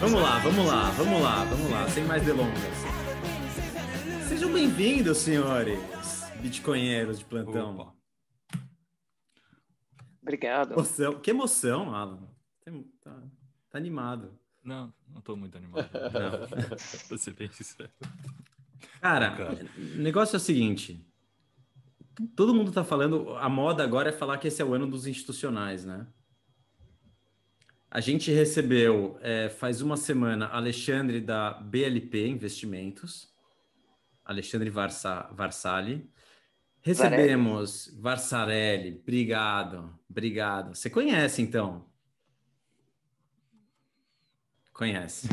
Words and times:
Vamos 0.00 0.20
lá, 0.20 0.38
vamos 0.38 0.66
lá, 0.66 0.90
vamos 0.90 1.22
lá, 1.22 1.44
vamos 1.44 1.70
lá, 1.70 1.88
sem 1.88 2.04
mais 2.04 2.24
delongas. 2.24 2.58
Sejam 4.28 4.52
bem-vindos, 4.52 5.18
senhores 5.18 5.78
bitcoinheiros 6.40 7.18
de 7.18 7.24
plantão. 7.24 7.76
Opa. 7.76 7.94
Obrigado. 10.20 10.72
Emoção. 10.72 11.20
Que 11.20 11.30
emoção, 11.30 11.94
Alan. 11.94 12.28
Tá, 13.02 13.22
tá 13.70 13.78
animado. 13.78 14.38
Não, 14.62 14.92
não 15.08 15.20
tô 15.20 15.36
muito 15.36 15.56
animado. 15.56 15.88
Não. 15.92 16.48
pra 17.08 17.18
ser 17.18 17.34
bem 17.34 17.50
sincero. 17.50 17.90
Cara, 19.00 19.30
Cara, 19.30 19.66
o 19.76 19.98
negócio 20.02 20.36
é 20.36 20.38
o 20.38 20.40
seguinte. 20.40 21.06
Todo 22.34 22.54
mundo 22.54 22.72
tá 22.72 22.84
falando, 22.84 23.36
a 23.36 23.48
moda 23.48 23.82
agora 23.82 24.08
é 24.08 24.12
falar 24.12 24.38
que 24.38 24.48
esse 24.48 24.62
é 24.62 24.64
o 24.64 24.72
ano 24.72 24.86
dos 24.86 25.06
institucionais, 25.06 25.84
né? 25.84 26.06
A 27.94 28.00
gente 28.00 28.32
recebeu 28.32 29.16
é, 29.20 29.48
faz 29.48 29.80
uma 29.80 29.96
semana 29.96 30.48
Alexandre 30.48 31.20
da 31.20 31.52
BLP 31.52 32.26
Investimentos, 32.26 33.32
Alexandre 34.24 34.68
Varsa, 34.68 35.30
Varsali. 35.32 36.10
Recebemos 36.82 37.96
Varsarelli, 38.00 38.98
obrigado, 39.00 39.96
obrigado. 40.10 40.74
Você 40.74 40.90
conhece 40.90 41.40
então? 41.40 41.86
Conhece. 44.72 45.28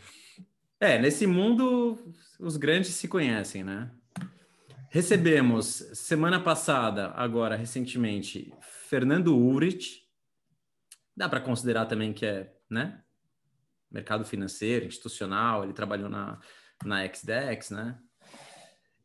é, 0.78 0.98
nesse 0.98 1.26
mundo 1.26 1.98
os 2.38 2.58
grandes 2.58 2.90
se 2.90 3.08
conhecem, 3.08 3.64
né? 3.64 3.90
Recebemos 4.90 5.66
semana 5.94 6.38
passada, 6.38 7.10
agora 7.16 7.56
recentemente, 7.56 8.52
Fernando 8.60 9.34
Urich, 9.34 10.03
Dá 11.16 11.28
para 11.28 11.40
considerar 11.40 11.86
também 11.86 12.12
que 12.12 12.26
é, 12.26 12.52
né? 12.68 13.00
Mercado 13.90 14.24
financeiro, 14.24 14.86
institucional, 14.86 15.62
ele 15.62 15.72
trabalhou 15.72 16.08
na, 16.08 16.40
na 16.84 17.06
XDEX, 17.06 17.70
né? 17.70 17.98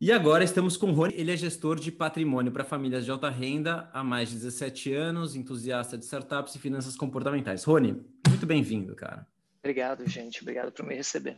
E 0.02 0.12
agora 0.12 0.44
estamos 0.44 0.78
com 0.78 0.92
o 0.92 0.94
Rony, 0.94 1.14
ele 1.16 1.32
é 1.32 1.36
gestor 1.36 1.78
de 1.78 1.92
patrimônio 1.92 2.52
para 2.52 2.64
famílias 2.64 3.04
de 3.04 3.12
alta 3.12 3.30
renda 3.30 3.90
há 3.94 4.02
mais 4.02 4.30
de 4.30 4.36
17 4.36 4.94
anos, 4.94 5.36
entusiasta 5.36 5.98
de 5.98 6.06
startups 6.06 6.56
e 6.56 6.60
finanças 6.60 6.96
comportamentais. 6.96 7.66
Rony, 7.66 8.02
muito 8.28 8.46
bem-vindo, 8.46 8.96
cara. 8.96 9.28
Obrigado, 9.60 10.08
gente. 10.08 10.42
Obrigado 10.42 10.72
por 10.72 10.86
me 10.86 10.96
receber. 10.96 11.38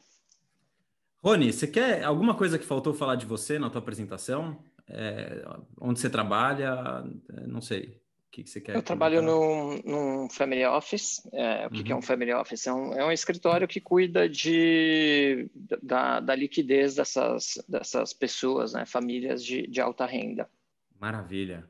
Rony, 1.23 1.51
você 1.51 1.67
quer 1.67 2.03
alguma 2.03 2.35
coisa 2.35 2.57
que 2.59 2.65
faltou 2.65 2.93
falar 2.93 3.15
de 3.15 3.25
você 3.25 3.57
na 3.57 3.69
tua 3.69 3.79
apresentação? 3.79 4.63
É, 4.87 5.43
onde 5.79 5.99
você 5.99 6.09
trabalha? 6.09 7.03
Não 7.47 7.61
sei 7.61 8.00
que, 8.31 8.43
que 8.43 8.49
você 8.49 8.61
quer? 8.61 8.75
Eu 8.75 8.81
trabalho 8.81 9.21
num, 9.21 9.77
num, 9.83 10.29
family 10.29 10.65
office. 10.65 11.21
É, 11.33 11.67
o 11.67 11.69
que, 11.69 11.77
uhum. 11.77 11.83
que, 11.83 11.91
é 11.91 11.95
um 11.95 11.97
uhum. 11.97 12.01
family 12.01 12.33
office? 12.33 12.65
É 12.65 12.73
um, 12.73 12.93
é 12.93 13.05
um 13.05 13.11
escritório 13.11 13.67
que 13.67 13.81
cuida 13.81 14.27
de, 14.27 15.49
da, 15.83 16.19
da, 16.19 16.33
liquidez 16.33 16.95
dessas, 16.95 17.61
dessas 17.67 18.13
pessoas, 18.13 18.73
né? 18.73 18.85
famílias 18.85 19.43
de, 19.43 19.67
de 19.67 19.81
alta 19.81 20.05
renda. 20.05 20.49
Maravilha. 20.99 21.67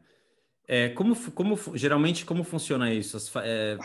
É, 0.68 0.90
como, 0.90 1.16
como, 1.32 1.58
geralmente, 1.76 2.24
como 2.24 2.44
funciona 2.44 2.94
isso? 2.94 3.18
As 3.18 3.36
é, 3.38 3.78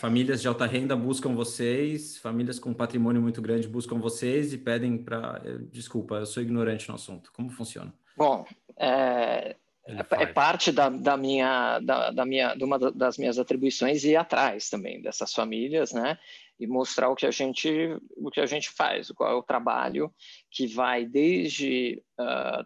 famílias 0.00 0.42
de 0.42 0.48
alta 0.48 0.66
renda 0.66 0.94
buscam 0.96 1.34
vocês, 1.34 2.18
famílias 2.18 2.58
com 2.58 2.74
patrimônio 2.74 3.22
muito 3.22 3.40
grande 3.40 3.68
buscam 3.68 3.98
vocês 3.98 4.52
e 4.52 4.58
pedem 4.58 4.98
para. 4.98 5.40
É, 5.44 5.58
desculpa, 5.70 6.16
eu 6.16 6.26
sou 6.26 6.42
ignorante 6.42 6.88
no 6.88 6.96
assunto. 6.96 7.32
Como 7.32 7.48
funciona? 7.48 7.94
Bom, 8.16 8.44
é, 8.76 9.56
é, 9.86 10.22
é 10.22 10.26
parte 10.26 10.72
da, 10.72 10.88
da, 10.88 11.16
minha, 11.16 11.78
da, 11.80 12.10
da, 12.10 12.24
minha, 12.24 12.54
de 12.54 12.64
uma 12.64 12.78
das 12.78 13.18
minhas 13.18 13.38
atribuições 13.38 14.04
ir 14.04 14.16
atrás 14.16 14.70
também 14.70 15.02
dessas 15.02 15.32
famílias, 15.32 15.92
né? 15.92 16.18
E 16.58 16.66
mostrar 16.66 17.10
o 17.10 17.16
que 17.16 17.26
a 17.26 17.30
gente, 17.30 17.68
o 18.16 18.30
que 18.30 18.40
a 18.40 18.46
gente 18.46 18.70
faz, 18.70 19.10
qual 19.10 19.30
é 19.30 19.34
o 19.34 19.42
trabalho 19.42 20.12
que 20.50 20.66
vai 20.66 21.04
desde 21.04 22.02
uh, 22.18 22.64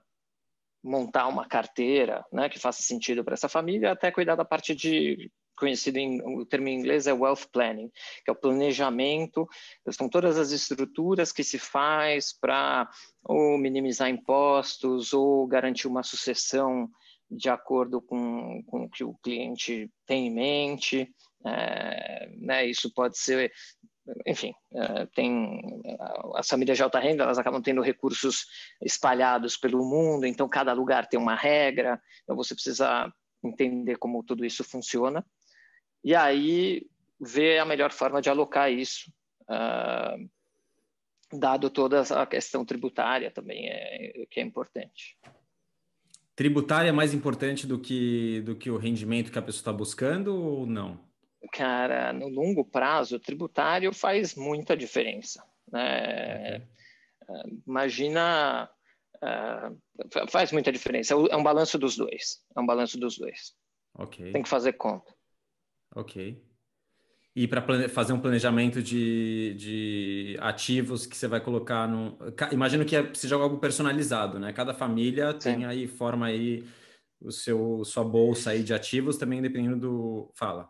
montar 0.82 1.26
uma 1.26 1.46
carteira, 1.46 2.24
né, 2.32 2.48
que 2.48 2.58
faça 2.58 2.82
sentido 2.82 3.24
para 3.24 3.34
essa 3.34 3.48
família, 3.48 3.92
até 3.92 4.10
cuidar 4.10 4.36
da 4.36 4.44
parte 4.44 4.74
de 4.74 5.30
conhecido 5.56 5.98
em 5.98 6.22
o 6.22 6.46
termo 6.46 6.68
em 6.68 6.78
inglês 6.78 7.06
é 7.08 7.12
wealth 7.12 7.48
planning, 7.52 7.90
que 8.24 8.30
é 8.30 8.32
o 8.32 8.36
planejamento, 8.36 9.46
são 9.90 10.08
todas 10.08 10.38
as 10.38 10.52
estruturas 10.52 11.32
que 11.32 11.42
se 11.42 11.58
faz 11.58 12.32
para 12.32 12.88
ou 13.24 13.58
minimizar 13.58 14.08
impostos 14.08 15.12
ou 15.12 15.46
garantir 15.46 15.88
uma 15.88 16.04
sucessão 16.04 16.88
de 17.30 17.48
acordo 17.48 18.00
com, 18.00 18.62
com 18.64 18.84
o 18.84 18.90
que 18.90 19.04
o 19.04 19.14
cliente 19.22 19.90
tem 20.06 20.28
em 20.28 20.34
mente. 20.34 21.14
É, 21.46 22.28
né, 22.36 22.66
isso 22.66 22.92
pode 22.92 23.18
ser, 23.18 23.52
enfim, 24.26 24.52
é, 24.74 25.06
tem 25.14 25.60
as 26.34 26.48
famílias 26.48 26.76
de 26.76 26.82
alta 26.82 26.98
renda, 26.98 27.22
elas 27.22 27.38
acabam 27.38 27.62
tendo 27.62 27.80
recursos 27.80 28.46
espalhados 28.82 29.56
pelo 29.56 29.84
mundo, 29.84 30.26
então 30.26 30.48
cada 30.48 30.72
lugar 30.72 31.06
tem 31.06 31.18
uma 31.18 31.34
regra, 31.34 32.00
então 32.22 32.34
você 32.34 32.54
precisa 32.54 33.12
entender 33.44 33.96
como 33.96 34.24
tudo 34.24 34.44
isso 34.44 34.64
funciona 34.64 35.24
e 36.02 36.14
aí 36.14 36.84
ver 37.20 37.58
a 37.58 37.64
melhor 37.64 37.92
forma 37.92 38.20
de 38.20 38.30
alocar 38.30 38.70
isso. 38.70 39.12
Uh, 39.42 40.28
dado 41.38 41.70
toda 41.70 42.00
a 42.00 42.26
questão 42.26 42.64
tributária 42.64 43.30
também 43.30 43.68
é 43.68 44.26
que 44.30 44.40
é 44.40 44.42
importante 44.42 45.16
tributária 46.38 46.90
é 46.90 46.92
mais 46.92 47.12
importante 47.12 47.66
do 47.66 47.80
que, 47.80 48.40
do 48.42 48.54
que 48.54 48.70
o 48.70 48.76
rendimento 48.76 49.32
que 49.32 49.38
a 49.40 49.42
pessoa 49.42 49.60
está 49.60 49.72
buscando 49.72 50.36
ou 50.36 50.64
não? 50.64 51.00
Cara, 51.52 52.12
no 52.12 52.28
longo 52.28 52.64
prazo, 52.64 53.18
tributário 53.18 53.92
faz 53.92 54.36
muita 54.36 54.76
diferença. 54.76 55.44
Né? 55.72 56.64
Uhum. 57.28 57.62
Imagina, 57.66 58.70
uh, 59.16 60.28
faz 60.30 60.52
muita 60.52 60.70
diferença. 60.70 61.12
É 61.12 61.36
um 61.36 61.42
balanço 61.42 61.76
dos 61.76 61.96
dois. 61.96 62.40
É 62.56 62.60
um 62.60 62.66
balanço 62.66 63.00
dos 63.00 63.18
dois. 63.18 63.56
Ok. 63.94 64.30
Tem 64.30 64.42
que 64.44 64.48
fazer 64.48 64.74
conta. 64.74 65.12
Ok 65.92 66.40
e 67.34 67.46
para 67.46 67.88
fazer 67.88 68.12
um 68.12 68.20
planejamento 68.20 68.82
de, 68.82 69.54
de 69.54 70.36
ativos 70.40 71.06
que 71.06 71.16
você 71.16 71.28
vai 71.28 71.40
colocar 71.40 71.86
no. 71.86 72.18
Imagino 72.50 72.84
que 72.84 72.96
é, 72.96 73.14
seja 73.14 73.36
algo 73.36 73.58
personalizado, 73.58 74.38
né? 74.38 74.52
Cada 74.52 74.74
família 74.74 75.32
Sim. 75.32 75.38
tem 75.38 75.64
aí, 75.64 75.86
forma 75.86 76.26
aí 76.26 76.64
o 77.20 77.30
seu 77.30 77.84
sua 77.84 78.04
bolsa 78.04 78.50
aí 78.50 78.62
de 78.62 78.74
ativos 78.74 79.16
também 79.16 79.42
dependendo 79.42 79.78
do. 79.78 80.32
Fala. 80.34 80.68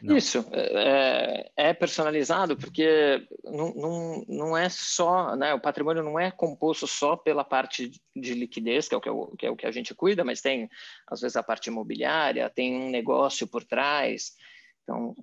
Não. 0.00 0.16
Isso, 0.16 0.44
é, 0.52 1.50
é, 1.56 1.74
personalizado 1.74 2.56
porque 2.56 3.26
não, 3.42 3.74
não, 3.74 4.24
não 4.28 4.56
é 4.56 4.68
só, 4.68 5.34
né, 5.34 5.52
o 5.54 5.60
patrimônio 5.60 6.04
não 6.04 6.20
é 6.20 6.30
composto 6.30 6.86
só 6.86 7.16
pela 7.16 7.42
parte 7.42 7.90
de 8.14 8.34
liquidez, 8.34 8.88
que 8.88 8.94
é, 8.94 8.98
o 8.98 9.00
que, 9.00 9.08
é 9.08 9.12
o, 9.12 9.26
que 9.36 9.46
é 9.46 9.50
o 9.50 9.56
que 9.56 9.66
a 9.66 9.72
gente 9.72 9.94
cuida, 9.94 10.24
mas 10.24 10.40
tem, 10.40 10.68
às 11.06 11.20
vezes, 11.20 11.36
a 11.36 11.42
parte 11.42 11.66
imobiliária, 11.66 12.48
tem 12.48 12.80
um 12.80 12.90
negócio 12.90 13.46
por 13.46 13.64
trás, 13.64 14.34
então, 14.88 15.14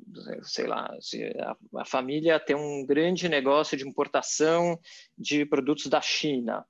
sei 0.43 0.67
lá, 0.67 0.95
a, 1.39 1.81
a, 1.81 1.85
família 1.85 2.39
tem 2.39 2.55
um 2.55 2.85
grande 2.85 3.27
negócio 3.27 3.75
de 3.75 3.87
importação 3.87 4.79
de 5.17 5.43
produtos 5.43 5.87
da 5.87 5.99
China. 5.99 6.63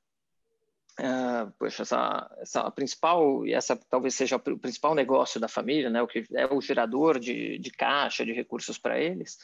Uh, 0.97 1.51
poxa, 1.59 1.81
essa, 1.81 2.38
essa 2.39 2.72
principal, 2.72 3.45
e 3.45 3.53
essa 3.53 3.75
talvez 3.75 4.16
seja 4.16 4.38
o 4.38 4.57
principal 4.57 4.95
negócio 4.95 5.41
da 5.41 5.50
família, 5.50 5.89
né, 5.89 6.01
o 6.01 6.07
que 6.07 6.23
é 6.33 6.45
o 6.45 6.61
gerador 6.61 7.19
de, 7.19 7.59
de 7.59 7.69
caixa, 7.69 8.25
de 8.25 8.31
recursos 8.31 8.78
para 8.78 8.97
eles. 8.97 9.38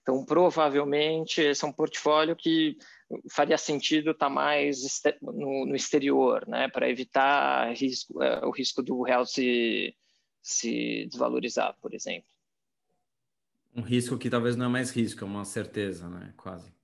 Então, 0.00 0.24
provavelmente, 0.24 1.42
esse 1.42 1.62
é 1.66 1.68
um 1.68 1.72
portfólio 1.72 2.34
que 2.34 2.78
faria 3.30 3.58
sentido 3.58 4.12
estar 4.12 4.28
tá 4.28 4.32
mais 4.32 5.02
no, 5.20 5.66
no 5.66 5.76
exterior, 5.76 6.48
né, 6.48 6.66
para 6.68 6.88
evitar 6.88 7.74
risco, 7.74 8.14
uh, 8.14 8.46
o 8.46 8.50
risco 8.50 8.82
do 8.82 9.02
real 9.02 9.26
se, 9.26 9.94
se 10.40 11.04
desvalorizar, 11.10 11.76
por 11.82 11.92
exemplo. 11.92 12.35
Um 13.76 13.82
risco 13.82 14.16
que 14.16 14.30
talvez 14.30 14.56
não 14.56 14.66
é 14.66 14.68
mais 14.68 14.90
risco, 14.90 15.22
é 15.22 15.26
uma 15.26 15.44
certeza, 15.44 16.08
né? 16.08 16.32
Quase. 16.36 16.74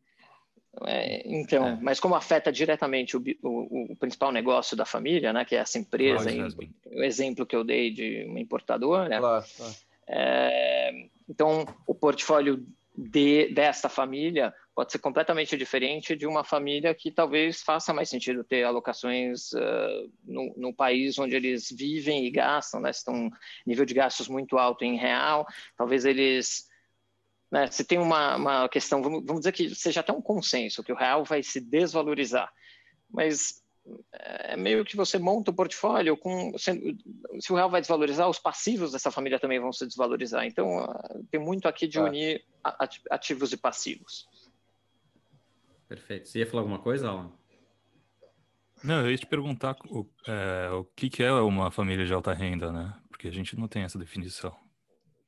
É, 0.86 1.22
então, 1.26 1.66
é. 1.66 1.78
mas 1.82 2.00
como 2.00 2.14
afeta 2.14 2.50
diretamente 2.50 3.16
o, 3.16 3.22
o, 3.42 3.92
o, 3.92 3.96
principal 3.96 4.32
negócio 4.32 4.74
da 4.76 4.86
família, 4.86 5.32
né, 5.32 5.44
que 5.44 5.54
é 5.54 5.58
essa 5.58 5.78
empresa, 5.78 6.30
em, 6.30 6.42
o 6.42 7.02
exemplo 7.02 7.44
que 7.44 7.54
eu 7.54 7.62
dei 7.62 7.90
de 7.90 8.24
uma 8.24 8.40
importadora, 8.40 9.18
claro, 9.18 9.44
claro. 9.54 9.74
É, 10.08 11.08
então 11.28 11.66
o 11.86 11.94
portfólio 11.94 12.66
de, 12.96 13.52
desta 13.52 13.88
família 13.90 14.52
pode 14.74 14.92
ser 14.92 14.98
completamente 14.98 15.56
diferente 15.58 16.16
de 16.16 16.26
uma 16.26 16.42
família 16.42 16.94
que 16.94 17.10
talvez 17.10 17.62
faça 17.62 17.92
mais 17.92 18.08
sentido 18.08 18.42
ter 18.42 18.64
alocações 18.64 19.52
uh, 19.52 20.10
no, 20.24 20.54
no, 20.56 20.74
país 20.74 21.18
onde 21.18 21.36
eles 21.36 21.70
vivem 21.70 22.24
e 22.24 22.30
gastam, 22.30 22.80
né, 22.80 22.90
estão 22.90 23.14
um 23.14 23.30
nível 23.66 23.84
de 23.84 23.92
gastos 23.92 24.26
muito 24.26 24.56
alto 24.56 24.84
em 24.84 24.96
real, 24.96 25.46
talvez 25.76 26.06
eles 26.06 26.71
né? 27.52 27.70
Se 27.70 27.84
tem 27.84 27.98
uma, 27.98 28.36
uma 28.36 28.68
questão, 28.70 29.02
vamos, 29.02 29.22
vamos 29.26 29.40
dizer 29.40 29.52
que 29.52 29.74
seja 29.74 30.00
até 30.00 30.10
um 30.10 30.22
consenso, 30.22 30.82
que 30.82 30.90
o 30.90 30.96
real 30.96 31.22
vai 31.22 31.42
se 31.42 31.60
desvalorizar, 31.60 32.50
mas 33.10 33.62
é 34.10 34.56
meio 34.56 34.84
que 34.86 34.96
você 34.96 35.18
monta 35.18 35.50
o 35.50 35.54
portfólio 35.54 36.16
com 36.16 36.56
se, 36.56 36.96
se, 37.40 37.52
o 37.52 37.56
real 37.56 37.68
vai 37.68 37.82
desvalorizar, 37.82 38.26
os 38.26 38.38
passivos 38.38 38.92
dessa 38.92 39.10
família 39.10 39.38
também 39.38 39.60
vão 39.60 39.70
se 39.70 39.86
desvalorizar. 39.86 40.46
Então 40.46 40.86
tem 41.30 41.38
muito 41.38 41.68
aqui 41.68 41.86
de 41.86 42.00
unir 42.00 42.42
ativos 43.10 43.52
e 43.52 43.56
passivos. 43.58 44.26
Perfeito. 45.86 46.28
Você 46.28 46.38
ia 46.38 46.46
falar 46.46 46.62
alguma 46.62 46.78
coisa, 46.78 47.08
Alan? 47.08 47.32
Não, 48.82 49.00
eu 49.02 49.10
ia 49.10 49.18
te 49.18 49.26
perguntar 49.26 49.76
o, 49.90 50.08
é, 50.26 50.70
o 50.70 50.84
que, 50.84 51.10
que 51.10 51.22
é 51.22 51.30
uma 51.32 51.70
família 51.70 52.06
de 52.06 52.14
alta 52.14 52.32
renda, 52.32 52.72
né? 52.72 52.94
Porque 53.10 53.28
a 53.28 53.32
gente 53.32 53.58
não 53.58 53.68
tem 53.68 53.82
essa 53.82 53.98
definição. 53.98 54.56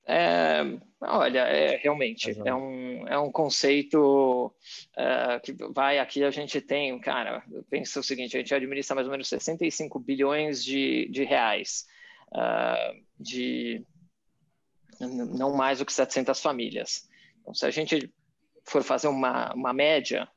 É, 0.06 0.60
olha, 1.00 1.40
é, 1.40 1.76
realmente 1.76 2.38
é 2.44 2.54
um, 2.54 3.08
é 3.08 3.18
um 3.18 3.32
conceito 3.32 4.54
uh, 4.98 5.40
que 5.42 5.54
vai 5.72 5.98
aqui 5.98 6.22
a 6.22 6.30
gente 6.30 6.60
tem, 6.60 6.98
cara, 7.00 7.42
pensa 7.70 8.00
o 8.00 8.02
seguinte, 8.02 8.36
a 8.36 8.40
gente 8.40 8.54
administra 8.54 8.94
mais 8.94 9.06
ou 9.06 9.10
menos 9.10 9.28
65 9.28 9.98
bilhões 9.98 10.62
de, 10.62 11.08
de 11.08 11.24
reais 11.24 11.86
uh, 12.32 13.02
de 13.18 13.82
não 15.00 15.56
mais 15.56 15.78
do 15.78 15.86
que 15.86 15.92
700 15.92 16.40
famílias. 16.40 17.08
Então, 17.40 17.54
se 17.54 17.64
a 17.64 17.70
gente 17.70 18.12
for 18.66 18.82
fazer 18.82 19.08
uma, 19.08 19.54
uma 19.54 19.72
média, 19.72 20.28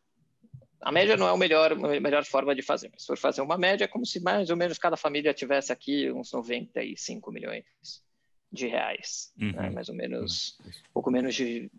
a 0.82 0.94
média 0.94 1.18
não 1.18 1.28
é 1.28 1.32
a 1.32 1.38
melhor, 1.38 1.74
a 1.74 2.00
melhor 2.00 2.24
forma 2.24 2.56
de 2.56 2.62
fazer, 2.62 2.90
mas 2.90 3.02
se 3.02 3.08
for 3.08 3.18
fazer 3.18 3.42
uma 3.42 3.58
média, 3.58 3.84
é 3.84 3.88
como 3.88 4.06
se 4.06 4.22
mais 4.22 4.50
ou 4.50 4.56
menos 4.56 4.78
cada 4.78 4.96
família 4.96 5.34
tivesse 5.34 5.74
aqui 5.74 6.10
uns 6.10 6.32
95 6.32 7.32
milhões 7.32 8.07
de 8.52 8.68
reais, 8.68 9.32
né? 9.38 9.48
uhum. 9.48 9.62
né? 9.62 9.70
mais 9.70 9.90
ou 9.90 9.96
menos, 9.96 10.58
um 10.66 10.94
pouco 10.94 11.12
menos 11.12 11.36
de, 11.36 11.70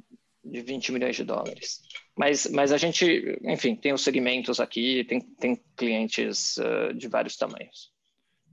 de 0.45 0.61
20 0.61 0.93
milhões 0.93 1.17
de 1.17 1.25
dólares. 1.25 1.81
Mas, 2.17 2.47
mas 2.51 2.73
a 2.73 2.77
gente, 2.77 3.39
enfim, 3.43 3.77
tem 3.77 3.93
os 3.93 4.03
segmentos 4.03 4.61
aqui, 4.61 5.05
tem, 5.05 5.21
tem 5.21 5.57
clientes 5.77 6.57
uh, 6.59 6.93
de 6.95 7.09
vários 7.09 7.37
tamanhos. 7.37 7.93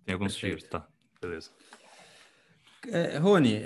Tem 0.06 0.14
alguns 0.14 0.36
tiers, 0.36 0.64
tá, 0.64 0.88
beleza. 1.20 1.50
É, 2.88 3.18
Rony, 3.18 3.62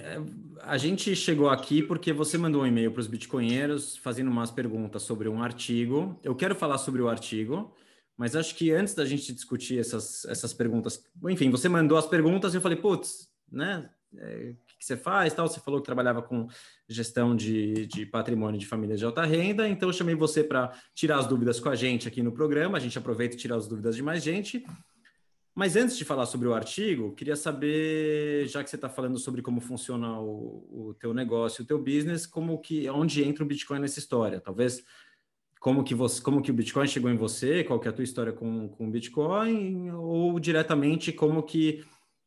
a 0.62 0.78
gente 0.78 1.14
chegou 1.16 1.50
aqui 1.50 1.84
porque 1.84 2.14
você 2.14 2.38
mandou 2.38 2.64
um 2.64 2.66
e-mail 2.66 2.92
para 2.92 3.02
os 3.02 3.08
bitcoinheiros 3.08 3.98
fazendo 3.98 4.30
umas 4.30 4.50
perguntas 4.50 5.04
sobre 5.04 5.28
um 5.28 5.44
artigo. 5.44 6.18
Eu 6.24 6.36
quero 6.36 6.56
falar 6.56 6.78
sobre 6.78 7.02
o 7.02 7.10
artigo, 7.10 7.76
mas 8.16 8.36
acho 8.36 8.56
que 8.56 8.72
antes 8.72 8.94
da 8.94 9.06
gente 9.06 9.34
discutir 9.34 9.80
essas, 9.80 10.24
essas 10.26 10.54
perguntas, 10.54 11.04
enfim, 11.28 11.50
você 11.50 11.68
mandou 11.68 11.98
as 11.98 12.06
perguntas 12.06 12.54
e 12.54 12.58
eu 12.58 12.62
falei, 12.62 12.78
putz, 12.78 13.30
né? 13.52 13.90
É, 14.18 14.54
o 14.54 14.78
que 14.80 14.86
você 14.86 14.98
faz? 14.98 15.34
Tal, 15.34 15.48
você 15.48 15.60
falou 15.60 15.80
que 15.80 15.86
trabalhava 15.86 16.22
com 16.22 16.48
gestão 16.88 17.36
de, 17.36 17.86
de 17.86 18.06
patrimônio 18.06 18.60
de 18.60 18.66
famílias 18.66 19.00
de 19.00 19.06
alta 19.06 19.24
renda, 19.24 19.68
então 19.68 19.90
eu 19.90 19.94
chamei 19.94 20.16
você 20.16 20.44
para 20.44 20.72
tirar 20.96 21.20
as 21.20 21.28
dúvidas 21.28 21.60
com 21.60 21.70
a 21.70 21.76
gente 21.76 22.08
aqui 22.08 22.24
no 22.24 22.32
programa. 22.32 22.78
A 22.78 22.82
gente 22.82 22.98
aproveita 22.98 23.36
e 23.36 23.38
tira 23.38 23.56
as 23.56 23.68
dúvidas 23.68 23.96
de 23.96 24.02
mais 24.02 24.24
gente. 24.24 24.66
Mas 25.54 25.76
antes 25.76 25.98
de 25.98 26.06
falar 26.06 26.26
sobre 26.26 26.48
o 26.48 26.54
artigo, 26.54 27.14
queria 27.14 27.36
saber, 27.36 28.48
já 28.48 28.64
que 28.64 28.70
você 28.70 28.78
está 28.78 28.88
falando 28.88 29.20
sobre 29.20 29.42
como 29.42 29.60
funciona 29.60 30.20
o, 30.20 30.90
o 30.90 30.94
teu 30.94 31.14
negócio, 31.14 31.64
o 31.64 31.68
teu 31.68 31.78
business, 31.78 32.26
como 32.26 32.60
que, 32.60 32.90
onde 32.90 33.24
entra 33.24 33.44
o 33.44 33.48
Bitcoin 33.48 33.80
nessa 33.80 34.00
história? 34.00 34.40
Talvez 34.40 34.82
como 35.60 35.84
que 35.84 35.94
você, 35.94 36.22
como 36.22 36.42
que 36.42 36.52
o 36.52 36.54
Bitcoin 36.54 36.88
chegou 36.88 37.12
em 37.12 37.18
você, 37.18 37.64
qual 37.66 37.80
que 37.80 37.88
é 37.88 37.92
a 37.92 37.94
tua 37.94 38.06
história 38.06 38.32
com, 38.32 38.70
com 38.70 38.88
o 38.88 38.92
Bitcoin, 38.92 39.92
ou 39.92 40.40
diretamente 40.40 41.12
como 41.12 41.44
que 41.44 41.84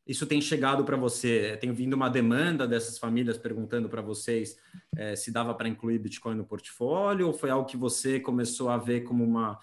isso 0.06 0.26
tem 0.26 0.40
chegado 0.40 0.84
para 0.84 0.96
você? 0.96 1.56
Tem 1.60 1.72
vindo 1.72 1.94
uma 1.94 2.10
demanda 2.10 2.66
dessas 2.66 2.98
famílias 2.98 3.38
perguntando 3.38 3.88
para 3.88 4.02
vocês 4.02 4.58
é, 4.96 5.14
se 5.14 5.30
dava 5.30 5.54
para 5.54 5.68
incluir 5.68 5.98
Bitcoin 5.98 6.34
no 6.34 6.44
portfólio, 6.44 7.28
ou 7.28 7.32
foi 7.32 7.50
algo 7.50 7.68
que 7.68 7.76
você 7.76 8.18
começou 8.18 8.68
a 8.68 8.76
ver 8.76 9.02
como 9.02 9.24
uma 9.24 9.58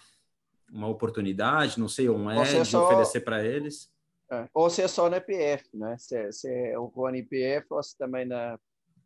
uma 0.72 0.88
oportunidade, 0.88 1.80
não 1.80 1.88
sei, 1.88 2.10
um 2.10 2.30
edge, 2.32 2.58
é 2.58 2.64
só... 2.64 2.86
oferecer 2.86 3.22
para 3.22 3.44
eles? 3.44 3.92
É. 4.32 4.48
Ou 4.54 4.70
se 4.70 4.82
é 4.82 4.88
só 4.88 5.10
na 5.10 5.20
PF, 5.20 5.68
né? 5.74 5.98
Se, 5.98 6.32
se 6.32 6.48
é 6.48 6.78
o 6.78 6.86
Rony 6.86 7.24
PF 7.24 7.66
ou 7.72 7.82
se 7.82 7.98
também 7.98 8.26
na, 8.26 8.60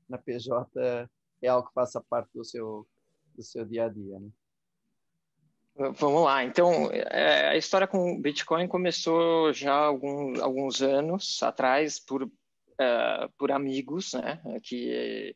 na 0.10 0.18
PJ 0.18 0.70
é 1.42 1.48
algo 1.48 1.68
que 1.68 1.74
faça 1.74 2.02
parte 2.02 2.30
do 2.34 2.44
seu, 2.44 2.86
do 3.34 3.42
seu 3.42 3.66
dia 3.66 3.86
a 3.86 3.90
dia, 3.90 4.20
né? 4.20 4.28
Vamos 5.76 6.24
lá. 6.24 6.44
Então, 6.44 6.92
é, 6.92 7.50
a 7.50 7.58
história 7.58 7.88
com 7.88 8.14
o 8.14 8.20
Bitcoin 8.20 8.68
começou 8.68 9.52
já 9.52 9.74
algum, 9.74 10.42
alguns 10.42 10.82
anos 10.82 11.42
atrás 11.42 12.00
por, 12.00 12.24
uh, 12.24 12.30
por 13.38 13.52
amigos, 13.52 14.14
né? 14.14 14.40
Que 14.62 15.36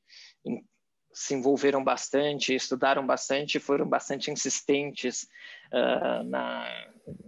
se 1.12 1.34
envolveram 1.34 1.84
bastante, 1.84 2.54
estudaram 2.54 3.06
bastante, 3.06 3.60
foram 3.60 3.88
bastante 3.90 4.30
insistentes 4.30 5.28
uh, 5.74 6.24
na 6.24 6.68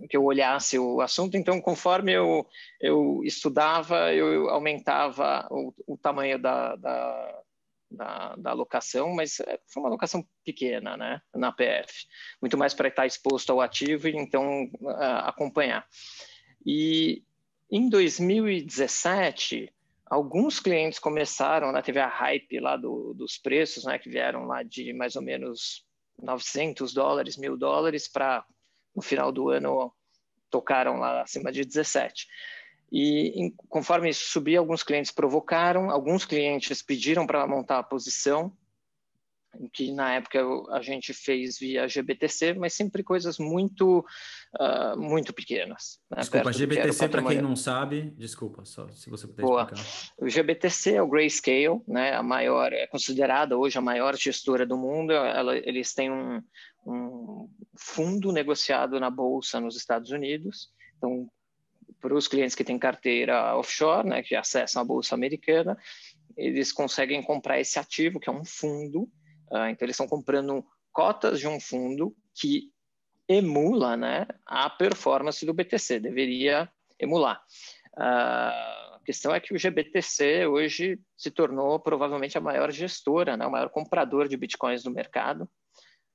que 0.07 0.15
eu 0.15 0.23
olhasse 0.23 0.77
o 0.77 1.01
assunto. 1.01 1.35
Então, 1.35 1.59
conforme 1.59 2.11
eu, 2.11 2.45
eu 2.79 3.21
estudava, 3.23 4.13
eu 4.13 4.50
aumentava 4.50 5.47
o, 5.50 5.73
o 5.88 5.97
tamanho 5.97 6.38
da, 6.38 6.75
da, 6.75 7.41
da, 7.89 8.36
da, 8.36 8.51
alocação, 8.51 9.13
mas 9.13 9.39
é, 9.39 9.59
foi 9.68 9.81
uma 9.81 9.89
alocação 9.89 10.25
pequena, 10.45 10.95
né, 10.95 11.21
na 11.33 11.51
PF, 11.51 12.06
muito 12.41 12.57
mais 12.57 12.74
para 12.74 12.88
estar 12.88 13.06
exposto 13.06 13.51
ao 13.51 13.62
ativo 13.62 14.07
e 14.07 14.15
então 14.15 14.69
acompanhar. 15.24 15.88
E 16.65 17.24
em 17.71 17.89
2017 17.89 19.74
alguns 20.06 20.59
clientes 20.59 21.00
começaram, 21.00 21.71
né, 21.71 21.81
teve 21.81 22.00
a 22.00 22.07
hype 22.07 22.59
lá 22.59 22.75
do, 22.75 23.13
dos 23.13 23.38
preços, 23.38 23.86
né, 23.86 24.00
que 24.00 24.09
vieram 24.09 24.45
lá 24.45 24.63
de 24.63 24.92
mais 24.94 25.15
ou 25.15 25.21
menos 25.21 25.85
900 26.21 26.94
dólares, 26.94 27.38
mil 27.38 27.56
dólares, 27.57 28.07
para 28.07 28.45
no 28.95 29.01
final 29.01 29.31
do 29.31 29.50
ano 29.50 29.94
tocaram 30.50 30.97
lá 30.97 31.21
acima 31.21 31.51
de 31.51 31.63
17. 31.63 32.27
E 32.91 33.27
em, 33.36 33.51
conforme 33.68 34.09
isso 34.09 34.31
subia, 34.31 34.59
alguns 34.59 34.83
clientes 34.83 35.12
provocaram, 35.12 35.89
alguns 35.89 36.25
clientes 36.25 36.81
pediram 36.81 37.27
para 37.27 37.45
montar 37.45 37.80
a 37.80 37.83
posição, 37.83 38.51
que 39.74 39.91
na 39.91 40.13
época 40.13 40.39
a 40.71 40.81
gente 40.81 41.13
fez 41.13 41.57
via 41.57 41.88
GBTC, 41.88 42.53
mas 42.53 42.74
sempre 42.74 43.03
coisas 43.03 43.39
muito 43.39 44.06
uh, 44.59 44.97
muito 44.97 45.33
pequenas. 45.33 46.00
Né? 46.09 46.18
Desculpa, 46.19 46.53
GBTC 46.53 47.09
para 47.09 47.24
quem 47.24 47.41
não 47.41 47.56
sabe, 47.56 48.13
desculpa, 48.18 48.63
só 48.65 48.88
se 48.89 49.09
você 49.09 49.27
puder 49.27 49.42
Boa. 49.42 49.63
explicar. 49.63 50.13
O 50.18 50.30
GBTC 50.30 50.95
é 50.95 51.01
o 51.01 51.07
Grayscale, 51.07 51.81
né? 51.88 52.13
A 52.13 52.24
maior 52.24 52.71
é 52.71 52.88
considerada 52.88 53.57
hoje 53.57 53.77
a 53.77 53.81
maior 53.81 54.15
gestora 54.15 54.65
do 54.65 54.77
mundo. 54.77 55.12
Ela, 55.13 55.57
eles 55.57 55.94
têm 55.94 56.12
um, 56.12 56.42
um 56.85 57.50
fundo 57.75 58.31
negociado 58.31 59.00
na 59.00 59.09
bolsa 59.09 59.59
nos 59.59 59.75
Estados 59.75 60.12
Unidos. 60.12 60.69
Então, 60.97 61.30
para 62.00 62.16
os 62.16 62.28
clientes 62.28 62.56
que 62.56 62.63
têm 62.63 62.80
carteira 62.80 63.56
offshore, 63.57 64.07
né, 64.07 64.24
que 64.24 64.36
acessam 64.36 64.81
a 64.81 64.86
bolsa 64.86 65.16
americana, 65.16 65.78
eles 66.38 66.72
conseguem 66.72 67.22
comprar 67.22 67.60
esse 67.60 67.78
ativo, 67.78 68.19
que 68.19 68.30
é 68.30 68.31
um 68.31 68.46
fundo, 68.46 69.10
Uh, 69.51 69.68
então, 69.69 69.86
eles 69.86 69.96
estão 69.96 70.07
comprando 70.07 70.64
cotas 70.92 71.40
de 71.40 71.47
um 71.47 71.59
fundo 71.59 72.16
que 72.40 72.71
emula 73.28 73.97
né, 73.97 74.28
a 74.45 74.69
performance 74.69 75.45
do 75.45 75.54
BTC, 75.54 76.00
deveria 76.00 76.71
emular. 77.00 77.42
Uh, 77.97 78.95
a 78.95 79.02
questão 79.04 79.33
é 79.33 79.40
que 79.40 79.54
o 79.54 79.57
GBTC 79.57 80.45
hoje 80.45 81.00
se 81.18 81.31
tornou 81.31 81.80
provavelmente 81.80 82.38
a 82.38 82.42
maior 82.42 82.71
gestora, 82.71 83.35
né, 83.35 83.45
o 83.45 83.52
maior 83.52 83.69
comprador 83.69 84.28
de 84.28 84.38
bitcoins 84.38 84.83
do 84.83 84.92
mercado. 84.92 85.50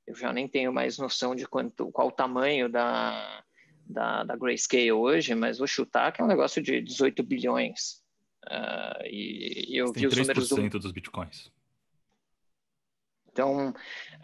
Eu 0.06 0.14
já 0.14 0.32
nem 0.32 0.46
tenho 0.46 0.72
mais 0.72 0.98
noção 0.98 1.34
de 1.34 1.46
quanto, 1.46 1.90
qual 1.90 2.08
o 2.08 2.12
tamanho 2.12 2.68
da, 2.68 3.42
da, 3.86 4.24
da 4.24 4.36
Grayscale 4.36 4.92
hoje, 4.92 5.34
mas 5.34 5.58
vou 5.58 5.66
chutar 5.66 6.12
que 6.12 6.20
é 6.20 6.24
um 6.24 6.28
negócio 6.28 6.62
de 6.62 6.80
18 6.80 7.22
bilhões. 7.22 8.02
Uh, 8.46 9.06
e, 9.06 9.74
e 9.74 9.76
eu 9.76 9.92
vi 9.92 10.06
os 10.06 10.16
números 10.16 10.48
do... 10.48 10.68
dos 10.78 10.92
bitcoins. 10.92 11.50
Então, 13.34 13.74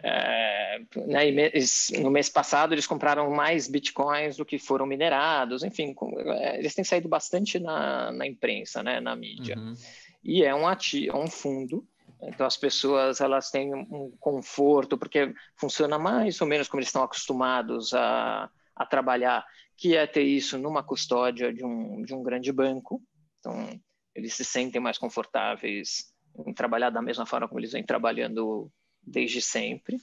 é, 0.05 0.83
né, 0.95 1.51
no 1.99 2.13
mês 2.13 2.29
passado 2.29 2.73
eles 2.73 2.87
compraram 2.87 3.29
mais 3.29 3.67
bitcoins 3.67 4.37
do 4.37 4.45
que 4.45 4.57
foram 4.57 4.87
minerados, 4.87 5.65
enfim, 5.65 5.97
é, 6.39 6.61
eles 6.61 6.75
têm 6.77 6.85
saído 6.85 7.09
bastante 7.09 7.59
na, 7.59 8.13
na 8.13 8.25
imprensa, 8.25 8.85
né, 8.85 9.01
na 9.01 9.17
mídia. 9.17 9.59
Uhum. 9.59 9.75
E 10.23 10.45
é 10.45 10.55
um, 10.55 10.69
ativo, 10.69 11.17
é 11.17 11.19
um 11.19 11.27
fundo, 11.27 11.85
então 12.23 12.47
as 12.47 12.57
pessoas 12.57 13.21
elas 13.21 13.51
têm 13.51 13.75
um 13.75 14.13
conforto, 14.21 14.97
porque 14.97 15.35
funciona 15.57 15.99
mais 15.99 16.41
ou 16.41 16.47
menos 16.47 16.69
como 16.69 16.79
eles 16.79 16.89
estão 16.89 17.03
acostumados 17.03 17.93
a, 17.93 18.49
a 18.81 18.87
trabalhar, 18.87 19.45
que 19.77 19.95
é 19.95 20.07
ter 20.07 20.23
isso 20.23 20.57
numa 20.57 20.83
custódia 20.83 21.53
de 21.53 21.63
um, 21.63 22.03
de 22.03 22.15
um 22.15 22.23
grande 22.23 22.51
banco. 22.51 23.03
Então, 23.39 23.79
eles 24.15 24.33
se 24.33 24.43
sentem 24.43 24.81
mais 24.81 24.97
confortáveis 24.97 26.15
em 26.47 26.55
trabalhar 26.55 26.89
da 26.89 27.03
mesma 27.03 27.27
forma 27.27 27.47
como 27.47 27.61
eles 27.61 27.73
vêm 27.73 27.85
trabalhando 27.85 28.73
desde 29.03 29.43
sempre. 29.43 29.99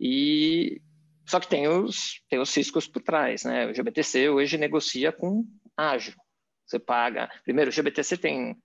E 0.00 0.80
só 1.26 1.38
que 1.38 1.48
tem 1.48 1.68
os, 1.68 2.22
tem 2.30 2.38
os 2.38 2.56
riscos 2.56 2.88
por 2.88 3.02
trás, 3.02 3.44
né? 3.44 3.66
O 3.66 3.74
GBTC 3.74 4.30
hoje 4.30 4.56
negocia 4.56 5.12
com 5.12 5.44
ágil. 5.76 6.14
Você 6.64 6.78
paga. 6.78 7.30
Primeiro, 7.44 7.70
o 7.70 7.72
GBTC 7.72 8.16
tem 8.16 8.56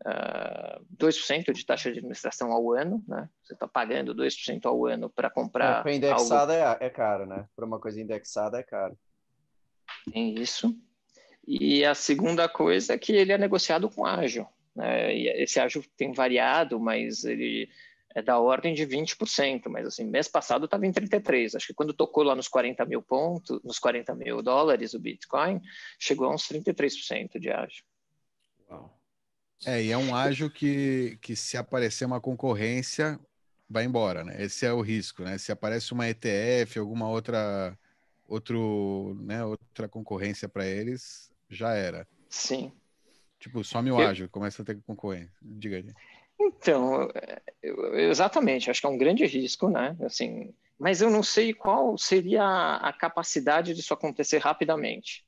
uh, 0.00 0.04
ah, 0.06 0.80
2% 0.96 1.52
de 1.52 1.66
taxa 1.66 1.92
de 1.92 1.98
administração 1.98 2.52
ao 2.52 2.72
ano, 2.72 3.02
né? 3.06 3.28
Você 3.42 3.54
está 3.54 3.68
pagando 3.68 4.14
2% 4.14 4.66
ao 4.66 4.86
ano 4.86 5.10
para 5.10 5.30
comprar. 5.30 5.80
É, 5.80 5.82
para 5.82 5.94
indexada 5.94 6.66
algo... 6.66 6.82
é, 6.82 6.86
é 6.86 6.90
caro, 6.90 7.26
né? 7.26 7.46
Para 7.54 7.64
uma 7.64 7.78
coisa 7.78 8.00
indexada 8.00 8.58
é 8.58 8.62
caro. 8.62 8.96
Tem 10.12 10.34
isso. 10.34 10.76
E 11.46 11.84
a 11.84 11.94
segunda 11.94 12.48
coisa 12.48 12.94
é 12.94 12.98
que 12.98 13.12
ele 13.12 13.32
é 13.32 13.38
negociado 13.38 13.90
com 13.90 14.06
ágil. 14.06 14.46
Né? 14.74 15.14
E 15.14 15.42
esse 15.42 15.60
ágil 15.60 15.84
tem 15.96 16.12
variado, 16.12 16.80
mas 16.80 17.24
ele 17.24 17.68
é 18.14 18.22
da 18.22 18.38
ordem 18.38 18.72
de 18.74 18.86
20%, 18.86 19.68
mas 19.68 19.86
assim, 19.86 20.04
mês 20.04 20.28
passado 20.28 20.66
estava 20.66 20.86
em 20.86 20.92
33%. 20.92 21.56
Acho 21.56 21.66
que 21.66 21.74
quando 21.74 21.92
tocou 21.92 22.22
lá 22.22 22.34
nos 22.34 22.48
40 22.48 22.84
mil 22.86 23.02
pontos, 23.02 23.60
nos 23.64 23.78
40 23.78 24.14
mil 24.14 24.40
dólares 24.40 24.94
o 24.94 25.00
Bitcoin, 25.00 25.60
chegou 25.98 26.28
a 26.28 26.34
uns 26.34 26.48
33% 26.48 27.38
de 27.40 27.50
ágio. 27.50 27.84
Uau. 28.70 28.96
É, 29.66 29.82
e 29.82 29.90
é 29.90 29.98
um 29.98 30.14
ágio 30.14 30.50
que, 30.50 31.18
que 31.22 31.34
se 31.34 31.56
aparecer 31.56 32.04
uma 32.04 32.20
concorrência, 32.20 33.18
vai 33.68 33.84
embora, 33.84 34.24
né? 34.24 34.42
Esse 34.42 34.66
é 34.66 34.72
o 34.72 34.80
risco, 34.80 35.22
né? 35.22 35.38
Se 35.38 35.52
aparece 35.52 35.92
uma 35.92 36.08
ETF, 36.08 36.78
alguma 36.78 37.08
outra, 37.08 37.78
outro, 38.26 39.16
né, 39.20 39.44
outra 39.44 39.88
concorrência 39.88 40.48
para 40.48 40.66
eles, 40.66 41.30
já 41.48 41.74
era. 41.74 42.06
Sim. 42.28 42.72
Tipo, 43.38 43.62
some 43.62 43.90
o 43.90 43.98
ágio, 43.98 44.28
começa 44.28 44.62
a 44.62 44.64
ter 44.64 44.80
concorrência. 44.86 45.32
Diga 45.40 45.76
aí. 45.76 45.86
Então, 46.40 47.08
exatamente, 47.94 48.70
acho 48.70 48.80
que 48.80 48.86
é 48.86 48.90
um 48.90 48.98
grande 48.98 49.24
risco, 49.24 49.68
né? 49.68 49.96
Assim, 50.02 50.52
mas 50.78 51.00
eu 51.00 51.10
não 51.10 51.22
sei 51.22 51.54
qual 51.54 51.96
seria 51.96 52.44
a 52.76 52.92
capacidade 52.92 53.74
disso 53.74 53.94
acontecer 53.94 54.38
rapidamente. 54.38 55.24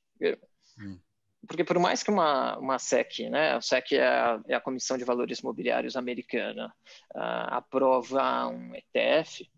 Hum. 0.78 0.98
Porque 1.46 1.64
por 1.64 1.78
mais 1.78 2.02
que 2.02 2.10
uma, 2.10 2.58
uma 2.58 2.78
SEC, 2.78 3.28
né, 3.30 3.52
a 3.52 3.60
SEC 3.60 3.92
é 3.92 4.06
a, 4.06 4.40
é 4.48 4.54
a 4.54 4.60
Comissão 4.60 4.98
de 4.98 5.04
Valores 5.04 5.42
Mobiliários 5.42 5.96
americana, 5.96 6.72
uh, 7.14 7.48
aprova 7.50 8.48
um 8.48 8.74
ETF, 8.74 9.48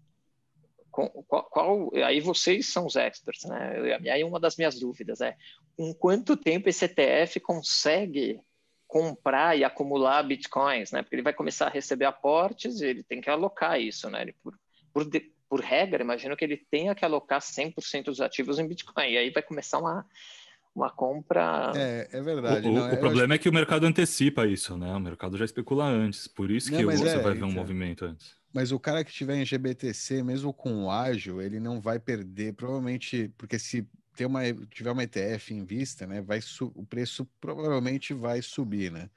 qual, 0.90 1.45
qual, 1.45 1.90
aí 2.04 2.21
vocês 2.21 2.73
são 2.73 2.87
os 2.87 2.97
experts, 2.97 3.45
né? 3.45 4.00
E 4.02 4.11
aí 4.11 4.25
uma 4.25 4.40
das 4.40 4.57
minhas 4.57 4.80
dúvidas 4.80 5.21
é, 5.21 5.37
em 5.78 5.92
quanto 5.95 6.37
tempo 6.37 6.68
esse 6.68 6.85
ETF 6.85 7.38
consegue 7.40 8.40
comprar 8.87 9.57
e 9.57 9.62
acumular 9.62 10.23
bitcoins, 10.23 10.90
né? 10.90 11.02
Porque 11.02 11.14
ele 11.14 11.23
vai 11.23 11.35
começar 11.35 11.66
a 11.66 11.71
receber 11.71 12.07
aportes 12.07 12.80
e 12.80 12.87
ele 12.87 13.02
tem 13.02 13.21
que 13.21 13.30
alocar 13.30 13.78
isso, 13.80 14.09
né? 14.11 14.23
Ele, 14.23 14.33
por, 14.42 14.59
por, 14.92 15.07
por 15.49 15.61
regra, 15.61 16.02
imagino 16.02 16.37
que 16.37 16.45
ele 16.45 16.57
tenha 16.71 16.95
que 16.95 17.04
alocar 17.04 17.40
100% 17.40 18.04
dos 18.04 18.21
ativos 18.21 18.59
em 18.59 18.66
bitcoin. 18.66 19.11
E 19.12 19.18
aí 19.18 19.30
vai 19.30 19.42
começar 19.42 19.78
uma, 19.78 20.07
uma 20.75 20.91
compra. 20.91 21.73
É, 21.75 22.09
é 22.13 22.21
verdade. 22.21 22.69
O, 22.69 22.73
não, 22.73 22.93
o 22.93 22.97
problema 22.97 23.35
acho... 23.35 23.35
é 23.35 23.39
que 23.39 23.49
o 23.49 23.53
mercado 23.53 23.85
antecipa 23.87 24.47
isso, 24.47 24.77
né? 24.77 24.95
O 24.95 25.01
mercado 25.01 25.37
já 25.37 25.45
especula 25.45 25.85
antes, 25.85 26.27
por 26.29 26.51
isso 26.51 26.71
não, 26.71 26.79
que 26.79 26.85
você 26.85 27.09
é, 27.09 27.19
vai 27.19 27.35
ver 27.35 27.45
um 27.45 27.49
então... 27.49 27.61
movimento 27.63 28.05
antes. 28.05 28.37
Mas 28.53 28.73
o 28.73 28.79
cara 28.79 29.05
que 29.05 29.13
tiver 29.13 29.37
em 29.37 29.45
GBTC, 29.45 30.23
mesmo 30.23 30.53
com 30.53 30.85
o 30.85 30.91
ágil, 30.91 31.41
ele 31.43 31.61
não 31.61 31.81
vai 31.81 31.99
perder, 31.99 32.55
provavelmente, 32.55 33.31
porque 33.37 33.59
se 33.59 33.87
ter 34.17 34.27
uma, 34.27 34.43
tiver 34.71 34.91
uma 34.91 35.05
ETF 35.05 35.55
em 35.55 35.65
vista, 35.65 36.07
né, 36.07 36.21
vai 36.21 36.41
o 36.75 36.85
preço 36.85 37.25
provavelmente 37.41 38.13
vai 38.13 38.43
subir, 38.43 38.91
né? 38.91 39.09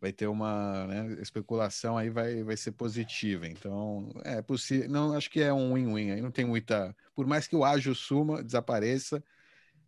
Vai 0.00 0.12
ter 0.12 0.28
uma 0.28 0.86
né, 0.86 1.18
especulação 1.20 1.98
aí 1.98 2.08
vai, 2.08 2.44
vai 2.44 2.56
ser 2.56 2.70
positiva. 2.70 3.48
Então, 3.48 4.08
é 4.24 4.40
possível. 4.40 4.88
Não, 4.88 5.12
acho 5.12 5.28
que 5.28 5.40
é 5.40 5.52
um 5.52 5.74
win-win 5.74 6.12
aí. 6.12 6.20
Não 6.20 6.30
tem 6.30 6.44
muita. 6.44 6.94
Por 7.16 7.26
mais 7.26 7.48
que 7.48 7.56
o 7.56 7.64
ágil 7.64 7.96
suma, 7.96 8.42
desapareça, 8.42 9.22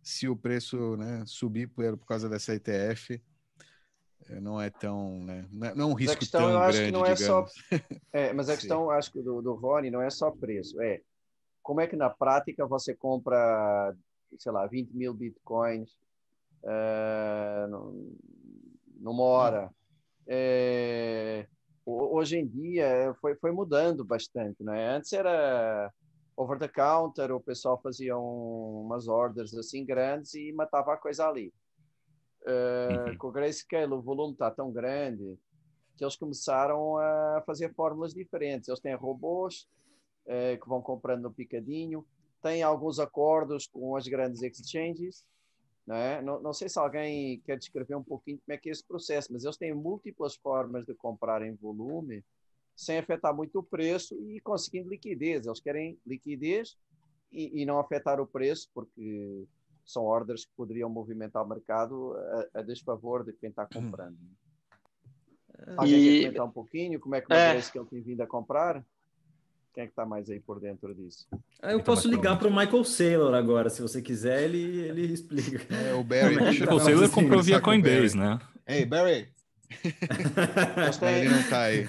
se 0.01 0.27
o 0.27 0.35
preço 0.35 0.95
né, 0.97 1.23
subir 1.25 1.67
por, 1.67 1.97
por 1.97 2.05
causa 2.05 2.27
dessa 2.27 2.53
ETF, 2.53 3.21
eh, 4.29 4.39
não 4.39 4.59
é 4.59 4.69
tão, 4.69 5.23
né, 5.23 5.47
não 5.51 5.69
é 5.69 5.85
um 5.85 5.93
risco 5.93 6.19
questão, 6.19 6.41
tão 6.41 6.59
grande, 6.59 6.91
não 6.91 7.05
é 7.05 7.13
digamos. 7.13 7.53
Só, 7.53 7.69
é, 8.13 8.33
mas 8.33 8.49
a 8.49 8.55
questão, 8.55 8.89
acho 8.89 9.11
que 9.11 9.21
do, 9.21 9.41
do 9.41 9.53
Rony 9.53 9.91
não 9.91 10.01
é 10.01 10.09
só 10.09 10.31
preço, 10.31 10.81
é 10.81 11.01
como 11.61 11.81
é 11.81 11.87
que 11.87 11.95
na 11.95 12.09
prática 12.09 12.65
você 12.65 12.95
compra 12.95 13.95
sei 14.37 14.51
lá, 14.51 14.65
20 14.67 14.91
mil 14.91 15.13
bitcoins 15.13 15.91
uh, 16.63 18.07
numa 18.99 19.23
hora. 19.23 19.71
É, 20.27 21.47
hoje 21.85 22.37
em 22.37 22.47
dia 22.47 23.13
foi, 23.19 23.35
foi 23.35 23.51
mudando 23.51 24.03
bastante, 24.03 24.63
né? 24.63 24.95
Antes 24.95 25.11
era 25.13 25.91
over 26.41 26.57
the 26.57 26.67
counter, 26.67 27.31
o 27.31 27.39
pessoal 27.39 27.79
fazia 27.81 28.17
um, 28.17 28.81
umas 28.85 29.07
orders 29.07 29.53
assim 29.53 29.85
grandes 29.85 30.33
e 30.33 30.51
matava 30.51 30.93
a 30.93 30.97
coisa 30.97 31.27
ali. 31.27 31.53
Uh, 32.43 33.09
uhum. 33.09 33.17
Com 33.17 33.27
o 33.27 33.31
Grayscale 33.31 33.93
o 33.93 34.01
volume 34.01 34.33
está 34.33 34.49
tão 34.49 34.71
grande 34.71 35.37
que 35.95 36.03
eles 36.03 36.15
começaram 36.15 36.97
a 36.97 37.43
fazer 37.45 37.73
fórmulas 37.73 38.13
diferentes. 38.13 38.67
Eles 38.67 38.79
têm 38.79 38.95
robôs 38.95 39.67
uh, 40.25 40.59
que 40.59 40.67
vão 40.67 40.81
comprando 40.81 41.23
no 41.23 41.31
picadinho 41.31 42.05
tem 42.41 42.63
alguns 42.63 42.99
acordos 42.99 43.67
com 43.67 43.95
as 43.95 44.07
grandes 44.07 44.41
exchanges. 44.41 45.23
Né? 45.85 46.21
Não, 46.21 46.41
não 46.41 46.53
sei 46.53 46.67
se 46.69 46.79
alguém 46.79 47.39
quer 47.41 47.57
descrever 47.57 47.95
um 47.95 48.03
pouquinho 48.03 48.39
como 48.39 48.53
é 48.53 48.57
que 48.57 48.69
é 48.69 48.71
esse 48.71 48.83
processo, 48.83 49.31
mas 49.31 49.43
eles 49.43 49.57
têm 49.57 49.73
múltiplas 49.73 50.35
formas 50.35 50.85
de 50.85 50.93
comprar 50.93 51.41
em 51.41 51.53
volume 51.55 52.23
sem 52.75 52.97
afetar 52.97 53.35
muito 53.35 53.59
o 53.59 53.63
preço 53.63 54.15
e 54.15 54.39
conseguindo 54.41 54.89
liquidez. 54.89 55.45
Eles 55.45 55.59
querem 55.59 55.99
liquidez 56.05 56.77
e, 57.31 57.61
e 57.61 57.65
não 57.65 57.79
afetar 57.79 58.19
o 58.19 58.27
preço, 58.27 58.69
porque 58.73 59.45
são 59.85 60.03
ordens 60.03 60.45
que 60.45 60.51
poderiam 60.55 60.89
movimentar 60.89 61.43
o 61.43 61.47
mercado 61.47 62.15
a, 62.53 62.59
a 62.59 62.61
desfavor 62.61 63.23
de 63.23 63.33
quem 63.33 63.49
está 63.49 63.65
comprando. 63.65 64.17
Alguém 65.77 65.99
e... 65.99 66.19
quer 66.19 66.25
comentar 66.25 66.45
um 66.45 66.51
pouquinho 66.51 66.99
como 66.99 67.15
é 67.15 67.21
que 67.21 67.33
é. 67.33 67.61
que 67.61 67.77
ele 67.77 67.87
tem 67.87 68.01
vindo 68.01 68.21
a 68.21 68.27
comprar? 68.27 68.83
Quem 69.73 69.83
é 69.83 69.87
que 69.87 69.93
está 69.93 70.05
mais 70.05 70.29
aí 70.29 70.39
por 70.39 70.59
dentro 70.59 70.93
disso? 70.93 71.25
Ah, 71.61 71.71
eu 71.71 71.79
tá 71.79 71.85
posso 71.85 72.09
ligar 72.09 72.37
para 72.37 72.47
o 72.47 72.51
Michael 72.51 72.83
Saylor 72.83 73.33
agora, 73.33 73.69
se 73.69 73.81
você 73.81 74.01
quiser, 74.01 74.43
ele, 74.43 74.81
ele 74.81 75.13
explica. 75.13 75.61
É, 75.73 75.93
o 75.93 76.03
Barry. 76.03 76.35
o 76.37 76.43
Michael 76.43 76.79
Saylor 76.79 77.09
comprou 77.09 77.41
via 77.41 77.61
Coinbase, 77.61 78.17
né? 78.17 78.39
Ei, 78.67 78.85
Barry! 78.85 79.29
ele 79.81 81.29
não 81.29 81.39
está 81.39 81.61
aí. 81.61 81.87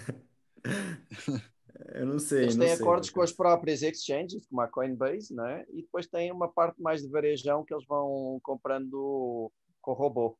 Eu 1.94 2.06
não 2.06 2.18
sei. 2.18 2.44
Eles 2.44 2.56
têm 2.56 2.68
sei, 2.68 2.76
acordos 2.76 3.10
com 3.10 3.22
as 3.22 3.32
próprias 3.32 3.82
exchanges, 3.82 4.46
como 4.46 4.60
a 4.60 4.68
Coinbase, 4.68 5.34
né? 5.34 5.64
e 5.70 5.82
depois 5.82 6.06
tem 6.06 6.30
uma 6.30 6.48
parte 6.48 6.80
mais 6.80 7.02
de 7.02 7.08
varejão 7.08 7.64
que 7.64 7.74
eles 7.74 7.86
vão 7.86 8.38
comprando 8.42 9.50
com 9.80 9.92
robô, 9.92 10.38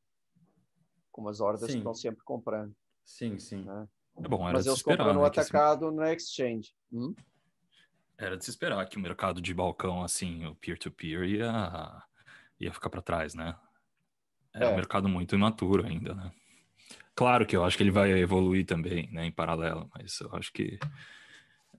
com 1.11 1.27
as 1.27 1.41
ordens 1.41 1.67
sim. 1.67 1.73
que 1.73 1.77
estão 1.79 1.93
sempre 1.93 2.23
comprando. 2.23 2.73
Sim, 3.03 3.37
sim. 3.39 3.63
Né? 3.63 3.87
É 4.17 4.27
bom, 4.27 4.43
Mas 4.43 4.65
eles 4.65 4.77
esperar, 4.77 4.97
compram 4.97 5.13
no 5.15 5.21
né, 5.21 5.27
atacado 5.27 5.91
no 5.91 6.03
exchange. 6.05 6.71
Hum? 6.91 7.13
Era 8.17 8.37
de 8.37 8.45
se 8.45 8.51
esperar 8.51 8.87
que 8.87 8.97
o 8.97 9.01
mercado 9.01 9.41
de 9.41 9.53
balcão, 9.53 10.03
assim, 10.03 10.45
o 10.45 10.55
peer-to-peer, 10.55 11.23
ia, 11.23 12.03
ia 12.59 12.71
ficar 12.71 12.89
para 12.89 13.01
trás, 13.01 13.33
né? 13.33 13.55
É, 14.53 14.63
é 14.63 14.69
um 14.69 14.75
mercado 14.75 15.09
muito 15.09 15.35
imaturo 15.35 15.85
ainda, 15.85 16.13
né? 16.13 16.31
Claro 17.15 17.45
que 17.45 17.55
eu 17.55 17.63
acho 17.63 17.77
que 17.77 17.83
ele 17.83 17.91
vai 17.91 18.11
evoluir 18.11 18.65
também, 18.65 19.09
né, 19.11 19.25
em 19.25 19.31
paralelo, 19.31 19.89
mas 19.93 20.19
eu 20.19 20.33
acho 20.35 20.51
que 20.51 20.79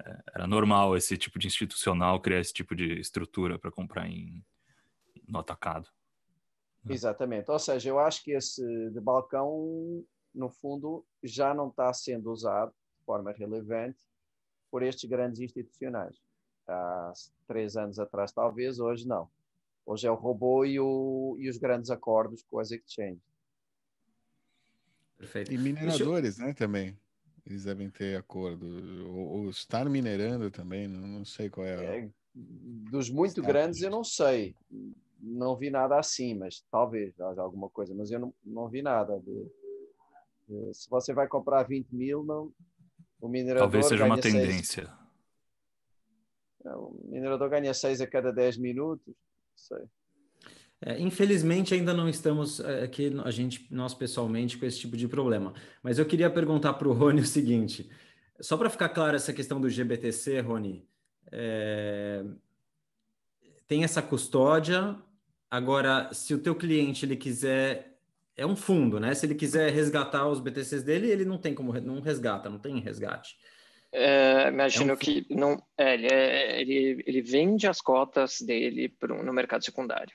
é, 0.05 0.19
era 0.35 0.47
normal 0.47 0.97
esse 0.97 1.17
tipo 1.17 1.39
de 1.39 1.47
institucional 1.47 2.21
criar 2.21 2.41
esse 2.41 2.53
tipo 2.53 2.75
de 2.75 3.01
estrutura 3.01 3.59
para 3.59 3.71
comprar 3.71 4.09
em, 4.09 4.45
no 5.27 5.39
atacado. 5.41 5.89
Né? 6.85 6.95
Exatamente. 6.95 7.51
Ou 7.51 7.59
seja, 7.59 7.89
eu 7.89 7.99
acho 7.99 8.23
que 8.23 8.33
esse 8.33 8.63
de 8.91 9.01
balcão 9.01 10.05
no 10.35 10.51
fundo, 10.51 11.07
já 11.23 11.55
não 11.55 11.69
está 11.69 11.93
sendo 11.93 12.31
usado 12.31 12.71
de 12.71 13.05
forma 13.05 13.31
relevante 13.33 14.05
por 14.71 14.83
estes 14.83 15.09
grandes 15.09 15.41
institucionais. 15.41 16.21
Há 16.67 17.13
três 17.47 17.77
anos 17.77 17.99
atrás, 17.99 18.33
talvez, 18.33 18.81
hoje 18.81 19.07
não. 19.07 19.29
Hoje 19.87 20.07
é 20.07 20.11
o 20.11 20.15
robô 20.15 20.65
e, 20.65 20.81
o, 20.81 21.37
e 21.39 21.49
os 21.49 21.59
grandes 21.59 21.91
acordos 21.91 22.43
com 22.43 22.59
as 22.59 22.71
exchanges. 22.71 23.23
Perfeito. 25.19 25.53
E 25.53 25.59
mineradores, 25.59 26.39
eu... 26.39 26.47
né, 26.47 26.53
também. 26.53 26.99
Eles 27.47 27.65
devem 27.65 27.91
ter 27.91 28.17
acordo. 28.17 28.67
Ou, 29.09 29.45
ou 29.45 29.51
estar 29.51 29.85
minerando 29.89 30.51
também, 30.51 30.89
não, 30.89 31.07
não 31.07 31.25
sei 31.25 31.51
qual 31.51 31.67
é. 31.67 31.99
é 31.99 32.11
dos 32.35 33.11
muito 33.11 33.43
grandes, 33.43 33.83
eu 33.83 33.91
não 33.91 34.03
sei. 34.03 34.57
Não 35.21 35.57
vi 35.57 35.71
nada 35.71 35.99
assim, 35.99 36.35
mas 36.35 36.65
talvez 36.71 37.19
haja 37.21 37.41
alguma 37.41 37.71
coisa. 37.71 37.95
Mas 37.95 38.11
eu 38.11 38.19
não, 38.19 38.35
não 38.45 38.69
vi 38.69 38.83
nada 38.83 39.21
de, 39.21 39.51
se 40.73 40.89
você 40.91 41.13
vai 41.13 41.27
comprar 41.27 41.63
20 41.63 41.95
mil, 41.95 42.23
não, 42.25 42.53
o 43.21 43.29
minerador. 43.29 43.63
Talvez 43.63 43.87
seja 43.87 44.05
uma 44.05 44.21
tendência. 44.21 44.85
Seis, 44.85 44.99
é, 46.67 46.77
o 46.77 46.99
minerador 47.05 47.49
ganha 47.49 47.73
6 47.73 48.01
a 48.01 48.07
cada 48.07 48.33
10 48.33 48.59
minutos. 48.59 49.15
Sei. 49.57 49.85
É, 50.81 51.01
infelizmente 51.01 51.73
ainda 51.73 51.95
não 51.95 52.09
estamos 52.09 52.61
é, 52.61 52.85
aqui 52.85 53.13
a 53.25 53.31
gente 53.31 53.67
nós 53.71 53.95
pessoalmente 53.95 54.59
com 54.59 54.67
esse 54.67 54.81
tipo 54.81 54.97
de 54.97 55.09
problema. 55.09 55.55
Mas 55.83 55.99
eu 55.99 56.07
queria 56.07 56.31
perguntar 56.31 56.75
para 56.75 56.89
o 56.89 56.93
Rony 56.93 57.21
o 57.23 57.27
seguinte, 57.27 57.89
só 58.41 58.57
para 58.57 58.71
ficar 58.71 58.89
claro 58.89 59.17
essa 59.17 59.33
questão 59.33 59.61
do 59.61 59.71
GBTC, 59.71 60.41
Rony, 60.41 60.87
é... 61.31 62.25
tem 63.67 63.85
essa 63.85 64.03
custódia. 64.03 64.97
Agora, 65.51 66.13
se 66.13 66.35
o 66.35 66.39
teu 66.39 66.55
cliente 66.55 67.07
ele 67.07 67.17
quiser 67.17 67.95
é 68.37 68.45
um 68.45 68.57
fundo, 68.57 68.99
né? 68.99 69.15
Se 69.15 69.27
ele 69.27 69.35
quiser 69.35 69.73
resgatar 69.73 70.29
os 70.29 70.41
BTCs 70.41 70.83
dele, 70.83 71.09
ele 71.09 71.25
não 71.25 71.39
tem 71.39 71.55
como, 71.55 71.73
não 71.81 72.01
resgata, 72.01 72.51
não 72.51 72.59
tem 72.59 72.81
resgate. 72.81 73.37
É, 73.93 74.49
imagino 74.49 74.91
é 74.91 74.95
um 74.95 74.97
que 74.97 75.25
não, 75.31 75.63
é, 75.79 75.95
ele, 75.95 76.07
é, 76.09 76.61
ele, 76.61 77.05
ele, 77.07 77.23
vende 77.23 77.69
as 77.69 77.81
cotas 77.81 78.41
dele 78.41 78.89
pro, 78.89 79.23
no 79.23 79.33
mercado 79.33 79.65
secundário. 79.65 80.13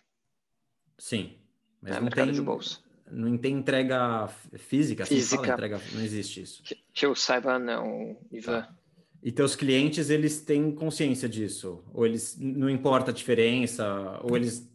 Sim, 1.00 1.34
mas 1.82 1.94
é, 1.94 1.96
não 1.96 2.04
mercado 2.04 2.26
tem, 2.26 2.36
de 2.36 2.42
bolsa. 2.42 2.80
Não 3.10 3.38
tem 3.38 3.56
entrega 3.56 4.28
física, 4.58 5.04
assim 5.04 5.16
física. 5.16 5.42
Fala, 5.42 5.54
entrega, 5.54 5.82
não 5.94 6.02
existe 6.02 6.42
isso. 6.42 6.62
Que, 6.62 6.78
que, 6.94 7.06
eu 7.06 7.16
saiba, 7.16 7.58
não, 7.58 8.16
Ivan. 8.32 8.62
Tá. 8.62 8.76
E 9.24 9.32
teus 9.32 9.56
clientes, 9.56 10.10
eles 10.10 10.42
têm 10.42 10.72
consciência 10.72 11.28
disso? 11.28 11.84
Ou 11.94 12.06
eles 12.06 12.38
não 12.40 12.70
importa 12.70 13.12
a 13.12 13.14
diferença? 13.14 14.20
Ou 14.24 14.36
eles 14.36 14.70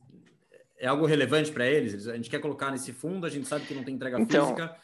é 0.78 0.86
algo 0.86 1.06
relevante 1.06 1.52
para 1.52 1.66
eles? 1.66 2.08
A 2.08 2.16
gente 2.16 2.28
quer 2.28 2.40
colocar 2.40 2.70
nesse 2.70 2.92
fundo, 2.92 3.26
a 3.26 3.30
gente 3.30 3.46
sabe 3.46 3.66
que 3.66 3.74
não 3.74 3.84
tem 3.84 3.94
entrega 3.94 4.20
então, 4.20 4.48
física. 4.48 4.76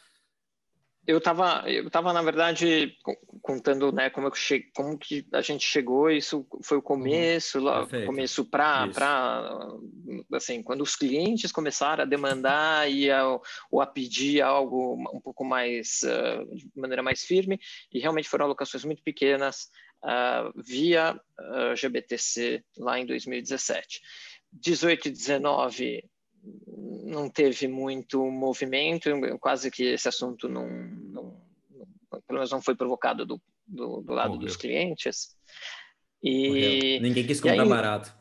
Eu 1.05 1.17
estava, 1.17 1.69
eu 1.69 1.89
tava, 1.89 2.13
na 2.13 2.21
verdade, 2.21 2.95
contando 3.41 3.91
né, 3.91 4.09
como, 4.09 4.27
eu 4.27 4.33
che... 4.33 4.71
como 4.75 4.97
que 4.97 5.25
a 5.33 5.41
gente 5.41 5.65
chegou, 5.65 6.09
isso 6.09 6.45
foi 6.63 6.77
o 6.77 6.81
começo, 6.81 7.57
uhum. 7.57 7.63
lá, 7.63 7.87
começo 8.05 8.45
para, 8.45 8.87
assim, 10.33 10.61
quando 10.61 10.81
os 10.81 10.95
clientes 10.95 11.51
começaram 11.51 12.03
a 12.03 12.07
demandar 12.07 12.89
e 12.89 13.09
a, 13.09 13.25
ou 13.71 13.81
a 13.81 13.85
pedir 13.85 14.41
algo 14.41 14.95
um 15.13 15.19
pouco 15.19 15.43
mais, 15.43 16.01
uh, 16.03 16.55
de 16.55 16.69
maneira 16.75 17.03
mais 17.03 17.23
firme, 17.23 17.59
e 17.91 17.99
realmente 17.99 18.29
foram 18.29 18.45
alocações 18.45 18.85
muito 18.85 19.03
pequenas 19.03 19.69
uh, 20.03 20.51
via 20.55 21.19
uh, 21.39 21.75
GBTC 21.75 22.63
lá 22.77 22.99
em 22.99 23.05
2017. 23.05 24.01
18 24.53 25.07
e 25.07 25.11
19 25.11 26.03
não 27.05 27.29
teve 27.29 27.67
muito 27.67 28.25
movimento, 28.25 29.09
quase 29.39 29.69
que 29.69 29.83
esse 29.83 30.07
assunto 30.07 30.47
não 30.47 30.67
pelo 32.31 32.39
menos 32.39 32.51
não 32.51 32.61
foi 32.61 32.75
provocado 32.75 33.25
do, 33.25 33.41
do, 33.67 34.01
do 34.01 34.13
lado 34.13 34.33
Morreu. 34.33 34.47
dos 34.47 34.55
clientes. 34.55 35.35
E 36.23 36.47
Morreu. 36.47 37.01
ninguém 37.01 37.27
quis 37.27 37.41
comprar 37.41 37.63
aí, 37.63 37.69
barato. 37.69 38.13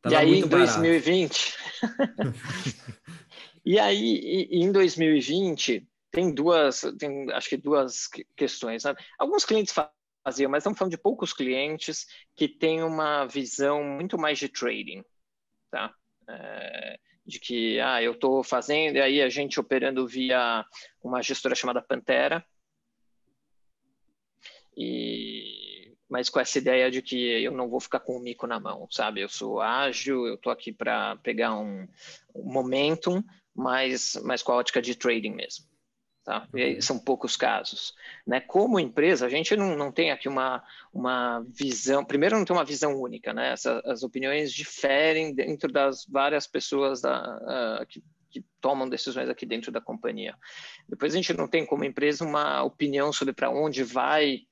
Tava 0.00 0.14
e 0.14 0.18
aí 0.18 0.38
em 0.38 0.46
2020 0.46 1.56
E 3.64 3.78
aí 3.78 4.48
em 4.50 4.72
2020 4.72 5.86
tem 6.10 6.32
duas, 6.32 6.80
tem 6.98 7.30
acho 7.32 7.50
que 7.50 7.56
duas 7.58 8.08
questões. 8.34 8.84
Né? 8.84 8.94
Alguns 9.18 9.44
clientes 9.44 9.74
faziam, 10.24 10.50
mas 10.50 10.62
estamos 10.62 10.78
falando 10.78 10.92
de 10.92 11.02
poucos 11.02 11.34
clientes 11.34 12.06
que 12.34 12.48
têm 12.48 12.82
uma 12.82 13.26
visão 13.26 13.84
muito 13.84 14.16
mais 14.16 14.38
de 14.38 14.48
trading, 14.48 15.04
tá? 15.70 15.92
É, 16.30 16.98
de 17.26 17.38
que 17.38 17.78
ah, 17.80 18.02
eu 18.02 18.12
estou 18.12 18.42
fazendo, 18.42 18.96
e 18.96 19.02
aí 19.02 19.20
a 19.20 19.28
gente 19.28 19.60
operando 19.60 20.06
via 20.06 20.64
uma 21.02 21.22
gestora 21.22 21.54
chamada 21.54 21.82
Pantera, 21.82 22.42
e, 24.78 25.92
mas 26.08 26.30
com 26.30 26.38
essa 26.38 26.56
ideia 26.56 26.88
de 26.90 27.02
que 27.02 27.42
eu 27.42 27.50
não 27.50 27.68
vou 27.68 27.80
ficar 27.80 27.98
com 27.98 28.16
o 28.16 28.20
mico 28.20 28.46
na 28.46 28.60
mão, 28.60 28.86
sabe? 28.90 29.20
Eu 29.20 29.28
sou 29.28 29.60
ágil, 29.60 30.24
eu 30.24 30.34
estou 30.34 30.52
aqui 30.52 30.72
para 30.72 31.16
pegar 31.16 31.58
um, 31.58 31.86
um 32.34 32.52
momentum, 32.52 33.22
mas, 33.54 34.18
mas 34.24 34.40
com 34.40 34.52
a 34.52 34.56
ótica 34.56 34.80
de 34.80 34.94
trading 34.94 35.34
mesmo. 35.34 35.66
Tá? 36.24 36.46
são 36.82 36.98
poucos 36.98 37.38
casos. 37.38 37.94
Né? 38.26 38.38
Como 38.38 38.78
empresa, 38.78 39.24
a 39.24 39.30
gente 39.30 39.56
não, 39.56 39.74
não 39.74 39.90
tem 39.90 40.10
aqui 40.10 40.28
uma, 40.28 40.62
uma 40.92 41.40
visão, 41.48 42.04
primeiro 42.04 42.36
não 42.36 42.44
tem 42.44 42.54
uma 42.54 42.66
visão 42.66 43.00
única, 43.00 43.32
né? 43.32 43.52
Essa, 43.52 43.80
as 43.86 44.02
opiniões 44.02 44.52
diferem 44.52 45.34
dentro 45.34 45.72
das 45.72 46.04
várias 46.04 46.46
pessoas 46.46 47.00
da, 47.00 47.80
uh, 47.80 47.86
que, 47.86 48.04
que 48.30 48.44
tomam 48.60 48.86
decisões 48.86 49.30
aqui 49.30 49.46
dentro 49.46 49.72
da 49.72 49.80
companhia. 49.80 50.36
Depois 50.86 51.14
a 51.14 51.16
gente 51.16 51.32
não 51.32 51.48
tem 51.48 51.64
como 51.64 51.84
empresa 51.84 52.26
uma 52.26 52.62
opinião 52.62 53.10
sobre 53.10 53.32
para 53.32 53.48
onde 53.48 53.82
vai 53.82 54.42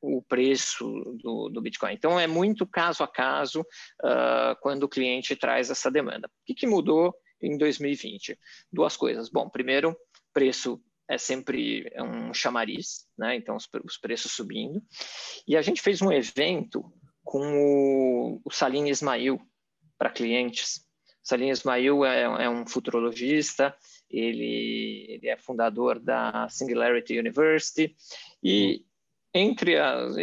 o 0.00 0.22
preço 0.22 0.84
do, 1.22 1.48
do, 1.48 1.60
Bitcoin. 1.60 1.94
Então, 1.94 2.18
é 2.18 2.26
muito 2.26 2.66
caso 2.66 3.02
a 3.02 3.08
caso 3.08 3.60
uh, 3.60 4.56
quando 4.60 4.84
o 4.84 4.88
cliente 4.88 5.36
traz 5.36 5.70
essa 5.70 5.90
demanda. 5.90 6.28
O 6.28 6.30
que, 6.46 6.54
que 6.54 6.66
mudou 6.66 7.14
em 7.40 7.56
2020? 7.58 8.38
Duas 8.72 8.96
coisas. 8.96 9.28
Bom, 9.28 9.48
primeiro, 9.48 9.96
preço 10.32 10.80
é 11.08 11.18
sempre 11.18 11.92
um 11.98 12.32
chamariz, 12.32 13.06
né? 13.18 13.36
Então 13.36 13.56
os, 13.56 13.68
os, 13.84 13.98
preços 13.98 14.32
subindo. 14.32 14.82
E 15.46 15.56
a 15.56 15.62
gente 15.62 15.82
fez 15.82 16.00
um 16.00 16.12
evento 16.12 16.92
com 17.24 17.40
o, 17.40 18.40
o 18.44 18.50
Salim 18.50 18.88
Ismail 18.88 19.40
para 19.98 20.10
clientes. 20.10 20.86
Salim 21.22 21.50
Ismail 21.50 22.04
é, 22.04 22.22
é, 22.22 22.48
um 22.48 22.66
futurologista, 22.66 23.76
ele, 24.10 25.06
ele, 25.08 25.28
é 25.28 25.36
fundador 25.36 26.00
da 26.00 26.48
Singularity 26.48 27.18
University 27.18 27.94
e 28.42 28.84
entre 29.34 29.78
as, 29.78 30.14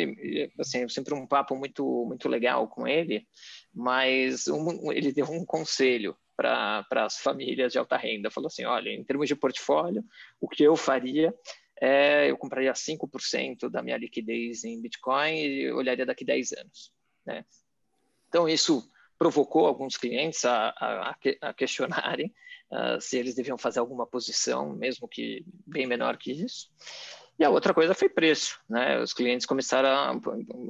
assim, 0.60 0.88
sempre 0.88 1.14
um 1.14 1.26
papo 1.26 1.56
muito 1.56 2.06
muito 2.06 2.30
legal 2.30 2.68
com 2.68 2.88
ele, 2.88 3.28
mas 3.74 4.48
um, 4.48 4.92
ele 4.92 5.12
deu 5.12 5.26
um 5.26 5.46
conselho 5.46 6.16
para 6.36 6.86
as 6.92 7.18
famílias 7.18 7.74
de 7.74 7.80
alta 7.80 7.98
renda. 7.98 8.32
Falou 8.32 8.48
assim: 8.48 8.66
olha, 8.66 8.90
em 8.90 9.04
termos 9.04 9.28
de 9.28 9.36
portfólio, 9.36 10.04
o 10.40 10.48
que 10.48 10.64
eu 10.64 10.76
faria 10.76 11.34
é 11.82 12.30
eu 12.30 12.38
compraria 12.38 12.72
5% 12.74 13.70
da 13.70 13.82
minha 13.82 13.98
liquidez 13.98 14.64
em 14.64 14.82
Bitcoin 14.82 15.38
e 15.38 15.72
olharia 15.72 16.06
daqui 16.06 16.26
10 16.26 16.52
anos. 16.54 16.94
Né? 17.26 17.46
Então, 18.28 18.48
isso 18.48 18.88
provocou 19.18 19.66
alguns 19.66 19.98
clientes 19.98 20.46
a, 20.46 20.70
a, 20.78 21.16
a 21.42 21.54
questionarem 21.54 22.34
uh, 22.72 23.02
se 23.02 23.18
eles 23.18 23.36
deviam 23.36 23.58
fazer 23.58 23.80
alguma 23.80 24.06
posição, 24.06 24.74
mesmo 24.76 25.08
que 25.08 25.44
bem 25.66 25.86
menor 25.86 26.18
que 26.18 26.32
isso. 26.32 26.70
E 27.40 27.44
a 27.46 27.50
outra 27.50 27.74
coisa 27.74 27.96
foi 27.96 28.10
preço. 28.10 28.60
Né? 28.70 29.00
Os 29.00 29.14
clientes 29.14 29.46
começaram, 29.46 29.90
a, 29.90 30.20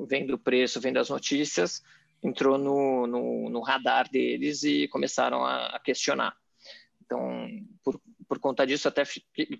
vendo 0.08 0.36
o 0.36 0.40
preço, 0.40 0.80
vendo 0.80 0.98
as 0.98 1.10
notícias, 1.10 1.82
entrou 2.22 2.60
no, 2.60 3.08
no, 3.08 3.50
no 3.50 3.62
radar 3.62 4.08
deles 4.08 4.62
e 4.64 4.88
começaram 4.88 5.44
a, 5.44 5.66
a 5.68 5.80
questionar. 5.80 6.38
Então, 7.04 7.50
por, 7.84 8.00
por, 8.28 8.38
conta 8.38 8.68
disso, 8.68 8.88
até 8.88 9.02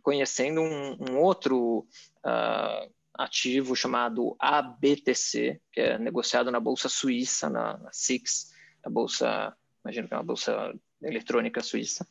conhecendo 0.04 0.62
um, 0.62 0.98
um 1.10 1.18
outro 1.18 1.88
uh, 2.24 2.94
ativo 3.16 3.76
chamado 3.76 4.36
ABTC, 4.38 5.60
que 5.72 5.82
é 5.82 5.98
negociado 5.98 6.52
na 6.52 6.60
Bolsa 6.60 6.88
Suíça, 6.88 7.50
na, 7.50 7.76
na 7.78 7.92
SIX, 7.92 8.54
a 8.84 8.90
Bolsa, 8.90 9.58
imagino 9.84 10.08
que 10.08 10.14
é 10.14 10.18
uma 10.18 10.24
Bolsa 10.24 10.74
eletrônica 11.02 11.62
suíça. 11.62 12.08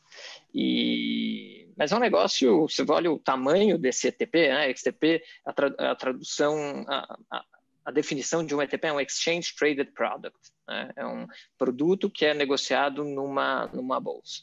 E, 0.53 1.68
mas 1.79 1.93
é 1.93 1.97
um 1.97 2.01
negócio, 2.01 2.63
você 2.69 2.85
olha 2.89 3.13
o 3.13 3.21
tamanho 3.21 3.79
desse 3.79 4.09
ETP, 4.09 4.49
né? 4.49 4.69
XTP, 4.71 5.23
a, 5.45 5.53
tra, 5.53 5.69
a 5.79 5.95
tradução, 5.95 6.85
a, 6.89 7.17
a, 7.31 7.45
a 7.85 7.91
definição 7.93 8.45
de 8.45 8.53
um 8.53 8.61
ETP 8.61 8.89
é 8.89 8.93
um 8.93 9.01
Exchange 9.01 9.55
Traded 9.57 9.93
Product. 9.93 10.37
Né? 10.67 10.91
É 10.97 11.07
um 11.07 11.27
produto 11.57 12.11
que 12.11 12.27
é 12.27 12.35
negociado 12.35 13.05
numa, 13.05 13.69
numa 13.69 14.01
bolsa. 14.01 14.43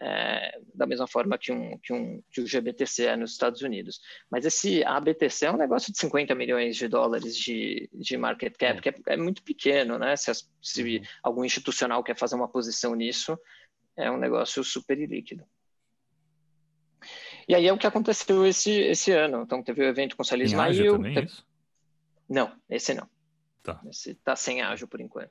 É, 0.00 0.58
da 0.74 0.84
mesma 0.84 1.06
forma 1.06 1.38
que, 1.38 1.52
um, 1.52 1.78
que, 1.78 1.92
um, 1.92 2.20
que 2.28 2.40
o 2.40 2.44
GBTC 2.44 3.04
é 3.04 3.16
nos 3.16 3.30
Estados 3.30 3.62
Unidos. 3.62 4.00
Mas 4.28 4.44
esse 4.44 4.82
ABTC 4.82 5.46
é 5.46 5.52
um 5.52 5.56
negócio 5.56 5.92
de 5.92 5.98
50 6.00 6.34
milhões 6.34 6.76
de 6.76 6.88
dólares 6.88 7.36
de, 7.36 7.88
de 7.92 8.16
market 8.16 8.56
cap, 8.58 8.82
que 8.82 8.88
é, 8.88 8.94
é 9.06 9.16
muito 9.16 9.44
pequeno, 9.44 9.96
né? 9.96 10.16
Se, 10.16 10.28
as, 10.28 10.50
se 10.60 10.82
uhum. 10.82 11.04
algum 11.22 11.44
institucional 11.44 12.02
quer 12.02 12.18
fazer 12.18 12.34
uma 12.34 12.48
posição 12.48 12.96
nisso, 12.96 13.38
é 13.96 14.10
um 14.10 14.16
negócio 14.16 14.64
super 14.64 14.98
ilíquido. 14.98 15.44
E 17.48 17.54
aí 17.54 17.66
é 17.66 17.72
o 17.72 17.78
que 17.78 17.86
aconteceu 17.86 18.46
esse, 18.46 18.70
esse 18.70 19.10
ano. 19.12 19.42
Então 19.42 19.62
teve 19.62 19.82
o 19.82 19.88
evento 19.88 20.16
com 20.16 20.22
o 20.22 20.26
Salis 20.26 20.52
Mail. 20.52 20.92
Também, 20.92 21.14
teve... 21.14 21.32
Não, 22.28 22.52
esse 22.68 22.94
não. 22.94 23.08
Tá. 23.62 23.80
Esse 23.88 24.10
está 24.12 24.34
sem 24.36 24.62
ágil 24.62 24.88
por 24.88 25.00
enquanto. 25.00 25.30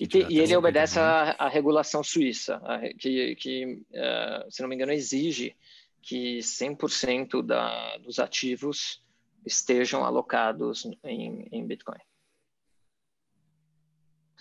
E, 0.00 0.06
te, 0.06 0.26
e 0.30 0.38
ele 0.38 0.56
obedece 0.56 0.98
à 0.98 1.48
regulação 1.48 2.02
suíça, 2.02 2.56
a, 2.64 2.80
que, 2.94 3.36
que 3.36 3.82
uh, 3.90 4.50
se 4.50 4.62
não 4.62 4.68
me 4.68 4.74
engano, 4.74 4.92
exige 4.92 5.54
que 6.00 6.38
100% 6.38 7.42
da, 7.42 7.98
dos 7.98 8.18
ativos 8.18 9.04
estejam 9.44 10.04
alocados 10.04 10.88
em, 11.04 11.46
em 11.52 11.66
Bitcoin. 11.66 11.98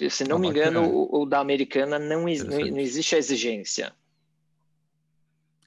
Se 0.10 0.24
não 0.24 0.38
ah, 0.38 0.40
me 0.40 0.48
engano, 0.48 0.84
o, 0.84 1.22
o, 1.22 1.26
da 1.26 1.40
americana 1.40 1.98
não, 1.98 2.22
não, 2.22 2.60
não 2.60 2.80
existe 2.80 3.16
a 3.16 3.18
exigência. 3.18 3.96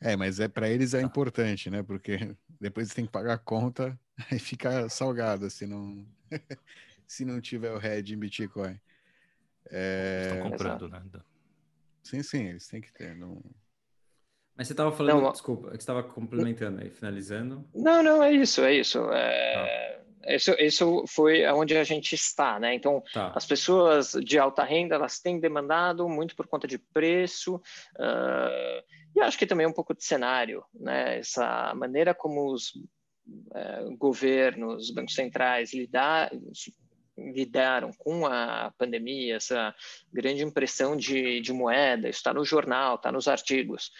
É, 0.00 0.16
mas 0.16 0.40
é 0.40 0.48
para 0.48 0.68
eles 0.68 0.94
é 0.94 1.00
tá. 1.00 1.06
importante, 1.06 1.68
né? 1.68 1.82
Porque 1.82 2.16
depois 2.60 2.88
tem 2.94 3.04
que 3.04 3.12
pagar 3.12 3.34
a 3.34 3.38
conta 3.38 3.98
Aí 4.30 4.38
fica 4.38 4.88
salgado 4.88 5.48
se 5.48 5.66
não, 5.66 6.04
se 7.06 7.24
não 7.24 7.40
tiver 7.40 7.72
o 7.72 7.78
head 7.78 8.12
em 8.12 8.18
Bitcoin. 8.18 8.78
É... 9.70 10.28
Estão 10.32 10.50
comprando, 10.50 10.88
né? 10.88 11.02
Sim, 12.02 12.22
sim, 12.22 12.46
eles 12.48 12.66
têm 12.66 12.80
que 12.80 12.92
ter. 12.92 13.14
Não... 13.14 13.40
Mas 14.56 14.66
você 14.66 14.72
estava 14.72 14.92
falando, 14.92 15.22
não, 15.22 15.32
desculpa, 15.32 15.70
que 15.70 15.76
estava 15.76 16.02
complementando 16.02 16.82
aí, 16.82 16.90
finalizando. 16.90 17.66
Não, 17.74 18.02
não, 18.02 18.22
é 18.22 18.32
isso, 18.32 18.62
é 18.62 18.74
isso. 18.74 18.98
É... 19.12 19.96
Ah. 19.96 20.00
Isso, 20.26 20.50
isso 20.58 21.04
foi 21.08 21.46
onde 21.46 21.74
a 21.74 21.82
gente 21.82 22.14
está, 22.14 22.60
né? 22.60 22.74
Então, 22.74 23.02
tá. 23.10 23.32
as 23.34 23.46
pessoas 23.46 24.12
de 24.12 24.38
alta 24.38 24.62
renda, 24.62 24.94
elas 24.94 25.18
têm 25.18 25.40
demandado 25.40 26.06
muito 26.10 26.36
por 26.36 26.46
conta 26.46 26.68
de 26.68 26.76
preço, 26.76 27.56
uh, 27.56 28.79
e 29.14 29.20
acho 29.20 29.38
que 29.38 29.46
também 29.46 29.66
um 29.66 29.73
pouco 29.73 29.94
de 29.94 30.05
cenário, 30.05 30.64
né? 30.75 31.18
Essa 31.18 31.75
maneira 31.75 32.14
como 32.14 32.53
os 32.53 32.73
é, 33.55 33.85
governos, 33.96 34.90
bancos 34.90 35.14
centrais 35.14 35.73
lidar, 35.73 36.31
lidaram 37.16 37.92
com 37.99 38.27
a 38.27 38.73
pandemia, 38.79 39.37
essa 39.37 39.75
grande 40.12 40.42
impressão 40.42 40.96
de, 40.96 41.40
de 41.40 41.53
moeda, 41.53 42.09
está 42.09 42.33
no 42.33 42.44
jornal, 42.44 42.96
está 42.96 43.12
nos 43.12 43.29
artigos. 43.29 43.90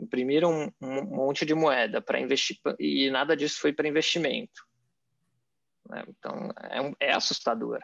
Imprimiram 0.00 0.72
um, 0.80 0.88
um 0.98 1.04
monte 1.04 1.44
de 1.44 1.54
moeda 1.54 2.00
para 2.00 2.20
investir 2.20 2.58
e 2.78 3.10
nada 3.10 3.36
disso 3.36 3.60
foi 3.60 3.72
para 3.72 3.88
investimento. 3.88 4.66
Né? 5.88 6.04
Então, 6.08 6.50
é, 6.70 6.80
um, 6.80 6.94
é 6.98 7.12
assustador. 7.12 7.80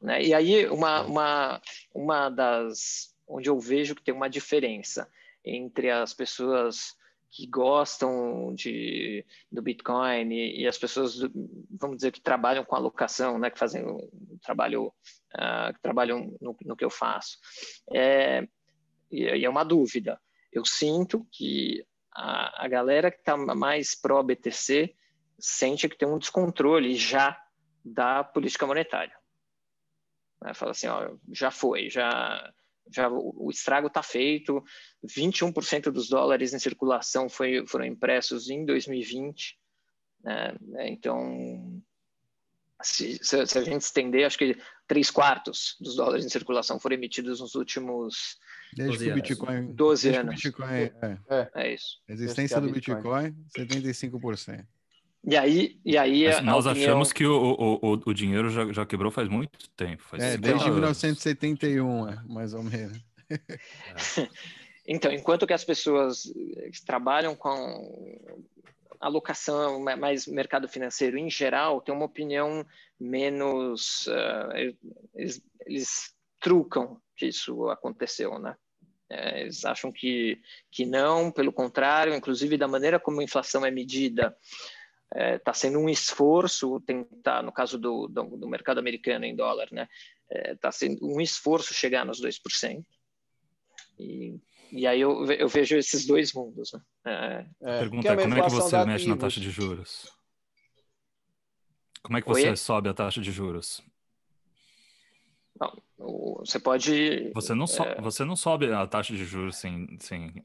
Né? 0.00 0.24
E 0.24 0.34
aí, 0.34 0.66
uma, 0.68 1.02
uma, 1.02 1.60
uma 1.94 2.30
das. 2.30 3.14
Onde 3.26 3.48
eu 3.48 3.58
vejo 3.58 3.94
que 3.94 4.02
tem 4.02 4.14
uma 4.14 4.28
diferença 4.28 5.10
entre 5.44 5.90
as 5.90 6.12
pessoas 6.12 6.96
que 7.30 7.46
gostam 7.46 8.54
de, 8.54 9.24
do 9.50 9.60
Bitcoin 9.60 10.32
e, 10.32 10.62
e, 10.62 10.66
as 10.66 10.78
pessoas, 10.78 11.18
vamos 11.70 11.96
dizer, 11.96 12.12
que 12.12 12.20
trabalham 12.20 12.64
com 12.64 12.74
alocação, 12.74 13.38
né, 13.38 13.50
que 13.50 13.58
fazem 13.58 13.84
um 13.84 14.38
trabalho, 14.42 14.86
uh, 15.34 15.72
que 15.74 15.80
trabalham 15.82 16.34
no, 16.40 16.56
no, 16.64 16.76
que 16.76 16.84
eu 16.84 16.90
faço. 16.90 17.38
É, 17.92 18.46
e, 19.10 19.44
é 19.44 19.48
uma 19.48 19.64
dúvida. 19.64 20.20
Eu 20.52 20.64
sinto 20.64 21.26
que 21.30 21.84
a, 22.12 22.64
a 22.64 22.68
galera 22.68 23.10
que 23.10 23.18
está 23.18 23.36
mais 23.36 23.94
pró-BTC 23.94 24.94
sente 25.38 25.88
que 25.88 25.98
tem 25.98 26.08
um 26.08 26.18
descontrole 26.18 26.94
já 26.94 27.38
da 27.84 28.24
política 28.24 28.66
monetária. 28.66 29.14
Né? 30.42 30.54
Fala 30.54 30.70
assim, 30.70 30.88
ó, 30.88 31.14
já 31.30 31.50
foi, 31.50 31.90
já 31.90 32.52
já 32.94 33.08
o, 33.08 33.48
estrago 33.50 33.88
está 33.88 34.02
feito, 34.02 34.62
21% 35.04 35.90
dos 35.90 36.08
dólares 36.08 36.52
em 36.52 36.58
circulação 36.58 37.28
foi, 37.28 37.66
foram 37.66 37.84
impressos 37.84 38.48
em 38.48 38.64
2020, 38.64 39.58
né? 40.22 40.54
então 40.88 41.82
se, 42.82 43.18
se, 43.22 43.46
se, 43.46 43.58
a 43.58 43.62
gente 43.62 43.82
estender, 43.82 44.26
acho 44.26 44.38
que 44.38 44.56
três 44.86 45.10
quartos 45.10 45.76
dos 45.80 45.96
dólares 45.96 46.24
em 46.24 46.28
circulação 46.28 46.78
foram 46.78 46.94
emitidos 46.94 47.40
nos 47.40 47.54
últimos 47.54 48.38
Desde 48.74 49.06
12 49.06 49.12
Bitcoin, 49.14 49.72
12 49.72 50.08
anos. 50.14 50.34
Bitcoin, 50.34 50.72
é. 50.72 51.18
É. 51.30 51.50
é 51.54 51.74
isso. 51.74 52.00
Existência 52.08 52.60
do 52.60 52.70
Bitcoin, 52.70 53.30
Bitcoin 53.56 53.80
75%. 53.80 54.66
E 55.26 55.36
aí, 55.36 55.76
e 55.84 55.98
aí 55.98 56.26
Mas 56.26 56.44
nós 56.44 56.66
opinião... 56.66 56.90
achamos 56.90 57.12
que 57.12 57.26
o, 57.26 57.34
o, 57.34 57.78
o, 57.82 58.02
o 58.06 58.14
dinheiro 58.14 58.48
já, 58.48 58.72
já 58.72 58.86
quebrou 58.86 59.10
faz 59.10 59.28
muito 59.28 59.68
tempo. 59.70 60.04
Faz 60.04 60.22
é, 60.22 60.36
desde 60.36 60.70
1971, 60.70 62.08
é, 62.08 62.22
mais 62.28 62.54
ou 62.54 62.62
menos. 62.62 62.96
então, 64.86 65.10
enquanto 65.10 65.44
que 65.44 65.52
as 65.52 65.64
pessoas 65.64 66.32
que 66.72 66.84
trabalham 66.86 67.34
com 67.34 67.50
alocação, 69.00 69.80
mais 69.80 70.28
mercado 70.28 70.68
financeiro 70.68 71.18
em 71.18 71.28
geral, 71.28 71.80
têm 71.80 71.92
uma 71.92 72.06
opinião 72.06 72.64
menos. 72.98 74.06
Uh, 74.06 74.76
eles, 75.12 75.42
eles 75.66 76.14
trucam 76.40 77.00
que 77.16 77.26
isso 77.26 77.68
aconteceu, 77.68 78.38
né? 78.38 78.56
É, 79.08 79.42
eles 79.42 79.64
acham 79.64 79.92
que, 79.92 80.40
que 80.70 80.84
não, 80.84 81.30
pelo 81.30 81.52
contrário, 81.52 82.14
inclusive 82.14 82.56
da 82.56 82.66
maneira 82.66 82.98
como 82.98 83.20
a 83.20 83.24
inflação 83.24 83.64
é 83.64 83.70
medida, 83.70 84.36
está 85.12 85.24
é, 85.24 85.38
tá 85.38 85.52
sendo 85.52 85.78
um 85.78 85.88
esforço 85.88 86.80
tentar, 86.80 87.42
no 87.42 87.52
caso 87.52 87.78
do, 87.78 88.08
do, 88.08 88.24
do 88.36 88.48
mercado 88.48 88.78
americano 88.78 89.24
em 89.24 89.36
dólar, 89.36 89.68
né, 89.70 89.88
está 90.30 90.50
é, 90.50 90.54
tá 90.56 90.72
sendo 90.72 90.98
um 91.06 91.20
esforço 91.20 91.72
chegar 91.72 92.04
nos 92.04 92.20
2%. 92.20 92.84
E, 93.98 94.38
e 94.72 94.86
aí 94.86 95.00
eu, 95.00 95.24
eu 95.32 95.48
vejo 95.48 95.76
esses 95.76 96.06
dois 96.06 96.32
mundos. 96.32 96.72
Né? 96.72 96.80
É, 97.06 97.46
é 97.62 97.78
Pergunta, 97.78 98.08
é 98.08 98.16
como 98.16 98.34
é 98.34 98.42
que 98.42 98.50
você 98.50 98.84
mexe 98.84 99.08
na 99.08 99.16
taxa 99.16 99.40
de 99.40 99.50
juros? 99.50 100.10
Como 102.02 102.18
é 102.18 102.22
que 102.22 102.28
você 102.28 102.50
Oi? 102.50 102.56
sobe 102.56 102.88
a 102.88 102.94
taxa 102.94 103.20
de 103.20 103.32
juros? 103.32 103.82
Não, 105.58 105.82
você 106.40 106.60
pode. 106.60 107.32
Você 107.34 107.54
não, 107.54 107.66
so, 107.66 107.82
é... 107.82 108.00
você 108.00 108.24
não 108.24 108.36
sobe 108.36 108.70
a 108.72 108.86
taxa 108.86 109.14
de 109.14 109.24
juros 109.24 109.56
sem, 109.56 109.96
sem 109.98 110.44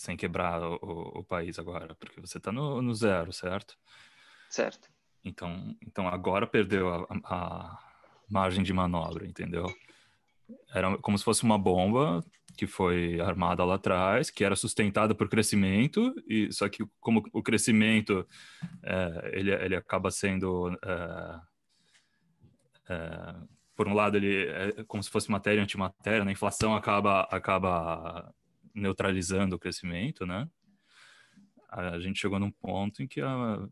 sem 0.00 0.16
quebrar 0.16 0.62
o, 0.62 1.18
o, 1.18 1.22
país 1.22 1.58
agora, 1.58 1.94
porque 1.94 2.22
você 2.22 2.38
está 2.38 2.50
no, 2.50 2.80
no, 2.80 2.94
zero, 2.94 3.34
certo? 3.34 3.76
Certo. 4.48 4.88
Então, 5.22 5.76
então 5.86 6.08
agora 6.08 6.46
perdeu 6.46 6.88
a, 6.88 7.06
a, 7.24 7.78
margem 8.30 8.64
de 8.64 8.72
manobra, 8.72 9.26
entendeu? 9.26 9.66
Era 10.74 10.96
como 10.98 11.18
se 11.18 11.24
fosse 11.24 11.42
uma 11.42 11.58
bomba 11.58 12.24
que 12.56 12.66
foi 12.66 13.20
armada 13.20 13.62
lá 13.62 13.74
atrás, 13.74 14.30
que 14.30 14.42
era 14.42 14.56
sustentada 14.56 15.14
por 15.14 15.28
crescimento, 15.28 16.14
e 16.26 16.50
só 16.50 16.66
que 16.66 16.82
como 16.98 17.22
o 17.30 17.42
crescimento 17.42 18.26
é, 18.82 19.30
ele, 19.34 19.52
ele 19.52 19.76
acaba 19.76 20.10
sendo 20.10 20.70
é, 20.82 21.40
é, 22.88 23.34
por 23.76 23.86
um 23.86 23.92
lado 23.92 24.16
ele 24.16 24.46
é 24.46 24.82
como 24.84 25.02
se 25.02 25.10
fosse 25.10 25.30
matéria 25.30 25.62
antimatéria, 25.62 26.24
né? 26.24 26.30
a 26.30 26.32
inflação 26.32 26.74
acaba 26.74 27.28
acaba 27.30 28.34
neutralizando 28.74 29.56
o 29.56 29.58
crescimento, 29.58 30.26
né? 30.26 30.48
A 31.68 32.00
gente 32.00 32.18
chegou 32.18 32.38
num 32.40 32.50
ponto 32.50 33.00
em 33.00 33.06
que 33.06 33.20
a, 33.20 33.28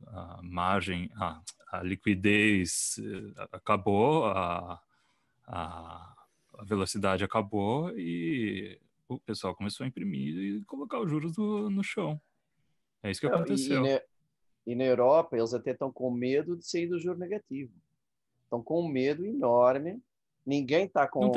a 0.06 0.40
margem, 0.42 1.10
a, 1.16 1.42
a, 1.72 1.82
liquidez 1.82 2.96
eh, 3.00 3.46
acabou, 3.50 4.26
a, 4.26 4.80
a, 5.44 6.14
a, 6.54 6.64
velocidade 6.64 7.24
acabou 7.24 7.90
e 7.98 8.78
o 9.08 9.18
pessoal 9.18 9.52
começou 9.52 9.82
a 9.82 9.88
imprimir 9.88 10.36
e 10.36 10.64
colocar 10.64 11.00
os 11.00 11.10
juros 11.10 11.36
no, 11.36 11.68
no 11.68 11.82
chão. 11.82 12.20
É 13.02 13.10
isso 13.10 13.20
que 13.20 13.26
aconteceu. 13.26 13.84
E, 13.84 14.00
e, 14.64 14.76
na 14.76 14.84
Europa, 14.84 15.36
eles 15.36 15.52
até 15.52 15.72
estão 15.72 15.90
com 15.92 16.08
medo 16.08 16.56
de 16.56 16.64
sair 16.64 16.86
do 16.86 17.00
juro 17.00 17.18
negativo. 17.18 17.72
Estão 18.44 18.62
com 18.62 18.80
um 18.80 18.88
medo 18.88 19.26
enorme. 19.26 20.00
Ninguém 20.46 20.84
está 20.84 21.08
com 21.08 21.32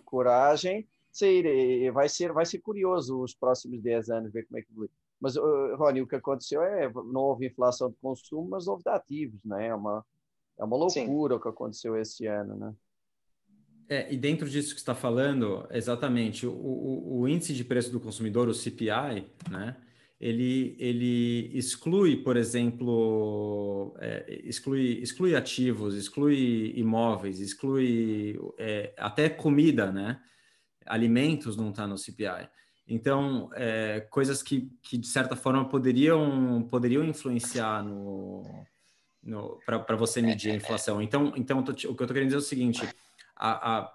coragem 0.00 0.88
sair. 1.18 1.90
Vai 1.92 2.08
ser, 2.08 2.32
vai 2.32 2.46
ser 2.46 2.58
curioso 2.60 3.20
os 3.22 3.34
próximos 3.34 3.80
10 3.80 4.10
anos 4.10 4.32
ver 4.32 4.46
como 4.46 4.58
é 4.58 4.62
que 4.62 4.68
mas, 5.20 5.36
uh, 5.36 5.76
Rony, 5.76 6.00
o 6.00 6.06
que 6.06 6.16
aconteceu 6.16 6.62
é 6.62 6.90
não 6.92 7.22
houve 7.22 7.46
inflação 7.46 7.90
de 7.90 7.96
consumo, 7.96 8.48
mas 8.50 8.68
houve 8.68 8.84
de 8.84 8.90
ativos, 8.90 9.40
né? 9.44 9.66
É 9.66 9.74
uma, 9.74 10.04
é 10.58 10.64
uma 10.64 10.76
loucura 10.76 11.34
Sim. 11.34 11.38
o 11.38 11.42
que 11.42 11.48
aconteceu 11.48 11.96
esse 11.96 12.26
ano, 12.26 12.56
né? 12.56 12.74
É, 13.88 14.12
e 14.12 14.16
dentro 14.16 14.48
disso 14.48 14.74
que 14.74 14.80
está 14.80 14.94
falando, 14.94 15.66
exatamente, 15.70 16.46
o, 16.46 16.52
o, 16.52 17.20
o, 17.20 17.28
índice 17.28 17.54
de 17.54 17.64
preço 17.64 17.90
do 17.90 17.98
consumidor, 17.98 18.46
o 18.46 18.54
CPI, 18.54 19.26
né? 19.50 19.76
Ele, 20.20 20.76
ele 20.78 21.56
exclui, 21.56 22.16
por 22.16 22.36
exemplo, 22.36 23.96
é, 23.98 24.40
exclui, 24.44 25.00
exclui 25.00 25.34
ativos, 25.34 25.94
exclui 25.94 26.72
imóveis, 26.76 27.40
exclui 27.40 28.38
é, 28.58 28.92
até 28.98 29.28
comida, 29.28 29.90
né? 29.90 30.20
Alimentos 30.88 31.56
não 31.56 31.70
está 31.70 31.86
no 31.86 31.98
CPI. 31.98 32.48
Então, 32.86 33.50
é, 33.54 34.00
coisas 34.10 34.42
que, 34.42 34.70
que, 34.82 34.96
de 34.96 35.06
certa 35.06 35.36
forma, 35.36 35.68
poderiam, 35.68 36.66
poderiam 36.70 37.04
influenciar 37.04 37.82
no, 37.82 38.64
no 39.22 39.58
para 39.66 39.94
você 39.94 40.22
medir 40.22 40.52
a 40.52 40.54
inflação. 40.54 41.02
Então, 41.02 41.32
então 41.36 41.62
tô, 41.62 41.72
o 41.72 41.74
que 41.74 41.86
eu 41.86 41.92
estou 41.92 42.08
querendo 42.08 42.28
dizer 42.28 42.36
é 42.36 42.38
o 42.38 42.42
seguinte, 42.42 42.88
a, 43.36 43.76
a, 43.76 43.92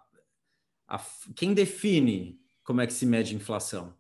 a, 0.88 1.02
quem 1.36 1.54
define 1.54 2.40
como 2.64 2.82
é 2.82 2.88
que 2.88 2.94
se 2.94 3.06
mede 3.06 3.34
a 3.34 3.36
inflação? 3.36 3.96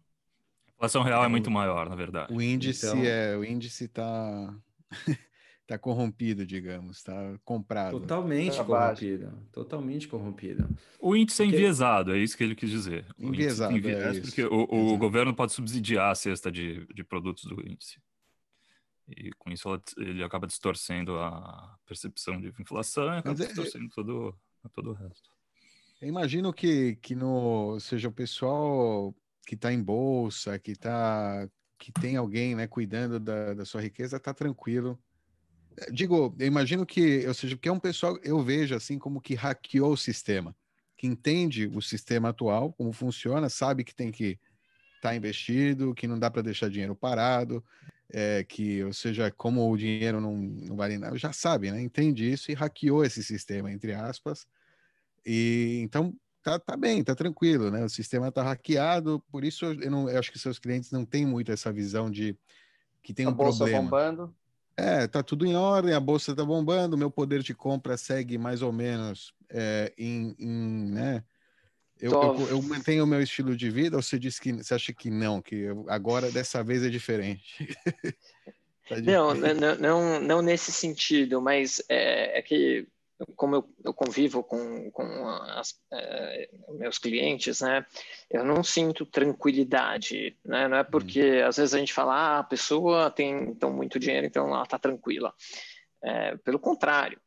A 0.68 0.72
inflação 0.76 1.02
real 1.02 1.24
é 1.24 1.28
muito 1.28 1.50
maior, 1.50 1.90
na 1.90 1.96
verdade. 1.96 2.32
O 2.32 2.42
índice 2.42 2.86
então, 2.86 3.04
é, 3.04 3.36
o 3.36 3.44
índice 3.44 3.86
está 3.86 4.56
Está 5.64 5.78
corrompido, 5.78 6.46
digamos, 6.46 6.98
está 6.98 7.40
comprado. 7.46 7.98
Totalmente 7.98 8.58
tá 8.58 8.66
corrompido. 8.66 9.34
Totalmente 9.50 10.08
corrompido. 10.10 10.68
O 11.00 11.16
índice 11.16 11.42
é 11.42 11.46
enviesado, 11.46 12.14
é 12.14 12.18
isso 12.18 12.36
que 12.36 12.44
ele 12.44 12.54
quis 12.54 12.70
dizer. 12.70 13.06
O 13.18 13.30
enviesado, 13.30 13.78
é 13.78 14.20
porque 14.20 14.44
o, 14.44 14.94
o 14.94 14.98
governo 14.98 15.34
pode 15.34 15.54
subsidiar 15.54 16.12
a 16.12 16.16
cesta 16.16 16.52
de, 16.52 16.86
de 16.88 17.02
produtos 17.02 17.46
do 17.46 17.62
índice. 17.62 17.98
E 19.08 19.32
com 19.40 19.52
isso 19.52 19.70
ele 19.98 20.22
acaba 20.22 20.48
distorcendo 20.48 21.18
a 21.18 21.78
percepção 21.86 22.42
de 22.42 22.54
inflação 22.60 23.06
e 23.06 23.18
acaba 23.20 23.42
é, 23.42 23.46
distorcendo 23.48 23.88
todo, 23.96 24.36
todo 24.74 24.90
o 24.90 24.94
resto. 24.94 25.30
Eu 26.02 26.10
imagino 26.10 26.52
que, 26.52 26.98
que 26.98 27.16
no, 27.16 27.80
seja 27.80 28.10
o 28.10 28.14
pessoal 28.14 29.16
que 29.48 29.56
está 29.56 29.72
em 29.72 29.82
bolsa, 29.82 30.60
que 30.60 30.76
tá, 30.76 31.48
que 31.78 31.90
tem 31.90 32.18
alguém 32.18 32.54
né, 32.54 32.68
cuidando 32.68 33.18
da, 33.18 33.54
da 33.54 33.64
sua 33.64 33.82
riqueza, 33.82 34.18
está 34.18 34.34
tranquilo 34.34 35.00
digo, 35.92 36.36
eu 36.40 36.48
imagino 36.48 36.86
que, 36.86 37.26
ou 37.28 37.34
seja, 37.34 37.58
que 37.58 37.70
é 37.70 37.72
um 37.72 37.80
pessoal, 37.80 38.18
eu 38.24 38.42
vejo 38.44 38.76
assim 38.76 38.98
como 38.98 39.22
que 39.22 39.36
hackeou 39.36 39.94
o 39.94 39.98
sistema, 39.98 40.56
que 40.98 41.08
entende 41.08 41.68
o 41.68 41.82
sistema 41.82 42.30
atual, 42.30 42.74
como 42.74 42.92
funciona, 42.92 43.50
sabe 43.50 43.84
que 43.84 43.96
tem 43.96 44.12
que 44.12 44.40
estar 44.96 45.10
tá 45.10 45.16
investido, 45.16 45.94
que 45.94 46.08
não 46.08 46.18
dá 46.18 46.30
para 46.32 46.42
deixar 46.42 46.70
dinheiro 46.70 46.96
parado, 46.96 47.64
é, 48.10 48.44
que, 48.44 48.84
ou 48.84 48.94
seja, 48.94 49.32
como 49.32 49.70
o 49.70 49.78
dinheiro 49.78 50.22
não, 50.22 50.38
não 50.38 50.76
vale 50.76 50.98
nada, 50.98 51.18
já 51.18 51.34
sabe, 51.34 51.72
né? 51.72 51.82
Entende 51.82 52.32
isso 52.32 52.52
e 52.52 52.54
hackeou 52.54 53.04
esse 53.04 53.24
sistema, 53.24 53.72
entre 53.72 53.94
aspas. 53.94 54.46
E 55.26 55.80
então 55.84 56.16
tá, 56.44 56.60
tá 56.60 56.78
bem, 56.78 57.04
tá 57.04 57.16
tranquilo, 57.16 57.72
né? 57.72 57.84
O 57.84 57.90
sistema 57.90 58.32
tá 58.32 58.44
hackeado, 58.44 59.24
por 59.32 59.44
isso 59.44 59.66
eu, 59.66 59.90
não, 59.90 60.10
eu 60.10 60.20
acho 60.20 60.32
que 60.32 60.38
seus 60.38 60.60
clientes 60.60 60.92
não 60.92 61.06
têm 61.06 61.26
muito 61.26 61.52
essa 61.52 61.72
visão 61.72 62.12
de 62.12 62.38
que 63.02 63.14
tem 63.14 63.26
a 63.26 63.30
um 63.30 63.34
bolsa 63.34 63.60
problema. 63.60 63.84
bombando. 63.84 64.36
É, 64.76 65.08
tá 65.08 65.22
tudo 65.22 65.46
em 65.46 65.56
ordem, 65.56 65.94
a 65.94 66.00
bolsa 66.00 66.36
tá 66.36 66.44
bombando, 66.44 66.98
meu 66.98 67.12
poder 67.12 67.44
de 67.44 67.54
compra 67.54 67.96
segue 67.96 68.38
mais 68.38 68.62
ou 68.62 68.72
menos 68.72 69.34
é, 69.50 69.94
em, 69.98 70.36
em, 70.40 70.92
né? 70.92 71.24
Eu, 72.00 72.12
eu, 72.12 72.48
eu, 72.50 72.62
mantenho 72.62 73.04
o 73.04 73.08
meu 73.08 73.22
estilo 73.22 73.56
de 73.56 73.70
vida 73.70 73.96
ou 73.96 74.02
você 74.02 74.18
disse 74.18 74.42
que 74.42 74.52
você 74.52 74.74
acha 74.74 74.92
que 74.92 75.10
não, 75.10 75.42
que 75.42 75.56
eu, 75.56 75.86
agora 75.88 76.32
dessa 76.32 76.64
vez 76.64 76.84
é 76.84 76.90
diferente? 76.90 77.68
Tá 78.90 78.98
não, 79.00 79.34
não, 79.34 79.76
não, 79.78 80.20
não 80.20 80.42
nesse 80.42 80.70
sentido, 80.70 81.42
mas 81.42 81.82
é, 81.88 82.40
é 82.40 82.42
que 82.42 82.86
como 83.36 83.56
eu, 83.56 83.70
eu, 83.86 83.94
convivo 83.94 84.44
com, 84.44 84.90
com 84.92 85.28
as, 85.28 85.76
é, 85.92 86.50
meus 86.70 86.98
clientes, 86.98 87.62
né, 87.62 87.86
eu 88.30 88.44
não 88.44 88.64
sinto 88.64 89.06
tranquilidade, 89.06 90.36
né, 90.44 90.68
não 90.68 90.78
é 90.78 90.84
porque 90.84 91.44
hum. 91.44 91.48
às 91.48 91.58
vezes 91.58 91.74
a 91.74 91.80
gente 91.80 91.94
fala, 91.94 92.16
ah, 92.16 92.40
a 92.40 92.44
pessoa 92.44 93.10
tem 93.10 93.50
então 93.50 93.72
muito 93.72 94.00
dinheiro, 94.00 94.26
então 94.26 94.48
ela 94.48 94.64
está 94.64 94.78
tranquila. 94.78 95.34
É, 96.04 96.36
pelo 96.38 96.60
contrário, 96.60 97.20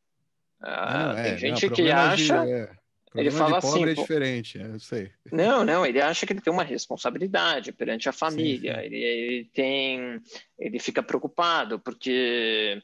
ah, 0.61 1.13
tem 1.15 1.33
é, 1.33 1.37
gente 1.37 1.67
não, 1.67 1.75
que 1.75 1.91
acha, 1.91 2.45
de, 2.45 2.51
é, 2.51 2.69
ele 3.15 3.31
fala 3.31 3.57
assim, 3.57 3.83
é 3.83 3.93
diferente, 3.93 4.59
eu 4.59 4.79
sei. 4.79 5.11
Não, 5.31 5.63
não, 5.65 5.85
ele 5.85 6.01
acha 6.01 6.25
que 6.25 6.33
ele 6.33 6.41
tem 6.41 6.53
uma 6.53 6.63
responsabilidade 6.63 7.71
perante 7.71 8.07
a 8.07 8.11
família, 8.11 8.75
sim, 8.75 8.79
sim. 8.79 8.85
Ele, 8.85 8.97
ele 8.97 9.45
tem, 9.53 10.21
ele 10.59 10.79
fica 10.79 11.01
preocupado 11.01 11.79
porque 11.79 12.81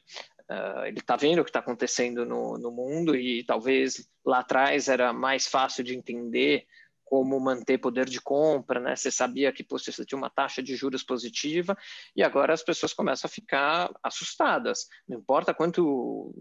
Uh, 0.50 0.84
ele 0.84 0.98
está 0.98 1.16
vendo 1.16 1.38
o 1.38 1.44
que 1.44 1.48
está 1.48 1.60
acontecendo 1.60 2.26
no, 2.26 2.58
no 2.58 2.70
mundo 2.70 3.16
e 3.16 3.42
talvez 3.44 4.06
lá 4.24 4.40
atrás 4.40 4.88
era 4.88 5.10
mais 5.10 5.46
fácil 5.46 5.82
de 5.82 5.96
entender 5.96 6.66
como 7.04 7.38
manter 7.38 7.78
poder 7.78 8.06
de 8.06 8.20
compra, 8.20 8.80
né? 8.80 8.96
Você 8.96 9.10
sabia 9.10 9.52
que 9.52 9.62
pô, 9.62 9.78
você 9.78 10.04
tinha 10.04 10.18
uma 10.18 10.30
taxa 10.30 10.62
de 10.62 10.74
juros 10.74 11.02
positiva 11.02 11.76
e 12.16 12.22
agora 12.22 12.52
as 12.52 12.62
pessoas 12.62 12.92
começam 12.92 13.28
a 13.28 13.30
ficar 13.30 13.90
assustadas. 14.02 14.88
Não 15.08 15.18
importa 15.18 15.54
quanto 15.54 16.34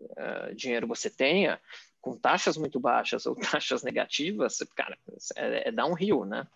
uh, 0.00 0.54
dinheiro 0.54 0.86
você 0.86 1.08
tenha, 1.08 1.60
com 2.00 2.16
taxas 2.16 2.56
muito 2.56 2.80
baixas 2.80 3.24
ou 3.26 3.34
taxas 3.36 3.82
negativas, 3.82 4.58
cara, 4.74 4.98
é, 5.36 5.68
é 5.68 5.72
dar 5.72 5.86
um 5.86 5.94
rio, 5.94 6.24
né? 6.24 6.46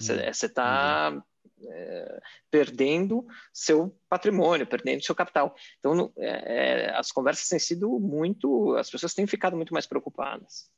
Você 0.00 0.14
é, 0.14 0.30
está 0.30 1.22
é, 1.62 2.20
perdendo 2.50 3.26
seu 3.52 3.96
patrimônio, 4.08 4.66
perdendo 4.66 5.04
seu 5.04 5.14
capital. 5.14 5.54
Então, 5.78 6.12
é, 6.16 6.86
é, 6.86 6.96
as 6.96 7.12
conversas 7.12 7.48
têm 7.48 7.58
sido 7.58 7.98
muito, 7.98 8.74
as 8.76 8.90
pessoas 8.90 9.14
têm 9.14 9.26
ficado 9.26 9.56
muito 9.56 9.72
mais 9.72 9.86
preocupadas. 9.86 10.70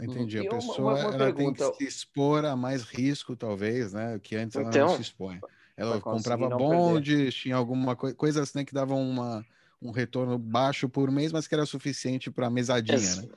Entendi. 0.00 0.38
A 0.38 0.50
pessoa 0.50 0.94
uma, 0.94 1.08
uma 1.08 1.14
ela 1.14 1.32
tem 1.32 1.52
que 1.52 1.74
se 1.74 1.84
expor 1.84 2.44
a 2.44 2.54
mais 2.54 2.82
risco, 2.82 3.34
talvez, 3.36 3.92
né? 3.92 4.18
Que 4.22 4.36
antes 4.36 4.56
ela 4.56 4.68
então, 4.68 4.88
não 4.88 4.96
se 4.96 5.02
expõe. 5.02 5.40
Ela 5.76 6.00
comprava 6.00 6.48
bondes, 6.48 7.34
tinha 7.34 7.56
alguma 7.56 7.96
coisa, 7.96 8.14
coisas 8.14 8.52
né, 8.54 8.64
que 8.64 8.74
davam 8.74 9.00
uma, 9.00 9.44
um 9.80 9.90
retorno 9.90 10.38
baixo 10.38 10.88
por 10.88 11.10
mês, 11.10 11.32
mas 11.32 11.48
que 11.48 11.54
era 11.54 11.64
suficiente 11.64 12.30
para 12.30 12.50
mesadinha, 12.50 12.98
né? 12.98 13.28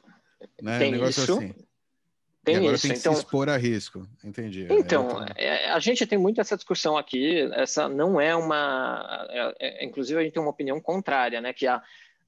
né? 0.61 0.79
Tem 0.79 0.91
negócio 0.91 1.23
isso. 1.23 1.37
assim. 1.37 1.53
Tem 2.43 2.55
e 2.55 2.57
agora 2.57 2.75
isso. 2.75 2.87
tem 2.87 2.91
que 2.91 2.99
então, 2.99 3.13
se 3.13 3.19
expor 3.19 3.49
a 3.49 3.55
risco, 3.55 4.05
entendi. 4.23 4.67
Então, 4.69 5.25
é, 5.35 5.69
a 5.69 5.79
gente 5.79 6.05
tem 6.05 6.17
muito 6.17 6.41
essa 6.41 6.57
discussão 6.57 6.97
aqui, 6.97 7.49
essa 7.53 7.87
não 7.87 8.19
é 8.19 8.35
uma... 8.35 9.25
É, 9.29 9.55
é, 9.59 9.85
inclusive, 9.85 10.19
a 10.19 10.23
gente 10.23 10.33
tem 10.33 10.41
uma 10.41 10.51
opinião 10.51 10.79
contrária, 10.81 11.39
né? 11.39 11.53
Que 11.53 11.65
a, 11.65 11.81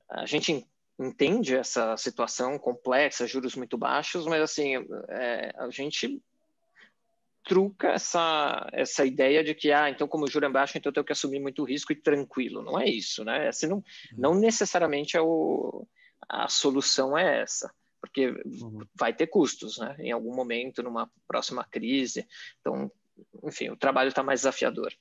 a 0.10 0.26
gente 0.26 0.66
entende 0.98 1.54
essa 1.54 1.98
situação 1.98 2.58
complexa, 2.58 3.28
juros 3.28 3.56
muito 3.56 3.78
baixos, 3.78 4.26
mas 4.26 4.42
assim, 4.42 4.76
é, 5.10 5.54
a 5.58 5.70
gente 5.70 6.22
truca 7.44 7.90
essa, 7.90 8.70
essa 8.72 9.06
ideia 9.06 9.44
de 9.44 9.54
que, 9.54 9.72
ah, 9.74 9.90
então 9.90 10.08
como 10.08 10.24
o 10.24 10.30
juro 10.30 10.46
é 10.46 10.50
baixo, 10.50 10.78
então 10.78 10.90
eu 10.90 10.94
tenho 10.94 11.06
que 11.06 11.12
assumir 11.12 11.40
muito 11.40 11.66
risco 11.66 11.92
e 11.92 11.96
tranquilo. 11.96 12.64
Não 12.64 12.80
é 12.80 12.86
isso, 12.86 13.26
né? 13.26 13.50
Assim, 13.50 13.68
não, 13.68 13.84
não 14.18 14.32
uhum. 14.32 14.40
necessariamente 14.40 15.18
é 15.18 15.22
o, 15.22 15.86
a 16.30 16.48
solução 16.48 17.18
é 17.18 17.42
essa 17.42 17.70
porque 18.06 18.30
uhum. 18.30 18.86
vai 18.94 19.14
ter 19.14 19.28
custos, 19.28 19.78
né? 19.78 19.96
Em 20.00 20.12
algum 20.12 20.34
momento, 20.34 20.84
numa 20.84 21.10
próxima 21.28 21.64
crise. 21.64 22.28
Então, 22.62 22.92
enfim, 23.44 23.70
o 23.70 23.78
trabalho 23.78 24.10
está 24.10 24.24
mais 24.24 24.42
desafiador. 24.42 24.94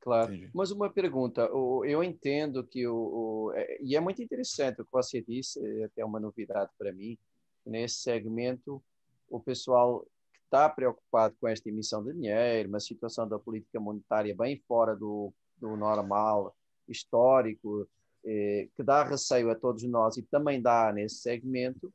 Claro. 0.00 0.32
Entendi. 0.32 0.50
Mas 0.54 0.70
uma 0.70 0.90
pergunta, 0.90 1.42
eu 1.42 2.02
entendo 2.02 2.64
que 2.64 2.86
o, 2.86 2.94
o, 2.94 3.52
é, 3.54 3.78
e 3.82 3.94
é 3.94 4.00
muito 4.00 4.22
interessante 4.22 4.80
o 4.80 4.84
que 4.84 4.92
você 4.92 5.20
disse, 5.20 5.60
é 5.80 5.84
até 5.84 6.04
uma 6.04 6.18
novidade 6.18 6.70
para 6.78 6.92
mim. 6.92 7.18
Nesse 7.64 7.96
segmento, 7.96 8.82
o 9.28 9.38
pessoal 9.38 10.06
que 10.32 10.40
está 10.44 10.68
preocupado 10.68 11.36
com 11.38 11.46
esta 11.46 11.68
emissão 11.68 12.02
de 12.02 12.14
dinheiro, 12.14 12.68
uma 12.68 12.80
situação 12.80 13.28
da 13.28 13.38
política 13.38 13.78
monetária 13.78 14.34
bem 14.34 14.56
fora 14.66 14.96
do, 14.96 15.32
do 15.58 15.76
normal 15.76 16.56
histórico, 16.88 17.86
eh, 18.24 18.68
que 18.74 18.82
dá 18.82 19.04
receio 19.04 19.50
a 19.50 19.54
todos 19.54 19.82
nós 19.84 20.16
e 20.16 20.22
também 20.22 20.60
dá 20.60 20.92
nesse 20.92 21.16
segmento, 21.16 21.92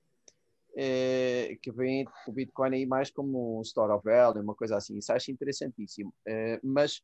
é, 0.75 1.57
que 1.61 1.71
vem 1.71 2.05
o 2.27 2.31
Bitcoin 2.31 2.73
aí 2.73 2.85
mais 2.85 3.09
como 3.09 3.59
um 3.59 3.61
store 3.61 3.93
of 3.93 4.03
value, 4.03 4.41
uma 4.41 4.55
coisa 4.55 4.75
assim. 4.75 4.97
Isso 4.97 5.13
acho 5.13 5.31
interessantíssimo. 5.31 6.13
É, 6.27 6.59
mas 6.63 7.01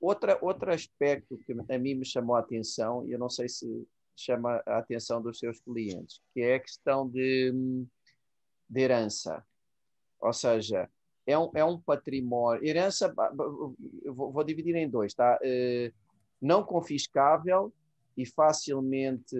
outra, 0.00 0.38
outro 0.40 0.72
aspecto 0.72 1.38
que 1.38 1.52
a 1.52 1.78
mim 1.78 1.94
me 1.94 2.04
chamou 2.04 2.36
a 2.36 2.40
atenção, 2.40 3.06
e 3.06 3.12
eu 3.12 3.18
não 3.18 3.28
sei 3.28 3.48
se 3.48 3.86
chama 4.16 4.62
a 4.66 4.78
atenção 4.78 5.20
dos 5.20 5.38
seus 5.38 5.60
clientes, 5.60 6.20
que 6.32 6.40
é 6.40 6.54
a 6.54 6.60
questão 6.60 7.08
de, 7.08 7.52
de 8.68 8.80
herança. 8.80 9.44
Ou 10.20 10.32
seja, 10.32 10.88
é 11.26 11.38
um, 11.38 11.50
é 11.54 11.64
um 11.64 11.80
património. 11.80 12.64
Herança, 12.64 13.12
vou, 14.06 14.32
vou 14.32 14.44
dividir 14.44 14.74
em 14.74 14.88
dois, 14.88 15.12
tá? 15.14 15.38
É, 15.42 15.92
não 16.40 16.64
confiscável 16.64 17.72
e 18.16 18.26
facilmente 18.26 19.36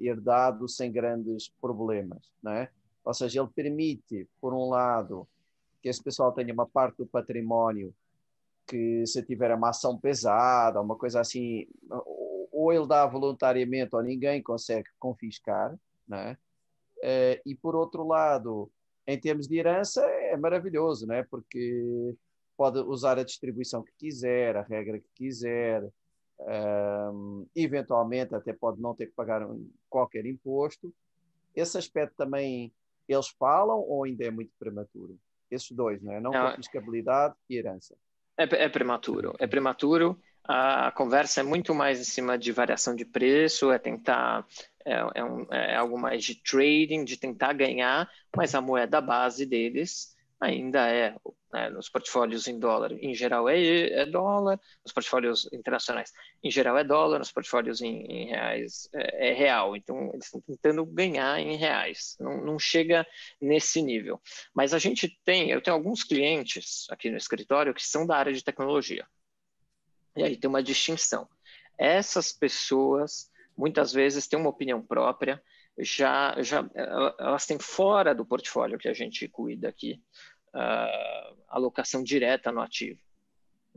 herdado 0.00 0.68
sem 0.68 0.90
grandes 0.90 1.48
problemas, 1.60 2.32
não 2.42 2.52
é? 2.52 2.70
Ou 3.04 3.12
seja, 3.12 3.40
ele 3.40 3.50
permite, 3.54 4.28
por 4.40 4.54
um 4.54 4.68
lado, 4.68 5.28
que 5.82 5.88
esse 5.88 6.02
pessoal 6.02 6.32
tenha 6.32 6.52
uma 6.52 6.66
parte 6.66 6.96
do 6.96 7.06
património 7.06 7.94
que 8.66 9.06
se 9.06 9.22
tiver 9.22 9.54
uma 9.54 9.70
ação 9.70 9.98
pesada, 9.98 10.80
uma 10.80 10.96
coisa 10.96 11.20
assim, 11.20 11.66
ou 12.50 12.72
ele 12.72 12.86
dá 12.86 13.04
voluntariamente 13.06 13.94
ou 13.94 14.02
ninguém 14.02 14.42
consegue 14.42 14.88
confiscar, 14.98 15.76
não 16.08 16.18
é? 16.18 16.38
Eh, 17.02 17.42
e 17.44 17.54
por 17.54 17.76
outro 17.76 18.06
lado, 18.06 18.70
em 19.06 19.20
termos 19.20 19.46
de 19.46 19.58
herança, 19.58 20.02
é 20.02 20.36
maravilhoso, 20.36 21.06
não 21.06 21.14
é? 21.14 21.22
Porque 21.22 22.16
pode 22.56 22.78
usar 22.78 23.18
a 23.18 23.24
distribuição 23.24 23.82
que 23.82 23.92
quiser, 23.98 24.56
a 24.56 24.62
regra 24.62 24.98
que 24.98 25.10
quiser, 25.14 25.86
um, 26.40 27.46
eventualmente 27.54 28.34
até 28.34 28.52
pode 28.52 28.80
não 28.80 28.94
ter 28.94 29.06
que 29.06 29.12
pagar 29.12 29.46
qualquer 29.88 30.26
imposto. 30.26 30.92
Esse 31.54 31.78
aspecto 31.78 32.14
também 32.16 32.72
eles 33.08 33.28
falam 33.28 33.78
ou 33.78 34.04
ainda 34.04 34.24
é 34.24 34.30
muito 34.30 34.52
prematuro? 34.58 35.18
Esses 35.50 35.70
dois, 35.70 36.02
não 36.02 36.12
é? 36.12 36.20
Não, 36.20 36.32
não 36.32 36.50
confiscabilidade 36.50 37.34
e 37.48 37.56
herança. 37.56 37.94
É, 38.36 38.64
é 38.64 38.68
prematuro, 38.68 39.34
é 39.38 39.46
prematuro. 39.46 40.18
A 40.42 40.90
conversa 40.92 41.40
é 41.40 41.42
muito 41.42 41.74
mais 41.74 42.00
em 42.00 42.04
cima 42.04 42.36
de 42.36 42.52
variação 42.52 42.94
de 42.94 43.04
preço, 43.04 43.70
é 43.70 43.78
tentar 43.78 44.46
é, 44.84 44.94
é, 45.14 45.24
um, 45.24 45.46
é, 45.50 45.74
algo 45.74 45.98
mais 45.98 46.22
de 46.24 46.34
trading, 46.34 47.04
de 47.04 47.16
tentar 47.16 47.54
ganhar, 47.54 48.10
mas 48.36 48.54
a 48.54 48.60
moeda 48.60 49.00
base 49.00 49.46
deles 49.46 50.13
ainda 50.44 50.88
é 50.88 51.14
né, 51.52 51.70
nos 51.70 51.88
portfólios 51.88 52.46
em 52.46 52.58
dólar, 52.58 52.92
em 52.92 53.14
geral 53.14 53.48
é, 53.48 53.56
é, 53.56 54.06
dólar, 54.06 54.60
nos 54.84 54.92
portfólios 54.92 55.48
internacionais, 55.52 56.12
em 56.42 56.50
geral 56.50 56.76
é 56.76 56.84
dólar, 56.84 57.18
nos 57.18 57.32
portfólios 57.32 57.80
em, 57.80 58.04
em 58.06 58.26
reais 58.26 58.88
é, 58.92 59.30
é, 59.30 59.32
real. 59.32 59.76
Então, 59.76 60.10
eles 60.12 60.26
estão 60.26 60.40
tentando 60.40 60.84
ganhar 60.84 61.38
em 61.40 61.56
reais, 61.56 62.16
não, 62.20 62.44
não, 62.44 62.58
chega 62.58 63.06
nesse 63.40 63.80
nível. 63.80 64.20
Mas 64.52 64.74
a 64.74 64.78
gente 64.78 65.18
tem, 65.24 65.50
eu 65.50 65.62
tenho 65.62 65.76
alguns 65.76 66.04
clientes 66.04 66.86
aqui 66.90 67.10
no 67.10 67.16
escritório 67.16 67.74
que 67.74 67.86
são 67.86 68.06
da 68.06 68.16
área 68.16 68.32
de 68.32 68.44
tecnologia. 68.44 69.06
E 70.16 70.22
aí 70.22 70.36
tem 70.36 70.48
uma 70.48 70.62
distinção. 70.62 71.28
Essas 71.78 72.32
pessoas 72.32 73.30
muitas 73.56 73.92
vezes 73.92 74.26
têm 74.26 74.38
uma 74.38 74.50
opinião 74.50 74.82
própria, 74.82 75.42
já, 75.78 76.40
já 76.40 76.64
elas 77.18 77.46
têm 77.46 77.58
fora 77.58 78.14
do 78.14 78.24
portfólio 78.24 78.78
que 78.78 78.88
a 78.88 78.92
gente 78.92 79.26
cuida 79.28 79.68
aqui 79.68 80.00
uh, 80.54 81.36
alocação 81.48 82.02
direta 82.02 82.50
no 82.50 82.60
ativo. 82.60 83.00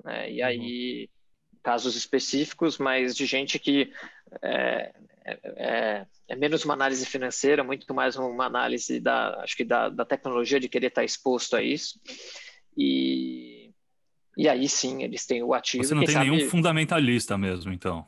Né? 0.04 0.32
E 0.32 0.42
uhum. 0.42 0.48
aí, 0.48 1.10
casos 1.64 1.96
específicos, 1.96 2.78
mas 2.78 3.16
de 3.16 3.26
gente 3.26 3.60
que 3.60 3.92
é, 4.42 4.94
é, 5.26 5.40
é, 5.44 6.08
é, 6.30 6.36
menos 6.36 6.64
uma 6.64 6.74
análise 6.74 7.06
financeira, 7.06 7.64
muito 7.64 7.94
mais 7.94 8.16
uma 8.16 8.46
análise 8.46 9.00
da, 9.00 9.42
acho 9.42 9.58
que 9.58 9.66
da, 9.66 9.90
da 9.90 10.06
tecnologia 10.06 10.60
de 10.60 10.70
querer 10.70 10.88
estar 10.88 11.04
exposto 11.04 11.56
a 11.56 11.62
isso. 11.62 12.00
E, 12.78 13.72
e 14.38 14.48
aí 14.48 14.70
sim, 14.70 15.04
eles 15.04 15.26
têm 15.26 15.44
o 15.44 15.54
ativo. 15.54 15.84
Você 15.84 15.96
não 15.96 16.06
tem 16.06 16.14
sabe... 16.14 16.30
nenhum 16.30 16.50
fundamentalista 16.50 17.38
mesmo, 17.38 17.74
então? 17.74 18.06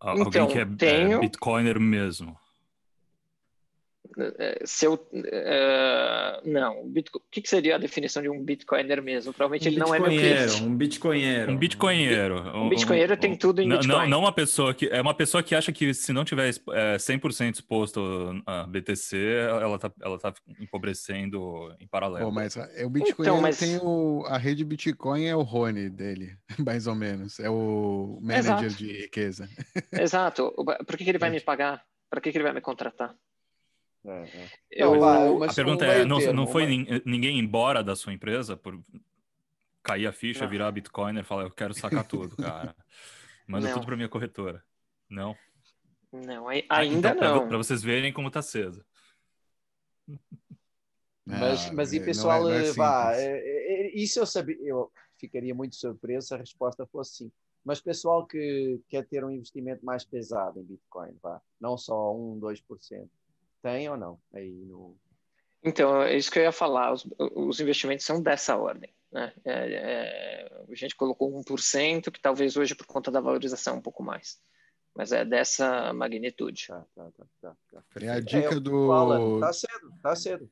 Alguém 0.00 0.26
então, 0.26 0.48
que 0.48 0.58
é, 0.58 0.64
tenho... 0.64 1.18
é 1.18 1.20
Bitcoiner 1.20 1.78
mesmo. 1.78 2.36
É, 4.18 4.62
se 4.64 4.86
eu, 4.86 4.94
uh, 4.94 6.48
não, 6.48 6.82
o 6.82 6.92
que, 7.30 7.42
que, 7.42 7.48
seria 7.48 7.76
a 7.76 7.78
definição 7.78 8.22
de 8.22 8.28
um 8.28 8.42
bitcoiner 8.42 9.02
mesmo? 9.02 9.32
Provavelmente 9.32 9.68
um 9.68 9.70
ele 9.70 9.78
não 9.78 9.94
é 9.94 10.00
meu 10.00 10.08
cliente. 10.08 10.62
Um 10.62 10.76
bitcoinheiro. 10.76 11.52
Um 11.52 11.56
bitcoinheiro. 11.56 12.40
Um, 12.56 12.64
um 12.64 12.68
bitcoinheiro 12.68 13.14
um, 13.14 13.16
tem 13.16 13.36
tudo 13.36 13.60
em 13.60 13.68
não, 13.68 13.78
Bitcoin. 13.78 13.98
Não, 14.02 14.08
não 14.08 14.20
uma 14.20 14.32
pessoa 14.32 14.74
que 14.74 14.88
é 14.88 15.00
uma 15.00 15.14
pessoa 15.14 15.42
que 15.42 15.54
acha 15.54 15.70
que 15.70 15.94
se 15.94 16.12
não 16.12 16.24
tiver 16.24 16.48
é, 16.48 16.96
100% 16.96 17.54
exposto 17.54 18.42
a 18.46 18.66
BTC, 18.66 19.16
ela 19.16 19.78
tá, 19.78 19.92
ela 20.02 20.18
tá 20.18 20.34
empobrecendo 20.58 21.74
em 21.78 21.86
paralelo. 21.86 22.28
Oh, 22.28 22.30
mas 22.30 22.56
é 22.56 22.84
o 22.84 22.90
Bitcoin 22.90 23.26
então, 23.26 23.40
mas... 23.40 23.58
tem 23.58 23.78
o, 23.78 24.24
a 24.26 24.38
rede 24.38 24.64
Bitcoin 24.64 25.26
é 25.26 25.36
o 25.36 25.42
Rony 25.42 25.88
dele, 25.88 26.36
mais 26.58 26.86
ou 26.86 26.94
menos. 26.94 27.38
É 27.38 27.48
o 27.48 28.18
manager 28.20 28.66
Exato. 28.66 28.74
de 28.74 28.92
riqueza. 29.02 29.48
Exato. 29.92 30.52
Por 30.86 30.96
que, 30.96 31.04
que 31.04 31.10
ele 31.10 31.18
vai 31.18 31.30
me 31.30 31.40
pagar? 31.40 31.82
Para 32.10 32.20
que, 32.20 32.32
que 32.32 32.38
ele 32.38 32.44
vai 32.44 32.52
me 32.52 32.60
contratar? 32.60 33.14
É, 34.04 34.22
é. 34.22 34.48
Eu, 34.70 35.44
a 35.44 35.52
pergunta 35.52 35.84
é, 35.84 36.04
não, 36.04 36.18
não 36.32 36.46
foi 36.46 36.66
ninguém 37.04 37.38
embora 37.38 37.82
da 37.84 37.94
sua 37.94 38.12
empresa 38.12 38.56
por 38.56 38.80
cair 39.82 40.06
a 40.06 40.12
ficha, 40.12 40.44
não. 40.44 40.50
virar 40.50 40.70
Bitcoiner 40.72 41.22
e 41.22 41.26
falar, 41.26 41.44
eu 41.44 41.50
quero 41.50 41.74
sacar 41.74 42.04
tudo, 42.06 42.36
cara. 42.36 42.74
Manda 43.46 43.68
não. 43.68 43.74
tudo 43.74 43.86
para 43.86 43.96
minha 43.96 44.08
corretora. 44.08 44.64
Não? 45.08 45.36
Não, 46.12 46.48
ainda 46.68 47.10
então, 47.10 47.14
não. 47.14 47.48
Para 47.48 47.58
vocês 47.58 47.82
verem 47.82 48.12
como 48.12 48.30
tá 48.30 48.42
cedo. 48.42 48.84
Mas, 51.24 51.68
ah, 51.68 51.72
mas 51.72 51.92
e 51.92 52.00
pessoal, 52.00 52.50
é, 52.50 52.68
é 52.68 52.72
vá, 52.72 53.12
é, 53.14 53.38
é, 53.38 53.94
isso 53.94 54.18
eu 54.18 54.26
sabia, 54.26 54.56
eu 54.62 54.90
ficaria 55.16 55.54
muito 55.54 55.76
surpreso 55.76 56.28
se 56.28 56.34
a 56.34 56.38
resposta 56.38 56.86
fosse 56.86 57.16
sim. 57.16 57.32
Mas 57.64 57.80
pessoal 57.80 58.26
que 58.26 58.80
quer 58.88 59.06
ter 59.06 59.22
um 59.24 59.30
investimento 59.30 59.84
mais 59.84 60.04
pesado 60.04 60.58
em 60.60 60.64
Bitcoin, 60.64 61.16
vá, 61.22 61.40
não 61.60 61.76
só 61.76 62.16
1, 62.16 62.40
2%, 62.40 63.08
tem 63.62 63.88
ou 63.88 63.96
não? 63.96 64.18
Aí 64.32 64.64
no... 64.64 64.96
Então, 65.62 66.02
é 66.02 66.16
isso 66.16 66.30
que 66.30 66.38
eu 66.38 66.44
ia 66.44 66.52
falar. 66.52 66.92
Os, 66.92 67.06
os 67.18 67.60
investimentos 67.60 68.06
são 68.06 68.22
dessa 68.22 68.56
ordem. 68.56 68.92
Né? 69.12 69.32
É, 69.44 69.52
é, 69.52 70.62
a 70.70 70.74
gente 70.74 70.96
colocou 70.96 71.32
1%, 71.42 72.10
que 72.10 72.20
talvez 72.20 72.56
hoje, 72.56 72.74
por 72.74 72.86
conta 72.86 73.10
da 73.10 73.20
valorização, 73.20 73.76
um 73.76 73.82
pouco 73.82 74.02
mais. 74.02 74.40
Mas 74.94 75.12
é 75.12 75.24
dessa 75.24 75.92
magnitude. 75.92 76.66
Tá, 76.66 76.84
tá, 76.94 77.10
tá, 77.16 77.26
tá, 77.40 77.56
tá. 77.72 77.82
É 78.00 78.08
a 78.08 78.20
dica 78.20 78.54
é, 78.54 78.60
do. 78.60 78.88
Fala, 78.88 79.40
tá 79.40 79.52
cedo, 79.52 79.92
tá 80.02 80.16
cedo. 80.16 80.50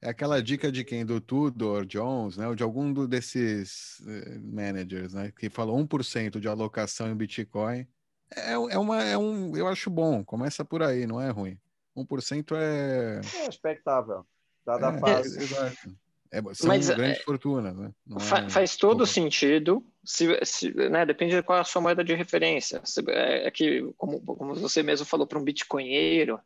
É 0.00 0.10
aquela 0.10 0.40
dica 0.40 0.70
de 0.70 0.84
quem? 0.84 1.04
Do 1.04 1.20
Tudor 1.20 1.84
Jones, 1.84 2.36
né? 2.36 2.46
Ou 2.46 2.54
de 2.54 2.62
algum 2.62 3.06
desses 3.06 4.00
eh, 4.06 4.38
managers, 4.38 5.12
né? 5.12 5.32
Que 5.36 5.50
falou 5.50 5.76
1% 5.76 6.38
de 6.38 6.46
alocação 6.46 7.10
em 7.10 7.16
Bitcoin. 7.16 7.86
É, 8.30 8.52
é, 8.52 8.78
uma, 8.78 9.02
é 9.02 9.18
um, 9.18 9.56
eu 9.56 9.66
acho 9.66 9.90
bom. 9.90 10.24
Começa 10.24 10.64
por 10.64 10.82
aí, 10.82 11.04
não 11.06 11.20
é 11.20 11.30
ruim. 11.30 11.58
1% 12.04 12.56
é. 12.56 13.20
É 13.44 13.48
expectável, 13.48 14.24
dada 14.64 14.86
é, 14.86 14.88
a 14.90 14.98
fase. 14.98 15.38
Exato. 15.38 15.96
É, 16.30 16.42
são 16.54 16.68
Mas, 16.68 16.90
grandes 16.90 17.20
é, 17.20 17.22
fortunas, 17.22 17.74
né? 17.74 17.90
Fa 18.20 18.40
é... 18.40 18.50
Faz 18.50 18.76
todo 18.76 19.06
sentido, 19.06 19.84
se, 20.04 20.26
se, 20.44 20.70
né, 20.90 21.06
depende 21.06 21.34
de 21.34 21.42
qual 21.42 21.58
é 21.58 21.62
a 21.62 21.64
sua 21.64 21.80
moeda 21.80 22.04
de 22.04 22.14
referência. 22.14 22.80
Se, 22.84 23.02
é, 23.08 23.46
é, 23.46 23.50
que, 23.50 23.90
como, 23.96 24.20
como 24.20 24.54
você 24.54 24.82
mesmo 24.82 25.06
falou 25.06 25.26
para 25.26 25.38
um 25.38 25.44
bitcoinheiro, 25.44 26.38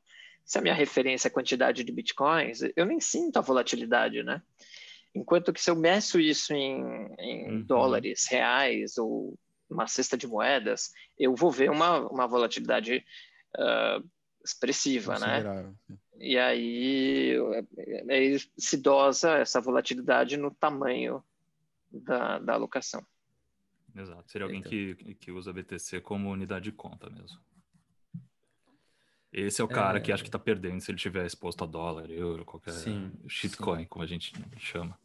se 0.45 0.59
a 0.59 0.62
minha 0.62 0.75
referência 0.75 1.29
é 1.29 1.31
a 1.31 1.33
quantidade 1.33 1.83
de 1.83 1.93
bitcoins, 1.93 2.61
eu 2.77 2.85
nem 2.85 3.01
sinto 3.01 3.38
a 3.38 3.43
volatilidade, 3.43 4.23
né? 4.23 4.41
Enquanto 5.15 5.53
que 5.53 5.61
se 5.61 5.71
eu 5.71 5.77
meço 5.77 6.19
isso 6.19 6.55
em, 6.55 7.09
em 7.19 7.51
uhum. 7.51 7.62
dólares, 7.62 8.27
reais 8.31 8.97
ou 8.97 9.37
uma 9.69 9.87
cesta 9.87 10.17
de 10.17 10.27
moedas, 10.27 10.91
eu 11.19 11.35
vou 11.35 11.51
ver 11.51 11.71
uma, 11.71 11.99
uma 12.09 12.27
volatilidade 12.27 13.05
uh, 13.57 14.09
expressiva, 14.44 15.18
né? 15.18 15.72
E 16.18 16.38
aí, 16.38 17.37
aí 18.09 18.38
se 18.57 18.76
dosa 18.76 19.38
essa 19.38 19.61
volatilidade 19.61 20.37
no 20.37 20.50
tamanho 20.50 21.22
da, 21.90 22.38
da 22.38 22.55
alocação. 22.55 23.05
Exato. 23.94 24.31
Seria 24.31 24.46
alguém 24.46 24.62
que, 24.62 24.94
que 25.20 25.31
usa 25.31 25.52
BTC 25.52 26.00
como 26.00 26.31
unidade 26.31 26.64
de 26.66 26.72
conta 26.72 27.11
mesmo. 27.11 27.38
Esse 29.33 29.61
é 29.62 29.64
o 29.64 29.68
cara 29.68 29.98
é... 29.98 30.00
que 30.00 30.12
acha 30.12 30.22
que 30.22 30.28
está 30.28 30.38
perdendo 30.38 30.81
se 30.81 30.90
ele 30.90 30.96
estiver 30.96 31.24
exposto 31.24 31.64
a 31.64 31.66
dólar, 31.66 32.11
euro, 32.11 32.44
qualquer 32.44 32.72
sim, 32.72 33.11
shitcoin, 33.26 33.81
sim. 33.81 33.87
como 33.87 34.05
a 34.05 34.07
gente 34.07 34.33
chama. 34.59 34.98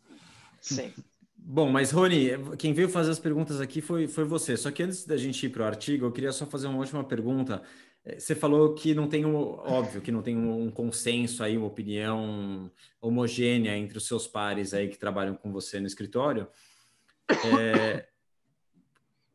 Sim. 0.59 0.93
Bom, 1.37 1.71
mas 1.71 1.91
Rony, 1.91 2.31
quem 2.57 2.73
veio 2.73 2.89
fazer 2.89 3.11
as 3.11 3.19
perguntas 3.19 3.61
aqui 3.61 3.79
foi, 3.79 4.07
foi 4.07 4.25
você. 4.25 4.57
Só 4.57 4.69
que 4.69 4.83
antes 4.83 5.05
da 5.05 5.15
gente 5.15 5.45
ir 5.45 5.49
para 5.49 5.63
o 5.63 5.65
artigo, 5.65 6.05
eu 6.05 6.11
queria 6.11 6.31
só 6.33 6.45
fazer 6.45 6.67
uma 6.67 6.79
última 6.79 7.03
pergunta. 7.03 7.61
Você 8.17 8.35
falou 8.35 8.73
que 8.73 8.93
não 8.93 9.07
tem, 9.07 9.25
um, 9.25 9.35
óbvio, 9.35 10.01
que 10.01 10.11
não 10.11 10.21
tem 10.21 10.37
um 10.37 10.71
consenso 10.71 11.43
aí, 11.43 11.57
uma 11.57 11.67
opinião 11.67 12.71
homogênea 13.01 13.75
entre 13.75 13.97
os 13.97 14.07
seus 14.07 14.25
pares 14.25 14.73
aí 14.73 14.87
que 14.87 14.97
trabalham 14.97 15.35
com 15.35 15.51
você 15.51 15.79
no 15.79 15.87
escritório. 15.87 16.47
É, 17.29 18.07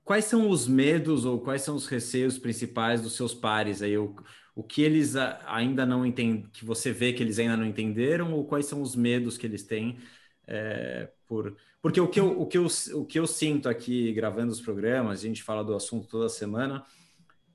quais 0.04 0.24
são 0.24 0.48
os 0.48 0.66
medos 0.66 1.24
ou 1.24 1.40
quais 1.40 1.62
são 1.62 1.76
os 1.76 1.86
receios 1.86 2.38
principais 2.38 3.02
dos 3.02 3.14
seus 3.14 3.34
pares 3.34 3.82
aí? 3.82 3.98
O, 3.98 4.16
o 4.54 4.62
que 4.62 4.82
eles 4.82 5.16
ainda 5.46 5.84
não 5.84 6.04
entendem, 6.04 6.48
que 6.52 6.64
você 6.64 6.92
vê 6.92 7.12
que 7.12 7.22
eles 7.22 7.38
ainda 7.38 7.56
não 7.56 7.66
entenderam, 7.66 8.32
ou 8.32 8.46
quais 8.46 8.66
são 8.66 8.80
os 8.80 8.96
medos 8.96 9.36
que 9.36 9.46
eles 9.46 9.64
têm 9.64 9.98
é, 10.46 11.10
por. 11.26 11.56
Porque 11.80 12.00
o 12.00 12.08
que, 12.08 12.20
eu, 12.20 12.40
o, 12.40 12.46
que 12.46 12.58
eu, 12.58 12.66
o 12.94 13.04
que 13.04 13.18
eu 13.18 13.26
sinto 13.26 13.68
aqui 13.68 14.12
gravando 14.12 14.52
os 14.52 14.60
programas, 14.60 15.20
a 15.20 15.26
gente 15.26 15.42
fala 15.42 15.64
do 15.64 15.74
assunto 15.74 16.06
toda 16.06 16.28
semana, 16.28 16.84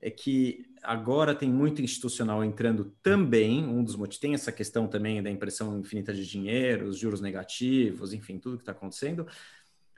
é 0.00 0.10
que 0.10 0.66
agora 0.82 1.34
tem 1.34 1.50
muito 1.50 1.82
institucional 1.82 2.44
entrando 2.44 2.94
também, 3.02 3.66
um 3.66 3.82
dos 3.82 3.96
motivos, 3.96 4.20
tem 4.20 4.34
essa 4.34 4.52
questão 4.52 4.86
também 4.86 5.22
da 5.22 5.30
impressão 5.30 5.78
infinita 5.78 6.12
de 6.12 6.26
dinheiro, 6.26 6.86
os 6.86 6.98
juros 6.98 7.20
negativos, 7.20 8.12
enfim, 8.12 8.38
tudo 8.38 8.56
que 8.56 8.62
está 8.62 8.72
acontecendo, 8.72 9.26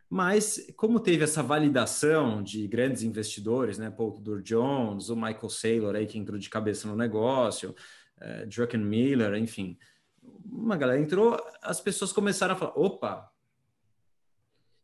mas 0.08 0.66
como 0.76 0.98
teve 0.98 1.22
essa 1.22 1.42
validação 1.42 2.42
de 2.42 2.66
grandes 2.66 3.02
investidores, 3.02 3.78
né, 3.78 3.90
Paul 3.90 4.12
Tudor 4.12 4.42
Jones, 4.42 5.08
o 5.08 5.14
Michael 5.14 5.48
Saylor 5.48 5.94
aí 5.94 6.06
que 6.06 6.18
entrou 6.18 6.36
de 6.36 6.50
cabeça 6.50 6.88
no 6.88 6.96
negócio, 6.96 7.74
uh, 8.18 8.46
Druckenmiller, 8.48 9.34
enfim, 9.36 9.78
uma 10.44 10.76
galera 10.76 11.00
entrou, 11.00 11.40
as 11.62 11.80
pessoas 11.80 12.12
começaram 12.12 12.54
a 12.54 12.56
falar, 12.56 12.72
opa, 12.76 13.30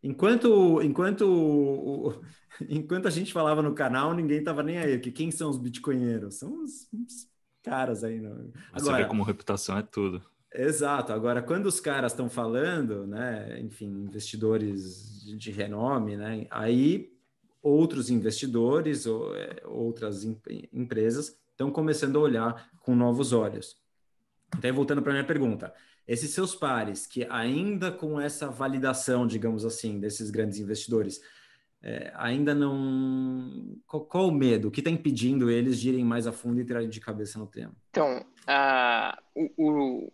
enquanto 0.03 0.83
enquanto 0.83 2.21
Enquanto 2.69 3.07
a 3.07 3.11
gente 3.11 3.33
falava 3.33 3.63
no 3.63 3.75
canal, 3.75 4.15
ninguém 4.15 4.43
tava 4.43 4.63
nem 4.63 4.79
aí. 4.79 4.99
Que 4.99 5.11
quem 5.11 5.31
são 5.31 5.51
os 5.51 5.59
bitcoinheiros? 5.59 6.37
São 6.37 6.63
os, 6.63 6.89
os 6.93 7.29
caras 7.63 8.05
aí. 8.05 8.21
Não. 8.21 8.51
Agora, 8.73 8.97
Você 8.97 9.03
vê 9.03 9.05
como 9.07 9.23
reputação 9.23 9.79
é 9.79 9.83
tudo. 9.83 10.23
Exato. 10.55 11.13
Agora, 11.13 11.43
quando 11.43 11.67
os 11.67 11.81
caras 11.81 12.13
estão 12.13 12.31
falando, 12.31 13.07
né, 13.07 13.61
enfim, 13.61 13.87
investidores 13.87 15.23
de, 15.25 15.37
de, 15.37 15.51
renome, 15.51 16.17
né, 16.17 16.47
aí 16.51 17.13
outros 17.63 18.09
investidores 18.09 19.07
ou 19.07 19.35
é, 19.37 19.61
outras 19.65 20.25
em, 20.25 20.41
empresas 20.73 21.37
estão 21.51 21.71
começando 21.71 22.17
a 22.17 22.21
olhar 22.21 22.71
com 22.81 22.95
novos 22.95 23.33
olhos. 23.33 23.77
Então, 24.57 24.73
voltando 24.73 25.03
para 25.03 25.13
a 25.13 25.15
minha 25.15 25.27
pergunta, 25.27 25.75
esses 26.07 26.31
seus 26.31 26.55
pares 26.55 27.07
que 27.07 27.27
ainda 27.29 27.91
com 27.91 28.21
essa 28.21 28.49
validação, 28.49 29.27
digamos 29.27 29.65
assim, 29.65 29.99
desses 29.99 30.31
grandes 30.31 30.59
investidores, 30.59 31.21
é, 31.83 32.13
ainda 32.17 32.55
não. 32.55 33.79
Qual, 33.87 34.05
qual, 34.05 34.29
o 34.29 34.33
medo? 34.33 34.69
O 34.69 34.71
que 34.71 34.81
está 34.81 34.91
impedindo 34.91 35.51
eles 35.51 35.79
de 35.79 35.91
irem 35.91 36.05
mais 36.05 36.27
a 36.27 36.33
fundo 36.33 36.61
e 36.61 36.65
tirarem 36.65 36.89
de 36.89 37.01
cabeça 37.01 37.39
no 37.39 37.47
tema? 37.47 37.75
Então, 37.91 38.25
uh, 38.49 39.23
o, 39.35 39.53
o, 39.57 40.13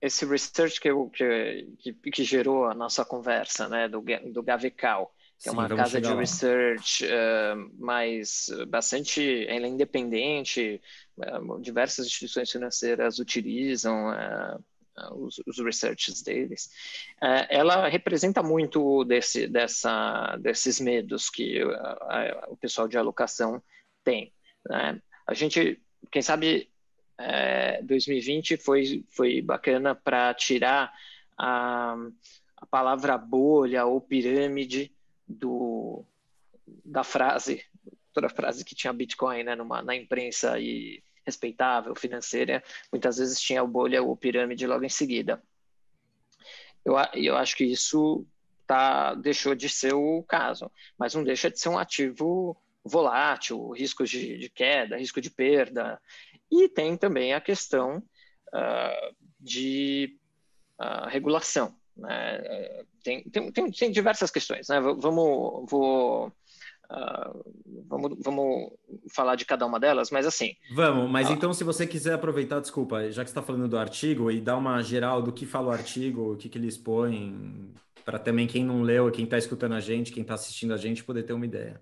esse 0.00 0.26
research 0.26 0.80
que, 0.80 0.88
eu, 0.88 1.10
que, 1.10 1.92
que, 2.12 2.24
gerou 2.24 2.66
a 2.66 2.74
nossa 2.74 3.04
conversa, 3.04 3.68
né, 3.68 3.88
do, 3.88 4.04
do 4.32 4.42
Gavical, 4.42 5.12
que 5.40 5.48
é 5.48 5.52
Sim, 5.52 5.58
é 5.58 5.60
uma 5.60 5.68
casa 5.68 6.00
de 6.00 6.08
lá. 6.08 6.14
research 6.14 7.04
uh, 7.06 7.70
mais 7.82 8.50
bastante, 8.68 9.46
ela 9.48 9.66
é 9.66 9.68
independente, 9.68 10.80
uh, 11.18 11.60
diversas 11.60 12.06
instituições 12.06 12.50
financeiras 12.50 13.18
utilizam 13.18 14.10
uh, 14.10 14.64
os, 15.12 15.40
os 15.46 15.58
researches 15.58 16.22
deles, 16.22 16.70
uh, 17.22 17.46
ela 17.48 17.88
representa 17.88 18.42
muito 18.42 19.04
desse, 19.04 19.46
dessa, 19.46 20.36
desses 20.36 20.80
medos 20.80 21.28
que 21.30 21.62
uh, 21.64 21.72
o 22.48 22.56
pessoal 22.56 22.88
de 22.88 22.96
alocação 22.96 23.62
tem. 24.02 24.32
Né? 24.68 25.00
A 25.26 25.34
gente, 25.34 25.80
quem 26.10 26.22
sabe, 26.22 26.70
2020 27.84 28.56
foi, 28.56 29.04
foi 29.08 29.40
bacana 29.40 29.94
para 29.94 30.34
tirar 30.34 30.92
a, 31.38 31.96
a 32.56 32.66
palavra 32.66 33.16
bolha 33.16 33.84
ou 33.84 34.00
pirâmide 34.00 34.92
do, 35.26 36.04
da 36.84 37.04
frase, 37.04 37.64
toda 38.12 38.26
a 38.26 38.30
frase 38.30 38.64
que 38.64 38.74
tinha 38.74 38.92
Bitcoin 38.92 39.44
né, 39.44 39.54
numa, 39.54 39.82
na 39.82 39.94
imprensa 39.94 40.58
e 40.58 41.02
respeitável, 41.24 41.94
financeira, 41.94 42.62
muitas 42.92 43.18
vezes 43.18 43.40
tinha 43.40 43.62
o 43.62 43.68
bolha 43.68 44.02
ou 44.02 44.16
pirâmide 44.16 44.66
logo 44.66 44.84
em 44.84 44.88
seguida. 44.88 45.42
Eu, 46.84 46.94
eu 47.14 47.36
acho 47.36 47.56
que 47.56 47.64
isso 47.64 48.26
tá, 48.66 49.14
deixou 49.14 49.54
de 49.54 49.68
ser 49.68 49.94
o 49.94 50.22
caso, 50.22 50.70
mas 50.98 51.14
não 51.14 51.24
deixa 51.24 51.50
de 51.50 51.58
ser 51.58 51.68
um 51.70 51.78
ativo 51.78 52.56
volátil, 52.84 53.70
riscos 53.70 54.10
de, 54.10 54.36
de 54.36 54.50
queda, 54.50 54.98
risco 54.98 55.20
de 55.20 55.30
perda. 55.30 56.00
E 56.50 56.68
tem 56.68 56.96
também 56.96 57.32
a 57.32 57.40
questão 57.40 57.98
uh, 58.52 59.16
de 59.40 60.18
uh, 60.78 61.08
regulação. 61.08 61.74
Né? 61.96 62.84
Tem, 63.02 63.22
tem, 63.30 63.52
tem, 63.52 63.70
tem, 63.70 63.90
diversas 63.90 64.30
questões. 64.30 64.68
Né? 64.68 64.80
Vamos, 64.80 65.70
vou, 65.70 66.32
uh, 66.90 67.52
vamos, 67.88 68.18
vamos 68.22 68.72
falar 69.12 69.36
de 69.36 69.44
cada 69.44 69.66
uma 69.66 69.78
delas, 69.78 70.10
mas 70.10 70.26
assim. 70.26 70.54
Vamos, 70.74 71.10
mas 71.10 71.30
então, 71.30 71.52
se 71.52 71.64
você 71.64 71.86
quiser 71.86 72.14
aproveitar, 72.14 72.60
desculpa, 72.60 73.10
já 73.10 73.22
que 73.22 73.30
está 73.30 73.42
falando 73.42 73.68
do 73.68 73.78
artigo, 73.78 74.30
e 74.30 74.40
dar 74.40 74.56
uma 74.56 74.82
geral 74.82 75.22
do 75.22 75.32
que 75.32 75.46
fala 75.46 75.68
o 75.68 75.72
artigo, 75.72 76.32
o 76.32 76.36
que, 76.36 76.48
que 76.48 76.58
ele 76.58 76.68
expõe, 76.68 77.72
para 78.04 78.18
também 78.18 78.46
quem 78.46 78.64
não 78.64 78.82
leu, 78.82 79.10
quem 79.10 79.24
está 79.24 79.38
escutando 79.38 79.74
a 79.74 79.80
gente, 79.80 80.12
quem 80.12 80.22
está 80.22 80.34
assistindo 80.34 80.74
a 80.74 80.76
gente, 80.76 81.04
poder 81.04 81.22
ter 81.22 81.32
uma 81.32 81.46
ideia. 81.46 81.80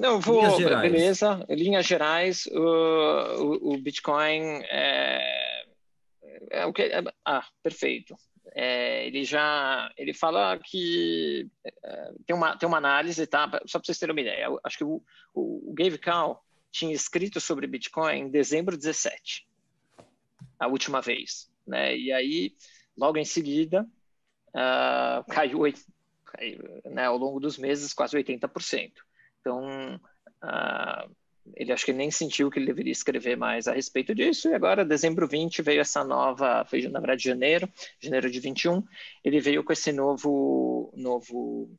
Não, 0.00 0.20
vou, 0.20 0.42
linhas 0.42 0.80
beleza. 0.80 1.46
Linhas 1.48 1.86
gerais, 1.86 2.46
o, 2.46 2.58
o, 2.58 3.74
o 3.74 3.78
Bitcoin 3.78 4.62
é, 4.64 5.64
é 6.50 6.66
o 6.66 6.72
que. 6.72 6.82
É, 6.82 7.02
ah, 7.24 7.44
perfeito. 7.62 8.16
É, 8.58 9.06
ele 9.06 9.22
já 9.22 9.92
ele 9.98 10.14
fala 10.14 10.58
que 10.58 11.46
é, 11.62 12.12
tem, 12.26 12.34
uma, 12.34 12.56
tem 12.56 12.66
uma 12.66 12.78
análise, 12.78 13.26
tá? 13.26 13.44
Só 13.66 13.78
para 13.78 13.84
vocês 13.84 13.98
terem 13.98 14.14
uma 14.14 14.20
ideia. 14.22 14.48
acho 14.64 14.78
que 14.78 14.84
o, 14.84 15.02
o, 15.34 15.70
o 15.70 15.74
Gabe 15.74 15.98
Cal 15.98 16.42
tinha 16.70 16.94
escrito 16.94 17.38
sobre 17.38 17.66
Bitcoin 17.66 18.18
em 18.18 18.30
dezembro 18.30 18.74
17, 18.74 19.46
a 20.58 20.68
última 20.68 21.02
vez, 21.02 21.50
né? 21.66 21.94
E 21.98 22.10
aí, 22.10 22.56
logo 22.96 23.18
em 23.18 23.26
seguida, 23.26 23.86
uh, 24.54 25.22
caiu, 25.30 25.60
caiu 26.24 26.82
né, 26.86 27.04
ao 27.04 27.18
longo 27.18 27.38
dos 27.38 27.58
meses 27.58 27.92
quase 27.92 28.16
80%. 28.16 28.92
Então, 29.38 30.00
uh, 30.42 31.16
ele 31.54 31.72
acho 31.72 31.84
que 31.84 31.92
nem 31.92 32.10
sentiu 32.10 32.50
que 32.50 32.58
ele 32.58 32.66
deveria 32.66 32.92
escrever 32.92 33.36
mais 33.36 33.68
a 33.68 33.72
respeito 33.72 34.14
disso, 34.14 34.48
e 34.48 34.54
agora, 34.54 34.84
dezembro 34.84 35.26
20, 35.26 35.62
veio 35.62 35.80
essa 35.80 36.04
nova, 36.04 36.64
foi 36.64 36.82
na 36.88 37.00
verdade 37.00 37.24
janeiro, 37.24 37.68
janeiro 38.00 38.30
de 38.30 38.40
21, 38.40 38.82
ele 39.24 39.40
veio 39.40 39.62
com 39.62 39.72
esse 39.72 39.92
novo, 39.92 40.92
novo 40.96 41.70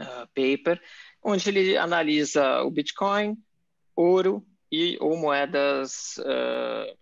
uh, 0.00 0.26
paper, 0.34 0.80
onde 1.22 1.48
ele 1.48 1.76
analisa 1.76 2.62
o 2.62 2.70
Bitcoin, 2.70 3.36
ouro 3.94 4.44
e 4.70 4.96
ou 5.00 5.16
moedas 5.16 6.16
uh, 6.18 6.96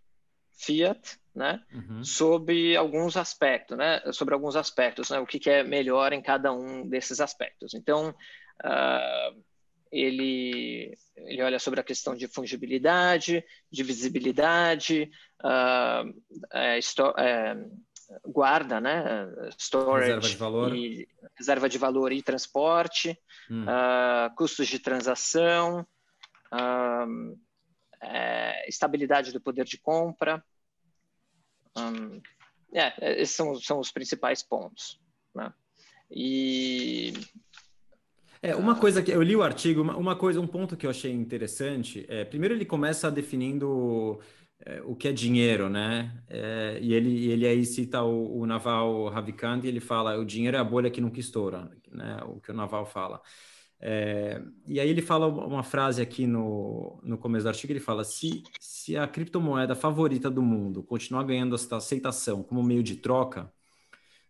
fiat, 0.52 1.18
né, 1.34 1.62
uhum. 1.72 2.02
sobre 2.02 2.76
alguns 2.76 3.16
aspectos, 3.16 3.78
né, 3.78 4.00
sobre 4.12 4.34
alguns 4.34 4.56
aspectos, 4.56 5.10
né, 5.10 5.18
o 5.20 5.26
que, 5.26 5.38
que, 5.38 5.48
é 5.48 5.62
melhor 5.62 6.12
em 6.12 6.20
cada 6.20 6.52
um 6.52 6.86
desses 6.88 7.20
aspectos. 7.20 7.72
Então, 7.72 8.10
uh, 8.64 9.42
ele, 9.90 10.96
ele 11.16 11.42
olha 11.42 11.58
sobre 11.58 11.80
a 11.80 11.84
questão 11.84 12.14
de 12.14 12.28
fungibilidade, 12.28 13.44
de 13.70 13.82
visibilidade, 13.82 15.10
uh, 15.42 16.20
guarda, 18.26 18.80
né, 18.80 19.26
storage, 19.58 20.06
reserva 20.06 20.28
de 20.28 20.36
valor, 20.36 20.74
e, 20.74 21.08
reserva 21.36 21.68
de 21.68 21.78
valor 21.78 22.12
e 22.12 22.22
transporte, 22.22 23.18
hum. 23.50 23.64
uh, 23.64 24.34
custos 24.36 24.68
de 24.68 24.78
transação, 24.78 25.86
uh, 26.52 27.38
é, 28.00 28.68
estabilidade 28.68 29.32
do 29.32 29.40
poder 29.40 29.64
de 29.64 29.78
compra. 29.78 30.42
Um, 31.76 32.20
é, 32.72 33.20
esses 33.20 33.34
são, 33.34 33.54
são 33.60 33.78
os 33.78 33.92
principais 33.92 34.42
pontos. 34.42 35.00
Né? 35.34 35.52
E 36.10 37.12
é, 38.42 38.56
uma 38.56 38.78
coisa 38.78 39.02
que 39.02 39.10
eu 39.10 39.22
li 39.22 39.36
o 39.36 39.42
artigo, 39.42 39.82
uma, 39.82 39.96
uma 39.96 40.16
coisa, 40.16 40.40
um 40.40 40.46
ponto 40.46 40.76
que 40.76 40.86
eu 40.86 40.90
achei 40.90 41.12
interessante, 41.12 42.06
é, 42.08 42.24
primeiro 42.24 42.54
ele 42.54 42.64
começa 42.64 43.10
definindo 43.10 44.20
é, 44.64 44.82
o 44.82 44.94
que 44.96 45.08
é 45.08 45.12
dinheiro, 45.12 45.68
né? 45.68 46.22
É, 46.28 46.78
e 46.80 46.94
ele, 46.94 47.30
ele 47.30 47.46
aí 47.46 47.64
cita 47.64 48.02
o, 48.02 48.40
o 48.40 48.46
Naval 48.46 49.08
Ravikant 49.08 49.64
e 49.64 49.68
ele 49.68 49.80
fala 49.80 50.18
o 50.18 50.24
dinheiro 50.24 50.56
é 50.56 50.60
a 50.60 50.64
bolha 50.64 50.90
que 50.90 51.00
nunca 51.00 51.20
estoura, 51.20 51.70
né? 51.90 52.18
O 52.26 52.40
que 52.40 52.50
o 52.50 52.54
Naval 52.54 52.86
fala. 52.86 53.20
É, 53.82 54.42
e 54.66 54.78
aí 54.78 54.88
ele 54.90 55.00
fala 55.02 55.26
uma 55.26 55.62
frase 55.62 56.02
aqui 56.02 56.26
no, 56.26 57.00
no 57.02 57.16
começo 57.18 57.44
do 57.44 57.48
artigo, 57.48 57.72
ele 57.72 57.80
fala, 57.80 58.04
se, 58.04 58.42
se 58.60 58.96
a 58.96 59.08
criptomoeda 59.08 59.74
favorita 59.74 60.30
do 60.30 60.42
mundo 60.42 60.82
continuar 60.82 61.24
ganhando 61.24 61.54
essa 61.54 61.76
aceitação 61.76 62.42
como 62.42 62.62
meio 62.62 62.82
de 62.82 62.96
troca, 62.96 63.50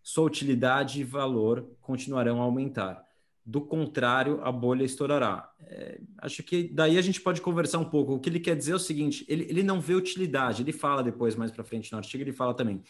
sua 0.03 0.25
utilidade 0.25 1.01
e 1.01 1.05
valor 1.05 1.77
continuarão 1.81 2.41
a 2.41 2.45
aumentar. 2.45 3.10
Do 3.45 3.61
contrário, 3.61 4.41
a 4.43 4.53
bolha 4.53 4.85
estourará. 4.85 5.51
É, 5.61 6.01
acho 6.19 6.43
que 6.43 6.69
daí 6.73 6.99
a 6.99 7.03
gente 7.03 7.21
pode 7.21 7.41
conversar 7.41 7.79
um 7.79 7.85
pouco. 7.85 8.15
O 8.15 8.21
que 8.21 8.29
ele 8.29 8.41
quer 8.41 8.57
dizer 8.57 8.73
é 8.73 8.77
o 8.77 8.79
seguinte: 8.79 9.25
ele, 9.29 9.47
ele 9.49 9.63
não 9.63 9.81
vê 9.81 9.95
utilidade. 9.95 10.63
Ele 10.63 10.73
fala 10.73 11.03
depois, 11.03 11.35
mais 11.35 11.51
para 11.51 11.65
frente 11.65 11.91
no 11.91 11.99
artigo, 11.99 12.23
ele 12.23 12.33
fala 12.33 12.55
também 12.55 12.83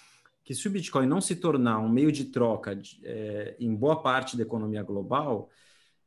que 0.45 0.55
se 0.55 0.67
o 0.67 0.71
Bitcoin 0.71 1.07
não 1.07 1.21
se 1.21 1.37
tornar 1.37 1.79
um 1.79 1.89
meio 1.89 2.11
de 2.11 2.25
troca 2.25 2.75
de, 2.75 3.01
é, 3.05 3.57
em 3.61 3.75
boa 3.75 4.03
parte 4.03 4.37
da 4.37 4.43
economia 4.43 4.83
global, 4.83 5.49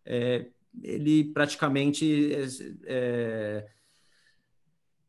é, 0.05 0.47
ele 0.81 1.25
praticamente 1.25 2.33
é, 2.33 2.47
é, 2.85 3.67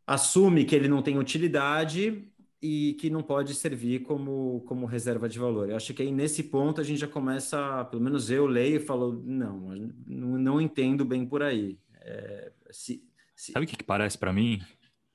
assume 0.06 0.64
que 0.64 0.74
ele 0.74 0.88
não 0.88 1.02
tem 1.02 1.18
utilidade 1.18 2.30
e 2.66 2.94
que 2.94 3.10
não 3.10 3.22
pode 3.22 3.54
servir 3.54 4.04
como, 4.04 4.64
como 4.66 4.86
reserva 4.86 5.28
de 5.28 5.38
valor. 5.38 5.68
Eu 5.68 5.76
acho 5.76 5.92
que 5.92 6.00
aí 6.00 6.10
nesse 6.10 6.44
ponto 6.44 6.80
a 6.80 6.84
gente 6.84 6.98
já 6.98 7.06
começa, 7.06 7.84
pelo 7.84 8.02
menos 8.02 8.30
eu 8.30 8.46
leio 8.46 8.76
e 8.76 8.80
falo, 8.80 9.22
não, 9.22 9.92
não, 10.06 10.38
não 10.38 10.60
entendo 10.62 11.04
bem 11.04 11.26
por 11.26 11.42
aí. 11.42 11.78
É, 12.00 12.50
se, 12.70 13.04
se... 13.36 13.52
Sabe 13.52 13.66
o 13.66 13.68
que, 13.68 13.76
que 13.76 13.84
parece 13.84 14.16
para 14.16 14.32
mim? 14.32 14.62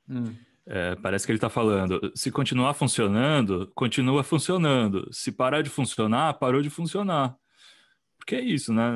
Hum. 0.08 0.32
É, 0.64 0.93
parece 0.97 1.26
que 1.26 1.32
ele 1.32 1.38
está 1.38 1.50
falando, 1.50 2.12
se 2.14 2.30
continuar 2.30 2.76
funcionando, 2.76 3.72
continua 3.74 4.24
funcionando. 4.24 5.10
Se 5.12 5.32
parar 5.32 5.64
de 5.64 5.72
funcionar, 5.72 6.36
parou 6.36 6.62
de 6.62 6.70
funcionar. 6.70 7.36
Porque 8.16 8.36
é 8.36 8.41
isso, 8.41 8.72
né? 8.72 8.93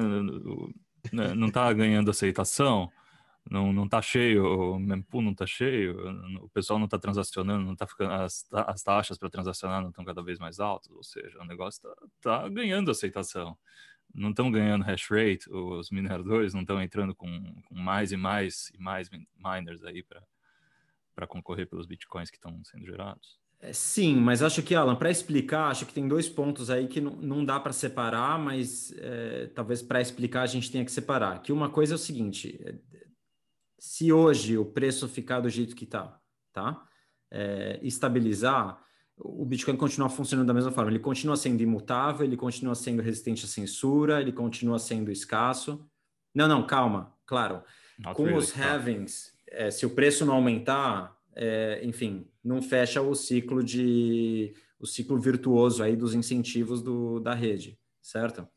Não 1.12 1.48
está 1.48 1.74
ganhando 1.74 2.12
aceitação 2.12 2.92
não, 3.50 3.74
não 3.74 3.88
tá 3.88 4.02
cheio, 4.02 4.46
o 4.46 4.80
mempool 4.80 5.22
não 5.22 5.34
tá 5.34 5.46
cheio, 5.46 5.96
o 6.42 6.50
pessoal 6.50 6.80
não 6.80 6.86
está 6.86 6.98
transacionando, 6.98 7.66
não 7.66 7.76
tá 7.76 7.86
ficando, 7.86 8.14
as, 8.14 8.46
as 8.52 8.82
taxas 8.82 9.18
para 9.18 9.30
transacionar 9.30 9.82
não 9.82 9.90
estão 9.90 10.06
cada 10.06 10.24
vez 10.24 10.40
mais 10.40 10.60
altas, 10.60 10.92
ou 10.92 11.04
seja, 11.04 11.40
o 11.40 11.46
negócio 11.46 11.82
está 12.22 12.42
tá 12.42 12.50
ganhando 12.50 12.90
aceitação. 12.90 13.58
Não 14.14 14.30
estão 14.30 14.52
ganhando 14.52 14.84
hash 14.84 15.10
rate, 15.10 15.50
os 15.52 15.90
mineradores 15.90 16.54
não 16.54 16.62
estão 16.62 16.80
entrando 16.82 17.16
com, 17.16 17.28
com, 17.64 17.76
mais 17.76 18.12
e 18.12 18.18
mais 18.18 18.70
e 18.74 18.78
mais 18.78 19.10
miners 19.10 19.84
aí 19.84 20.04
para 20.04 21.28
concorrer 21.28 21.68
pelos 21.68 21.88
bitcoins 21.88 22.30
que 22.30 22.38
estão 22.38 22.64
sendo 22.64 22.86
gerados. 22.86 23.40
É, 23.60 23.72
sim, 23.72 24.16
mas 24.18 24.44
acho 24.44 24.62
que, 24.62 24.76
Alan, 24.76 24.96
para 24.96 25.10
explicar, 25.10 25.70
acho 25.70 25.86
que 25.86 25.94
tem 25.94 26.06
dois 26.08 26.28
pontos 26.28 26.70
aí 26.70 26.86
que 26.86 27.00
não, 27.00 27.16
não 27.16 27.46
dá 27.46 27.60
para 27.60 27.72
separar, 27.72 28.38
mas 28.38 28.94
é, 28.98 29.50
talvez 29.56 29.82
para 29.82 30.02
explicar 30.02 30.42
a 30.42 30.48
gente 30.48 30.70
tenha 30.70 30.84
que 30.84 30.92
separar. 30.92 31.42
Que 31.42 31.52
uma 31.52 31.70
coisa 31.70 31.94
é 31.94 31.96
o 31.96 32.00
seguinte: 32.00 32.60
é, 32.62 32.76
se 33.84 34.14
hoje 34.14 34.58
o 34.58 34.64
preço 34.64 35.10
ficar 35.10 35.42
do 35.42 35.50
jeito 35.50 35.76
que 35.76 35.84
está, 35.84 36.18
tá? 36.54 36.88
É, 37.30 37.82
estabilizar, 37.84 38.82
o 39.18 39.44
Bitcoin 39.44 39.76
continua 39.76 40.08
funcionando 40.08 40.48
da 40.48 40.54
mesma 40.54 40.72
forma. 40.72 40.90
Ele 40.90 41.00
continua 41.00 41.36
sendo 41.36 41.62
imutável, 41.62 42.26
ele 42.26 42.38
continua 42.38 42.76
sendo 42.76 43.02
resistente 43.02 43.44
à 43.44 43.48
censura, 43.48 44.22
ele 44.22 44.32
continua 44.32 44.80
sendo 44.80 45.12
escasso. 45.12 45.86
Não, 46.34 46.48
não, 46.48 46.66
calma, 46.66 47.14
claro. 47.26 47.62
Not 48.00 48.16
Com 48.16 48.24
really, 48.24 48.40
os 48.40 48.58
halvings, 48.58 49.34
é, 49.48 49.70
se 49.70 49.86
o 49.86 49.90
preço 49.90 50.26
não 50.26 50.36
aumentar, 50.36 51.14
é, 51.36 51.82
enfim, 51.84 52.26
não 52.42 52.62
fecha 52.62 53.02
o 53.02 53.14
ciclo 53.14 53.62
de 53.62 54.54
o 54.80 54.88
ciclo 54.88 55.20
virtuoso 55.20 55.84
aí 55.84 55.98
dos 55.98 56.14
incentivos 56.16 56.82
do, 56.82 57.20
da 57.20 57.34
rede, 57.34 57.78
certo? 58.02 58.48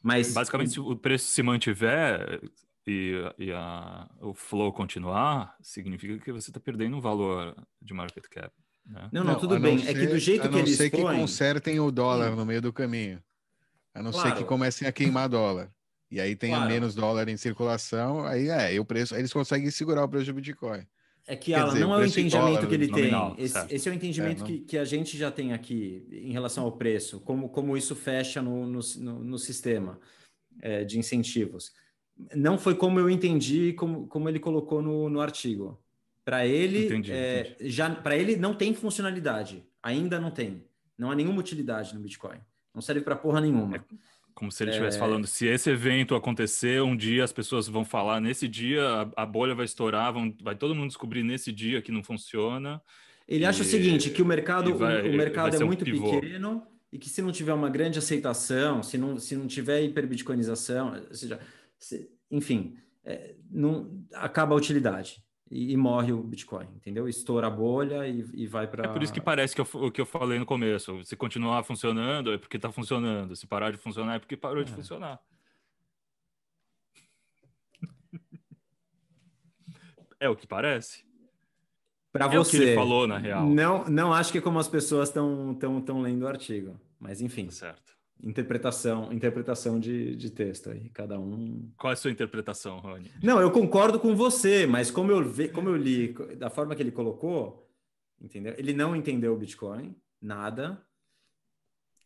Mas 0.00 0.32
basicamente, 0.32 0.70
se 0.70 0.80
o 0.80 0.94
preço 0.94 1.26
se 1.26 1.42
mantiver, 1.42 2.40
e, 2.90 3.46
e 3.46 3.52
a, 3.52 4.08
o 4.20 4.34
flow 4.34 4.72
continuar, 4.72 5.56
significa 5.60 6.18
que 6.18 6.32
você 6.32 6.50
está 6.50 6.58
perdendo 6.58 6.96
um 6.96 7.00
valor 7.00 7.54
de 7.80 7.94
market 7.94 8.24
cap. 8.28 8.52
Né? 8.84 9.08
Não, 9.12 9.22
não, 9.22 9.38
tudo 9.38 9.58
bem. 9.60 9.78
Ser, 9.78 9.90
é 9.90 9.94
que 9.94 10.06
do 10.06 10.18
jeito 10.18 10.48
que 10.48 10.56
eles 10.56 10.80
A 10.80 10.84
não 10.84 10.90
ser 10.90 10.90
que 10.90 11.02
consertem 11.02 11.80
o 11.80 11.90
dólar 11.90 12.32
hum. 12.32 12.36
no 12.36 12.46
meio 12.46 12.60
do 12.60 12.72
caminho. 12.72 13.22
A 13.94 14.02
não 14.02 14.10
claro. 14.10 14.28
ser 14.28 14.36
que 14.36 14.44
comecem 14.44 14.88
a 14.88 14.92
queimar 14.92 15.28
dólar. 15.28 15.70
E 16.10 16.20
aí 16.20 16.34
tenha 16.34 16.56
claro. 16.56 16.72
menos 16.72 16.94
dólar 16.94 17.28
em 17.28 17.36
circulação, 17.36 18.24
aí 18.24 18.48
é, 18.48 18.80
o 18.80 18.84
preço, 18.84 19.14
eles 19.14 19.32
conseguem 19.32 19.70
segurar 19.70 20.04
o 20.04 20.08
preço 20.08 20.26
do 20.26 20.34
Bitcoin. 20.34 20.84
É 21.24 21.36
que 21.36 21.54
Alan, 21.54 21.72
dizer, 21.72 21.80
não 21.80 21.94
é 21.94 21.98
o 21.98 22.04
entendimento 22.04 22.66
que 22.66 22.74
ele 22.74 22.88
nominal, 22.88 23.36
tem. 23.36 23.44
Esse, 23.44 23.74
esse, 23.74 23.88
é 23.88 23.92
o 23.92 23.94
entendimento 23.94 24.42
é, 24.42 24.46
que, 24.46 24.58
que 24.60 24.78
a 24.78 24.84
gente 24.84 25.16
já 25.16 25.30
tem 25.30 25.52
aqui 25.52 26.04
em 26.10 26.32
relação 26.32 26.64
ao 26.64 26.72
preço, 26.72 27.20
como, 27.20 27.48
como 27.48 27.76
isso 27.76 27.94
fecha 27.94 28.42
no, 28.42 28.66
no, 28.66 28.80
no, 28.98 29.24
no 29.24 29.38
sistema 29.38 30.00
é, 30.60 30.82
de 30.82 30.98
incentivos 30.98 31.72
não 32.34 32.58
foi 32.58 32.74
como 32.74 32.98
eu 32.98 33.08
entendi, 33.08 33.72
como, 33.72 34.06
como 34.06 34.28
ele 34.28 34.38
colocou 34.38 34.82
no, 34.82 35.08
no 35.08 35.20
artigo. 35.20 35.80
Para 36.24 36.46
ele, 36.46 36.86
entendi, 36.86 37.12
é, 37.12 37.40
entendi. 37.40 37.70
já 37.70 37.90
para 37.90 38.16
ele 38.16 38.36
não 38.36 38.54
tem 38.54 38.74
funcionalidade, 38.74 39.64
ainda 39.82 40.20
não 40.20 40.30
tem. 40.30 40.64
Não 40.96 41.10
há 41.10 41.14
nenhuma 41.14 41.40
utilidade 41.40 41.94
no 41.94 42.00
Bitcoin. 42.00 42.38
Não 42.74 42.82
serve 42.82 43.00
para 43.00 43.16
porra 43.16 43.40
nenhuma. 43.40 43.76
É 43.76 43.80
como 44.40 44.50
se 44.50 44.62
ele 44.62 44.70
estivesse 44.70 44.96
é... 44.96 45.00
falando, 45.00 45.26
se 45.26 45.46
esse 45.46 45.68
evento 45.68 46.14
acontecer, 46.14 46.80
um 46.82 46.96
dia 46.96 47.24
as 47.24 47.32
pessoas 47.32 47.68
vão 47.68 47.84
falar, 47.84 48.20
nesse 48.20 48.48
dia 48.48 48.82
a, 49.14 49.26
bolha 49.26 49.54
vai 49.54 49.66
estourar, 49.66 50.12
vão, 50.12 50.34
vai 50.42 50.54
todo 50.54 50.74
mundo 50.74 50.88
descobrir 50.88 51.22
nesse 51.22 51.52
dia 51.52 51.82
que 51.82 51.92
não 51.92 52.02
funciona. 52.02 52.80
Ele 53.28 53.44
acha 53.44 53.62
e... 53.62 53.62
o 53.62 53.64
seguinte, 53.64 54.10
que 54.10 54.22
o 54.22 54.26
mercado, 54.26 54.74
vai, 54.74 55.08
o 55.08 55.12
mercado 55.12 55.54
é 55.54 55.64
muito 55.64 55.82
um 55.82 56.12
pequeno 56.12 56.66
e 56.92 56.98
que 56.98 57.08
se 57.08 57.20
não 57.22 57.30
tiver 57.30 57.52
uma 57.52 57.68
grande 57.68 57.98
aceitação, 57.98 58.82
se 58.82 58.96
não, 58.96 59.18
se 59.18 59.36
não 59.36 59.46
tiver 59.46 59.82
hiperbitcoinização, 59.82 60.94
ou 61.08 61.14
seja, 61.14 61.38
se, 61.38 61.40
enfim, 62.30 62.76
é, 63.04 63.34
não, 63.50 64.04
acaba 64.14 64.54
a 64.54 64.58
utilidade 64.58 65.22
e, 65.50 65.72
e, 65.72 65.76
morre 65.76 66.12
o 66.12 66.22
Bitcoin, 66.22 66.68
entendeu? 66.76 67.08
Estoura 67.08 67.48
a 67.48 67.50
bolha 67.50 68.06
e, 68.06 68.24
e 68.34 68.46
vai 68.46 68.68
para. 68.68 68.84
É 68.84 68.88
por 68.88 69.02
isso 69.02 69.12
que 69.12 69.20
parece 69.20 69.54
que 69.54 69.60
eu, 69.60 69.66
o 69.74 69.90
que 69.90 70.00
eu 70.00 70.06
falei 70.06 70.38
no 70.38 70.46
começo. 70.46 71.04
Se 71.04 71.16
continuar 71.16 71.64
funcionando 71.64 72.32
é 72.32 72.38
porque 72.38 72.56
está 72.56 72.70
funcionando. 72.70 73.34
Se 73.34 73.46
parar 73.46 73.72
de 73.72 73.78
funcionar 73.78 74.14
é 74.16 74.18
porque 74.20 74.36
parou 74.36 74.62
é. 74.62 74.64
de 74.64 74.72
funcionar. 74.72 75.20
é 80.20 80.28
o 80.28 80.36
que 80.36 80.46
parece. 80.46 81.04
Para 82.12 82.26
é 82.26 82.28
você. 82.36 82.56
O 82.56 82.60
que 82.60 82.66
ele 82.66 82.74
falou, 82.76 83.06
na 83.06 83.18
real. 83.18 83.46
Não, 83.46 83.84
não 83.88 84.12
acho 84.12 84.30
que 84.30 84.38
é 84.38 84.40
como 84.40 84.58
as 84.58 84.68
pessoas 84.68 85.08
estão 85.08 85.54
tão, 85.54 85.80
tão 85.80 86.00
lendo 86.00 86.22
o 86.22 86.28
artigo. 86.28 86.78
Mas, 86.98 87.20
enfim. 87.20 87.46
Tá 87.46 87.52
certo. 87.52 87.99
Interpretação, 88.22 89.12
interpretação 89.12 89.80
de, 89.80 90.14
de 90.14 90.30
texto 90.30 90.70
aí, 90.70 90.90
cada 90.90 91.18
um. 91.18 91.70
Qual 91.76 91.90
é 91.90 91.94
a 91.94 91.96
sua 91.96 92.10
interpretação, 92.10 92.78
Rony? 92.78 93.10
Não, 93.22 93.40
eu 93.40 93.50
concordo 93.50 93.98
com 93.98 94.14
você, 94.14 94.66
mas 94.66 94.90
como 94.90 95.10
eu, 95.10 95.24
vi, 95.24 95.48
como 95.48 95.70
eu 95.70 95.76
li, 95.76 96.12
da 96.36 96.50
forma 96.50 96.74
que 96.74 96.82
ele 96.82 96.90
colocou, 96.90 97.66
entendeu? 98.20 98.54
Ele 98.58 98.74
não 98.74 98.94
entendeu 98.94 99.32
o 99.32 99.38
Bitcoin, 99.38 99.96
nada. 100.20 100.84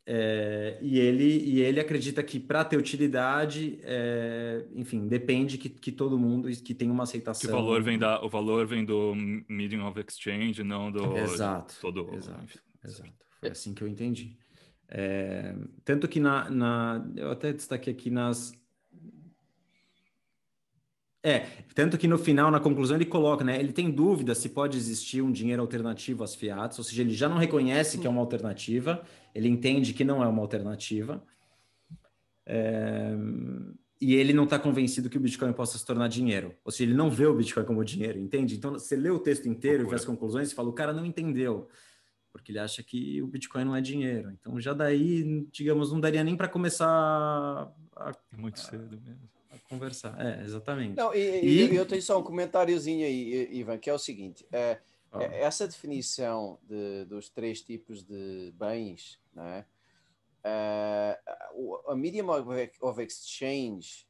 É, 0.06 0.78
e, 0.82 0.98
ele, 0.98 1.24
e 1.24 1.62
ele 1.62 1.80
acredita 1.80 2.22
que 2.22 2.38
para 2.38 2.62
ter 2.64 2.76
utilidade, 2.76 3.80
é, 3.82 4.66
enfim, 4.74 5.08
depende 5.08 5.56
que, 5.56 5.68
que 5.68 5.90
todo 5.90 6.18
mundo 6.18 6.48
que 6.50 6.74
tenha 6.74 6.92
uma 6.92 7.04
aceitação. 7.04 7.48
Que 7.48 7.54
o 7.54 7.58
valor 7.58 7.82
vem 7.82 7.98
da, 7.98 8.22
o 8.22 8.28
valor 8.28 8.66
vem 8.66 8.84
do 8.84 9.14
medium 9.48 9.86
of 9.88 9.98
exchange, 9.98 10.62
não 10.62 10.92
do 10.92 11.16
exato, 11.16 11.76
todo. 11.80 12.14
Exato, 12.14 12.60
exato. 12.84 13.12
Foi 13.40 13.50
assim 13.50 13.72
que 13.74 13.82
eu 13.82 13.88
entendi. 13.88 14.36
É, 14.88 15.54
tanto 15.84 16.06
que 16.06 16.20
na, 16.20 16.48
na, 16.50 17.06
eu 17.16 17.30
até 17.30 17.52
destaquei 17.52 17.92
aqui 17.92 18.10
nas 18.10 18.52
é, 21.26 21.46
tanto 21.74 21.96
que 21.96 22.06
no 22.06 22.18
final, 22.18 22.50
na 22.50 22.60
conclusão, 22.60 22.98
ele 22.98 23.06
coloca, 23.06 23.42
né? 23.42 23.58
Ele 23.58 23.72
tem 23.72 23.90
dúvida 23.90 24.34
se 24.34 24.50
pode 24.50 24.76
existir 24.76 25.22
um 25.22 25.32
dinheiro 25.32 25.62
alternativo 25.62 26.22
às 26.22 26.34
fiats, 26.34 26.78
ou 26.78 26.84
seja, 26.84 27.00
ele 27.00 27.14
já 27.14 27.30
não 27.30 27.38
reconhece 27.38 27.96
que 27.96 28.06
é 28.06 28.10
uma 28.10 28.20
alternativa, 28.20 29.02
ele 29.34 29.48
entende 29.48 29.94
que 29.94 30.04
não 30.04 30.22
é 30.22 30.28
uma 30.28 30.42
alternativa. 30.42 31.24
É, 32.44 33.16
e 33.98 34.14
ele 34.14 34.34
não 34.34 34.44
está 34.44 34.58
convencido 34.58 35.08
que 35.08 35.16
o 35.16 35.20
Bitcoin 35.20 35.54
possa 35.54 35.78
se 35.78 35.86
tornar 35.86 36.08
dinheiro. 36.08 36.54
Ou 36.62 36.70
seja, 36.70 36.84
ele 36.90 36.94
não 36.94 37.08
vê 37.08 37.24
o 37.24 37.34
Bitcoin 37.34 37.64
como 37.64 37.82
dinheiro, 37.82 38.18
entende? 38.18 38.54
Então, 38.54 38.72
você 38.72 38.94
lê 38.94 39.08
o 39.08 39.18
texto 39.18 39.48
inteiro 39.48 39.84
e 39.84 39.88
vê 39.88 39.94
as 39.94 40.04
conclusões 40.04 40.52
e 40.52 40.54
fala, 40.54 40.68
o 40.68 40.74
cara 40.74 40.92
não 40.92 41.06
entendeu, 41.06 41.68
porque 42.34 42.50
ele 42.50 42.58
acha 42.58 42.82
que 42.82 43.22
o 43.22 43.28
Bitcoin 43.28 43.64
não 43.64 43.76
é 43.76 43.80
dinheiro. 43.80 44.32
Então, 44.32 44.60
já 44.60 44.74
daí, 44.74 45.46
digamos, 45.52 45.92
não 45.92 46.00
daria 46.00 46.24
nem 46.24 46.36
para 46.36 46.48
começar 46.48 46.84
a, 47.94 48.12
Muito 48.36 48.58
cedo 48.58 49.00
mesmo 49.00 49.32
conversar. 49.68 50.20
É, 50.20 50.42
exatamente. 50.42 50.96
Não, 50.96 51.14
e, 51.14 51.68
e... 51.70 51.76
eu 51.76 51.86
tenho 51.86 52.02
só 52.02 52.18
um 52.18 52.22
comentáriozinho 52.22 53.06
aí, 53.06 53.48
Ivan, 53.52 53.78
que 53.78 53.88
é 53.88 53.94
o 53.94 53.98
seguinte: 53.98 54.44
é, 54.52 54.80
oh. 55.12 55.20
essa 55.20 55.66
definição 55.66 56.58
de, 56.62 57.04
dos 57.06 57.28
três 57.28 57.62
tipos 57.62 58.02
de 58.02 58.52
bens, 58.58 59.20
né? 59.32 59.64
é? 60.42 61.18
a 61.88 61.94
medium 61.94 62.28
of 62.80 63.02
exchange, 63.02 64.06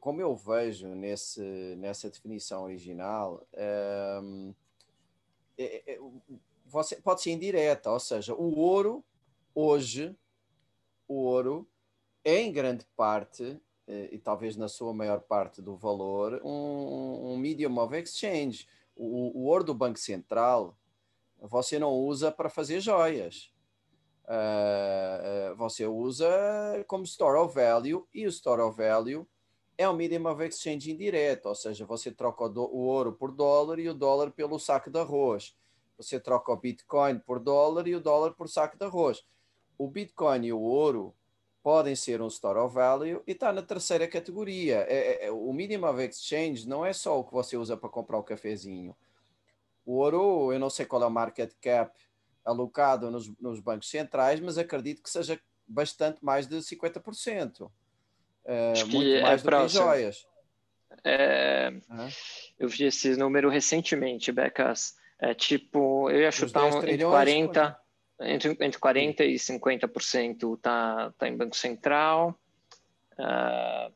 como 0.00 0.20
eu 0.20 0.36
vejo 0.36 0.88
nesse, 0.94 1.74
nessa 1.78 2.08
definição 2.08 2.62
original, 2.62 3.44
é, 3.54 4.20
é, 5.58 5.98
você, 6.72 6.96
pode 6.96 7.20
ser 7.20 7.32
indireta, 7.32 7.90
ou 7.90 8.00
seja, 8.00 8.34
o 8.34 8.58
ouro, 8.58 9.04
hoje, 9.54 10.16
o 11.06 11.14
ouro, 11.14 11.68
em 12.24 12.50
grande 12.50 12.86
parte, 12.96 13.60
eh, 13.86 14.08
e 14.12 14.18
talvez 14.18 14.56
na 14.56 14.68
sua 14.68 14.94
maior 14.94 15.20
parte 15.20 15.60
do 15.60 15.76
valor, 15.76 16.40
um, 16.42 17.32
um 17.32 17.36
medium 17.36 17.78
of 17.78 17.94
exchange. 17.94 18.66
O, 18.96 19.38
o 19.38 19.44
ouro 19.44 19.64
do 19.64 19.74
Banco 19.74 19.98
Central 19.98 20.76
você 21.38 21.78
não 21.78 21.92
usa 21.92 22.30
para 22.30 22.48
fazer 22.48 22.80
joias. 22.80 23.52
Uh, 24.24 25.54
você 25.56 25.84
usa 25.84 26.30
como 26.86 27.02
store 27.04 27.38
of 27.38 27.54
value 27.54 28.06
e 28.14 28.24
o 28.24 28.28
store 28.28 28.62
of 28.62 28.76
value 28.76 29.26
é 29.76 29.88
um 29.88 29.94
medium 29.94 30.26
of 30.26 30.42
exchange 30.44 30.90
indireto, 30.90 31.46
ou 31.46 31.54
seja, 31.56 31.84
você 31.84 32.12
troca 32.12 32.44
o, 32.44 32.48
do, 32.48 32.62
o 32.62 32.86
ouro 32.86 33.12
por 33.12 33.32
dólar 33.32 33.80
e 33.80 33.88
o 33.88 33.94
dólar 33.94 34.30
pelo 34.30 34.58
saco 34.58 34.90
de 34.90 34.98
arroz. 34.98 35.56
Você 36.02 36.20
troca 36.20 36.52
o 36.52 36.56
Bitcoin 36.56 37.18
por 37.18 37.38
dólar 37.38 37.86
e 37.86 37.94
o 37.94 38.00
dólar 38.00 38.32
por 38.34 38.48
saco 38.48 38.76
de 38.76 38.84
arroz. 38.84 39.24
O 39.78 39.88
Bitcoin 39.88 40.46
e 40.46 40.52
o 40.52 40.60
ouro 40.60 41.14
podem 41.62 41.94
ser 41.94 42.20
um 42.20 42.26
store 42.26 42.58
of 42.58 42.74
value 42.74 43.22
e 43.26 43.32
está 43.32 43.52
na 43.52 43.62
terceira 43.62 44.08
categoria. 44.08 44.84
É, 44.88 44.96
é, 44.96 45.26
é, 45.26 45.30
o 45.30 45.52
minimum 45.52 45.88
of 45.88 46.02
exchange 46.02 46.68
não 46.68 46.84
é 46.84 46.92
só 46.92 47.18
o 47.18 47.24
que 47.24 47.32
você 47.32 47.56
usa 47.56 47.76
para 47.76 47.88
comprar 47.88 48.18
o 48.18 48.22
cafezinho. 48.22 48.96
O 49.84 49.94
ouro, 49.94 50.52
eu 50.52 50.58
não 50.58 50.70
sei 50.70 50.86
qual 50.86 51.02
é 51.02 51.06
o 51.06 51.10
market 51.10 51.52
cap 51.60 51.98
alocado 52.44 53.10
nos, 53.10 53.28
nos 53.40 53.60
bancos 53.60 53.88
centrais, 53.88 54.40
mas 54.40 54.58
acredito 54.58 55.02
que 55.02 55.10
seja 55.10 55.40
bastante 55.66 56.24
mais 56.24 56.46
de 56.46 56.56
50%. 56.56 57.70
É, 58.44 58.72
Acho 58.72 58.88
muito 58.88 59.08
é 59.08 59.22
mais 59.22 59.42
do 59.42 59.46
próximo. 59.46 59.80
que 59.80 59.86
joias. 59.86 60.26
É, 61.04 61.72
eu 62.58 62.68
vi 62.68 62.84
esse 62.84 63.16
número 63.16 63.48
recentemente, 63.48 64.30
Becas. 64.30 64.96
É 65.24 65.34
tipo, 65.34 66.10
eu 66.10 66.22
ia 66.22 66.32
chutar 66.32 66.64
um, 66.64 66.78
entre 66.78 66.98
40, 66.98 67.78
entre, 68.22 68.50
entre 68.60 68.80
40% 68.80 69.20
e 69.20 69.34
50% 69.36 70.56
está 70.56 71.12
tá 71.16 71.28
em 71.28 71.36
Banco 71.36 71.54
Central. 71.54 72.36
Uh, 73.12 73.92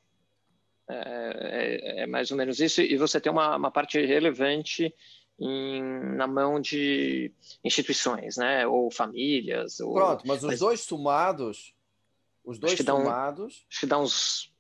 é, 0.89 2.03
é, 2.03 2.07
mais 2.07 2.31
ou 2.31 2.37
menos 2.37 2.61
isso. 2.61 2.81
E 2.81 2.97
você 2.97 3.21
tem 3.21 3.33
uma, 3.33 3.57
uma 3.57 3.73
parte 3.73 4.01
relevante 4.07 4.95
em, 5.37 5.83
na 6.15 6.29
mão 6.29 6.61
de 6.61 7.33
instituições, 7.65 8.37
né? 8.37 8.65
Ou 8.65 8.89
famílias. 8.89 9.81
Ou, 9.81 9.95
Pronto, 9.95 10.25
mas 10.29 10.45
os 10.45 10.51
mas, 10.51 10.61
dois 10.61 10.81
somados, 10.83 11.75
os 12.45 12.57
dois 12.57 12.75
acho 12.75 12.85
somados. 12.85 13.55
Um, 13.55 13.67
acho 13.69 13.81
que 13.81 13.87
dá 13.87 13.99
uns, 13.99 14.55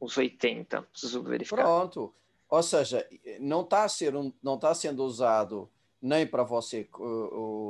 uns 0.00 0.16
80, 0.16 0.80
preciso 0.80 1.22
verificar. 1.22 1.64
Pronto. 1.64 2.14
Ou 2.48 2.62
seja, 2.62 3.06
não 3.38 3.60
está 3.60 3.86
não 4.42 4.58
tá 4.58 4.74
sendo 4.74 5.04
usado 5.04 5.70
nem 6.00 6.26
para 6.26 6.42
você, 6.42 6.88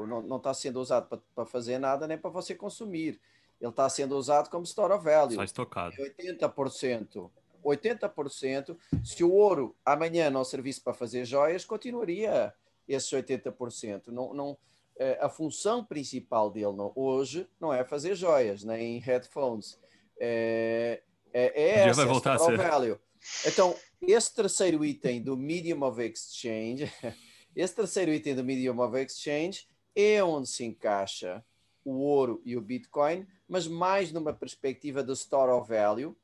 não 0.06 0.36
está 0.36 0.52
sendo 0.52 0.80
usado 0.80 1.22
para 1.34 1.46
fazer 1.46 1.78
nada, 1.78 2.06
nem 2.06 2.18
para 2.18 2.30
você 2.30 2.54
consumir. 2.54 3.20
Ele 3.60 3.70
está 3.70 3.88
sendo 3.88 4.16
usado 4.16 4.50
como 4.50 4.64
store 4.64 4.92
of 4.92 5.04
value. 5.04 5.34
Só 5.34 5.44
estocado. 5.44 5.94
80%. 5.96 7.30
80%. 7.64 8.76
Se 9.04 9.24
o 9.24 9.32
ouro 9.32 9.74
amanhã 9.84 10.30
não 10.30 10.44
servisse 10.44 10.80
para 10.80 10.94
fazer 10.94 11.24
joias, 11.24 11.64
continuaria 11.64 12.52
esses 12.86 13.10
80%. 13.10 14.08
Não, 14.08 14.32
não, 14.32 14.58
eh, 14.96 15.18
a 15.20 15.28
função 15.28 15.84
principal 15.84 16.50
dele 16.50 16.72
não, 16.72 16.92
hoje 16.94 17.48
não 17.60 17.72
é 17.72 17.84
fazer 17.84 18.14
joias, 18.14 18.62
nem 18.62 18.98
headphones. 18.98 19.78
É, 20.20 21.02
é, 21.32 21.62
é 21.62 21.70
essa, 21.80 21.94
vai 21.94 22.06
voltar 22.06 22.34
a 22.34 22.38
ser. 22.38 22.56
Value. 22.56 22.98
Então, 23.46 23.74
esse 24.00 24.34
terceiro 24.34 24.84
item 24.84 25.22
do 25.22 25.36
Medium 25.36 25.82
of 25.82 26.00
Exchange 26.02 26.90
Esse 27.54 27.74
terceiro 27.74 28.12
item 28.12 28.34
do 28.34 28.44
Medium 28.44 28.78
of 28.80 28.96
Exchange 28.98 29.68
é 29.94 30.22
onde 30.22 30.48
se 30.48 30.64
encaixa 30.64 31.44
o 31.84 31.92
ouro 31.92 32.40
e 32.44 32.56
o 32.56 32.60
Bitcoin, 32.60 33.26
mas 33.48 33.66
mais 33.66 34.12
numa 34.12 34.32
perspectiva 34.32 35.02
de 35.02 35.12
store 35.12 35.52
of 35.52 35.68
value, 35.68 36.16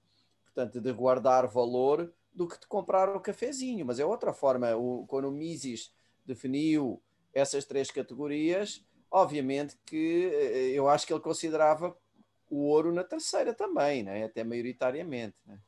portanto, 0.45 0.81
de 0.81 0.93
guardar 0.93 1.47
valor, 1.47 2.13
do 2.33 2.49
que 2.49 2.59
de 2.59 2.67
comprar 2.67 3.15
o 3.15 3.21
cafezinho. 3.21 3.87
Mas 3.87 3.99
é 3.99 4.05
outra 4.05 4.33
forma. 4.33 4.75
O, 4.77 5.07
quando 5.07 5.29
o 5.29 5.33
Mises 5.33 5.93
definiu 6.27 7.01
essas 7.33 7.65
três 7.65 7.91
categorias, 7.91 8.85
obviamente 9.11 9.77
que 9.87 10.31
eh, 10.33 10.71
eu 10.71 10.89
acho 10.89 11.07
que 11.07 11.13
ele 11.13 11.21
considerava 11.21 11.97
o 12.51 12.59
ouro 12.69 12.93
na 12.93 13.03
terceira 13.03 13.55
também, 13.55 14.03
né? 14.03 14.25
até 14.25 14.45
maioritariamente. 14.45 15.37
Né? 15.47 15.59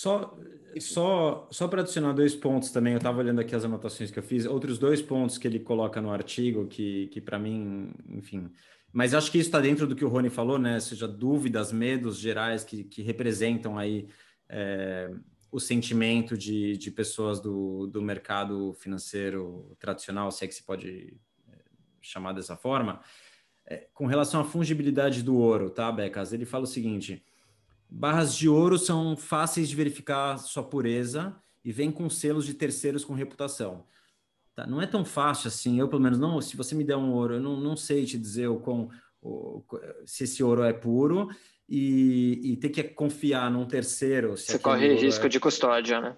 Só, 0.00 0.34
só, 0.78 1.46
só 1.50 1.68
para 1.68 1.82
adicionar 1.82 2.14
dois 2.14 2.34
pontos 2.34 2.70
também, 2.70 2.94
eu 2.94 2.96
estava 2.96 3.18
olhando 3.18 3.38
aqui 3.42 3.54
as 3.54 3.66
anotações 3.66 4.10
que 4.10 4.18
eu 4.18 4.22
fiz, 4.22 4.46
outros 4.46 4.78
dois 4.78 5.02
pontos 5.02 5.36
que 5.36 5.46
ele 5.46 5.60
coloca 5.60 6.00
no 6.00 6.10
artigo, 6.10 6.66
que, 6.66 7.08
que 7.08 7.20
para 7.20 7.38
mim, 7.38 7.92
enfim. 8.08 8.50
Mas 8.90 9.12
acho 9.12 9.30
que 9.30 9.36
isso 9.36 9.48
está 9.48 9.60
dentro 9.60 9.86
do 9.86 9.94
que 9.94 10.02
o 10.02 10.08
Rony 10.08 10.30
falou, 10.30 10.58
né? 10.58 10.76
Ou 10.76 10.80
seja, 10.80 11.06
dúvidas, 11.06 11.70
medos 11.70 12.16
gerais 12.18 12.64
que, 12.64 12.82
que 12.82 13.02
representam 13.02 13.76
aí 13.76 14.08
é, 14.48 15.10
o 15.52 15.60
sentimento 15.60 16.34
de, 16.34 16.78
de 16.78 16.90
pessoas 16.90 17.38
do, 17.38 17.86
do 17.86 18.00
mercado 18.00 18.72
financeiro 18.72 19.76
tradicional, 19.78 20.30
se 20.30 20.46
é 20.46 20.48
que 20.48 20.54
se 20.54 20.62
pode 20.62 21.14
é, 21.46 21.58
chamar 22.00 22.32
dessa 22.32 22.56
forma. 22.56 23.02
É, 23.66 23.86
com 23.92 24.06
relação 24.06 24.40
à 24.40 24.44
fungibilidade 24.44 25.22
do 25.22 25.36
ouro, 25.36 25.68
tá, 25.68 25.92
Becas? 25.92 26.32
Ele 26.32 26.46
fala 26.46 26.64
o 26.64 26.66
seguinte 26.66 27.22
Barras 27.90 28.34
de 28.34 28.48
ouro 28.48 28.78
são 28.78 29.16
fáceis 29.16 29.68
de 29.68 29.74
verificar 29.74 30.38
sua 30.38 30.62
pureza 30.62 31.34
e 31.64 31.72
vêm 31.72 31.90
com 31.90 32.08
selos 32.08 32.46
de 32.46 32.54
terceiros 32.54 33.04
com 33.04 33.14
reputação. 33.14 33.84
Tá? 34.54 34.66
Não 34.66 34.80
é 34.80 34.86
tão 34.86 35.04
fácil 35.04 35.48
assim. 35.48 35.78
Eu, 35.78 35.88
pelo 35.88 36.02
menos, 36.02 36.18
não. 36.18 36.40
Se 36.40 36.56
você 36.56 36.74
me 36.74 36.84
der 36.84 36.96
um 36.96 37.12
ouro, 37.12 37.34
eu 37.34 37.40
não, 37.40 37.58
não 37.58 37.76
sei 37.76 38.04
te 38.04 38.16
dizer 38.16 38.48
o 38.48 38.60
com, 38.60 38.88
o, 39.20 39.64
se 40.06 40.24
esse 40.24 40.42
ouro 40.42 40.62
é 40.62 40.72
puro 40.72 41.28
e, 41.68 42.52
e 42.52 42.56
ter 42.56 42.68
que 42.68 42.82
confiar 42.84 43.50
num 43.50 43.66
terceiro. 43.66 44.36
você 44.36 44.58
corre 44.58 44.94
risco 44.94 45.26
é... 45.26 45.28
de 45.28 45.40
custódia, 45.40 46.00
né? 46.00 46.16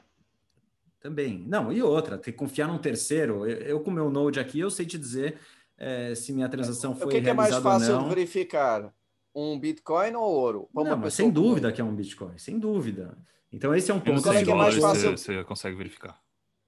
Também. 1.00 1.44
Não, 1.48 1.72
e 1.72 1.82
outra, 1.82 2.16
ter 2.16 2.32
que 2.32 2.38
confiar 2.38 2.68
num 2.68 2.78
terceiro. 2.78 3.46
Eu, 3.46 3.58
eu 3.58 3.80
com 3.80 3.90
meu 3.90 4.10
Node 4.10 4.38
aqui, 4.38 4.60
eu 4.60 4.70
sei 4.70 4.86
te 4.86 4.96
dizer 4.98 5.38
é, 5.76 6.14
se 6.14 6.32
minha 6.32 6.48
transação 6.48 6.94
foi 6.94 7.06
o 7.06 7.10
que, 7.10 7.20
que 7.20 7.30
é 7.30 7.34
mais 7.34 7.56
fácil 7.56 8.08
verificar? 8.08 8.92
Um 9.34 9.58
Bitcoin 9.58 10.14
ou 10.14 10.30
ouro? 10.30 10.68
Não, 10.74 10.96
mas 10.96 11.14
sem 11.14 11.30
dúvida 11.30 11.72
que 11.72 11.80
é 11.80 11.84
um 11.84 11.94
Bitcoin, 11.94 12.36
sem 12.38 12.58
dúvida. 12.58 13.16
Então 13.50 13.74
esse 13.74 13.90
é 13.90 13.94
um 13.94 14.00
ponto. 14.00 14.22
Qual 14.22 14.34
é 14.34 14.44
que 14.44 14.50
é 14.50 14.54
mais 14.54 14.76
fácil? 14.76 15.16
Você, 15.16 15.34
você 15.34 15.44
consegue 15.44 15.76
verificar. 15.76 16.20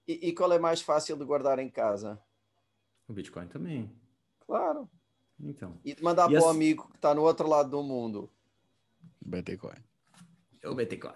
E, 0.06 0.28
e, 0.28 0.32
qual 0.32 0.52
é 0.52 0.58
mais 0.58 0.82
fácil 0.82 1.16
de 1.16 1.24
guardar 1.24 1.58
em 1.58 1.70
casa? 1.70 2.20
O 3.08 3.12
Bitcoin 3.12 3.46
também. 3.46 3.90
Claro. 4.40 4.88
Então. 5.40 5.78
E 5.84 5.96
mandar 6.02 6.28
para 6.28 6.42
o 6.42 6.48
amigo 6.48 6.88
que 6.90 6.96
está 6.96 7.14
no 7.14 7.22
outro 7.22 7.48
lado 7.48 7.70
do 7.70 7.82
mundo. 7.82 8.30
Bitcoin. 9.20 9.78
O 10.64 10.74
Bitcoin. 10.74 11.14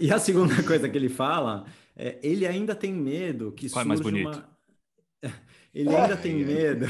E 0.00 0.12
a 0.12 0.18
segunda 0.18 0.54
coisa 0.62 0.88
que 0.88 0.96
ele 0.96 1.08
fala 1.08 1.66
é 1.96 2.18
ele 2.22 2.46
ainda 2.46 2.74
tem 2.74 2.92
medo 2.92 3.52
que 3.52 3.68
Qual 3.68 3.84
é 3.84 3.88
mais 3.88 4.00
bonito? 4.00 4.28
uma... 4.28 4.54
Ele 5.74 5.94
ainda 5.94 6.16
tem 6.16 6.36
medo. 6.36 6.86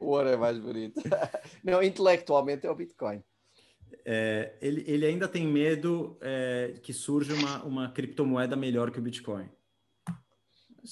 O 0.00 0.06
ouro 0.06 0.28
é 0.28 0.36
mais 0.36 0.58
bonito. 0.58 1.00
Não, 1.64 1.82
intelectualmente 1.82 2.66
é 2.66 2.70
o 2.70 2.74
Bitcoin. 2.74 3.22
É, 4.04 4.54
ele, 4.60 4.84
ele 4.86 5.06
ainda 5.06 5.26
tem 5.26 5.46
medo 5.46 6.16
é, 6.20 6.74
que 6.82 6.92
surja 6.92 7.34
uma, 7.34 7.64
uma 7.64 7.90
criptomoeda 7.90 8.54
melhor 8.56 8.90
que 8.90 8.98
o 8.98 9.02
Bitcoin. 9.02 9.48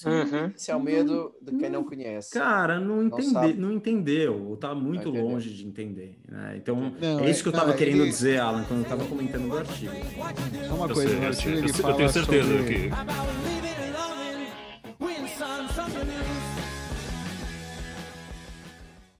Uhum. 0.05 0.51
Esse 0.53 0.71
é 0.71 0.75
o 0.75 0.81
medo 0.81 1.33
de 1.41 1.55
quem 1.57 1.69
não 1.69 1.83
conhece. 1.83 2.31
Cara, 2.31 2.81
não, 2.81 3.03
entende, 3.03 3.53
não, 3.53 3.71
entendeu, 3.71 4.49
ou 4.49 4.57
tá 4.57 4.75
muito 4.75 5.09
longe 5.09 5.49
de 5.53 5.65
entender. 5.65 6.19
Né? 6.27 6.55
Então, 6.57 6.93
não, 6.99 7.21
é 7.21 7.29
isso 7.29 7.41
que 7.41 7.47
eu 7.47 7.53
estava 7.53 7.73
querendo 7.73 8.01
ele... 8.01 8.09
dizer, 8.09 8.39
Alan, 8.39 8.65
quando 8.65 8.79
eu 8.79 8.83
estava 8.83 9.05
comentando 9.05 9.47
do 9.47 9.57
artigo. 9.57 9.93
É 9.93 10.73
uma 10.73 10.89
coisa, 10.89 11.13
eu, 11.13 11.33
sei, 11.33 11.53
eu, 11.53 11.57
eu, 11.59 11.89
eu 11.89 11.95
tenho 11.95 12.09
certeza 12.09 12.57
sobre... 12.57 12.89
que 12.89 13.54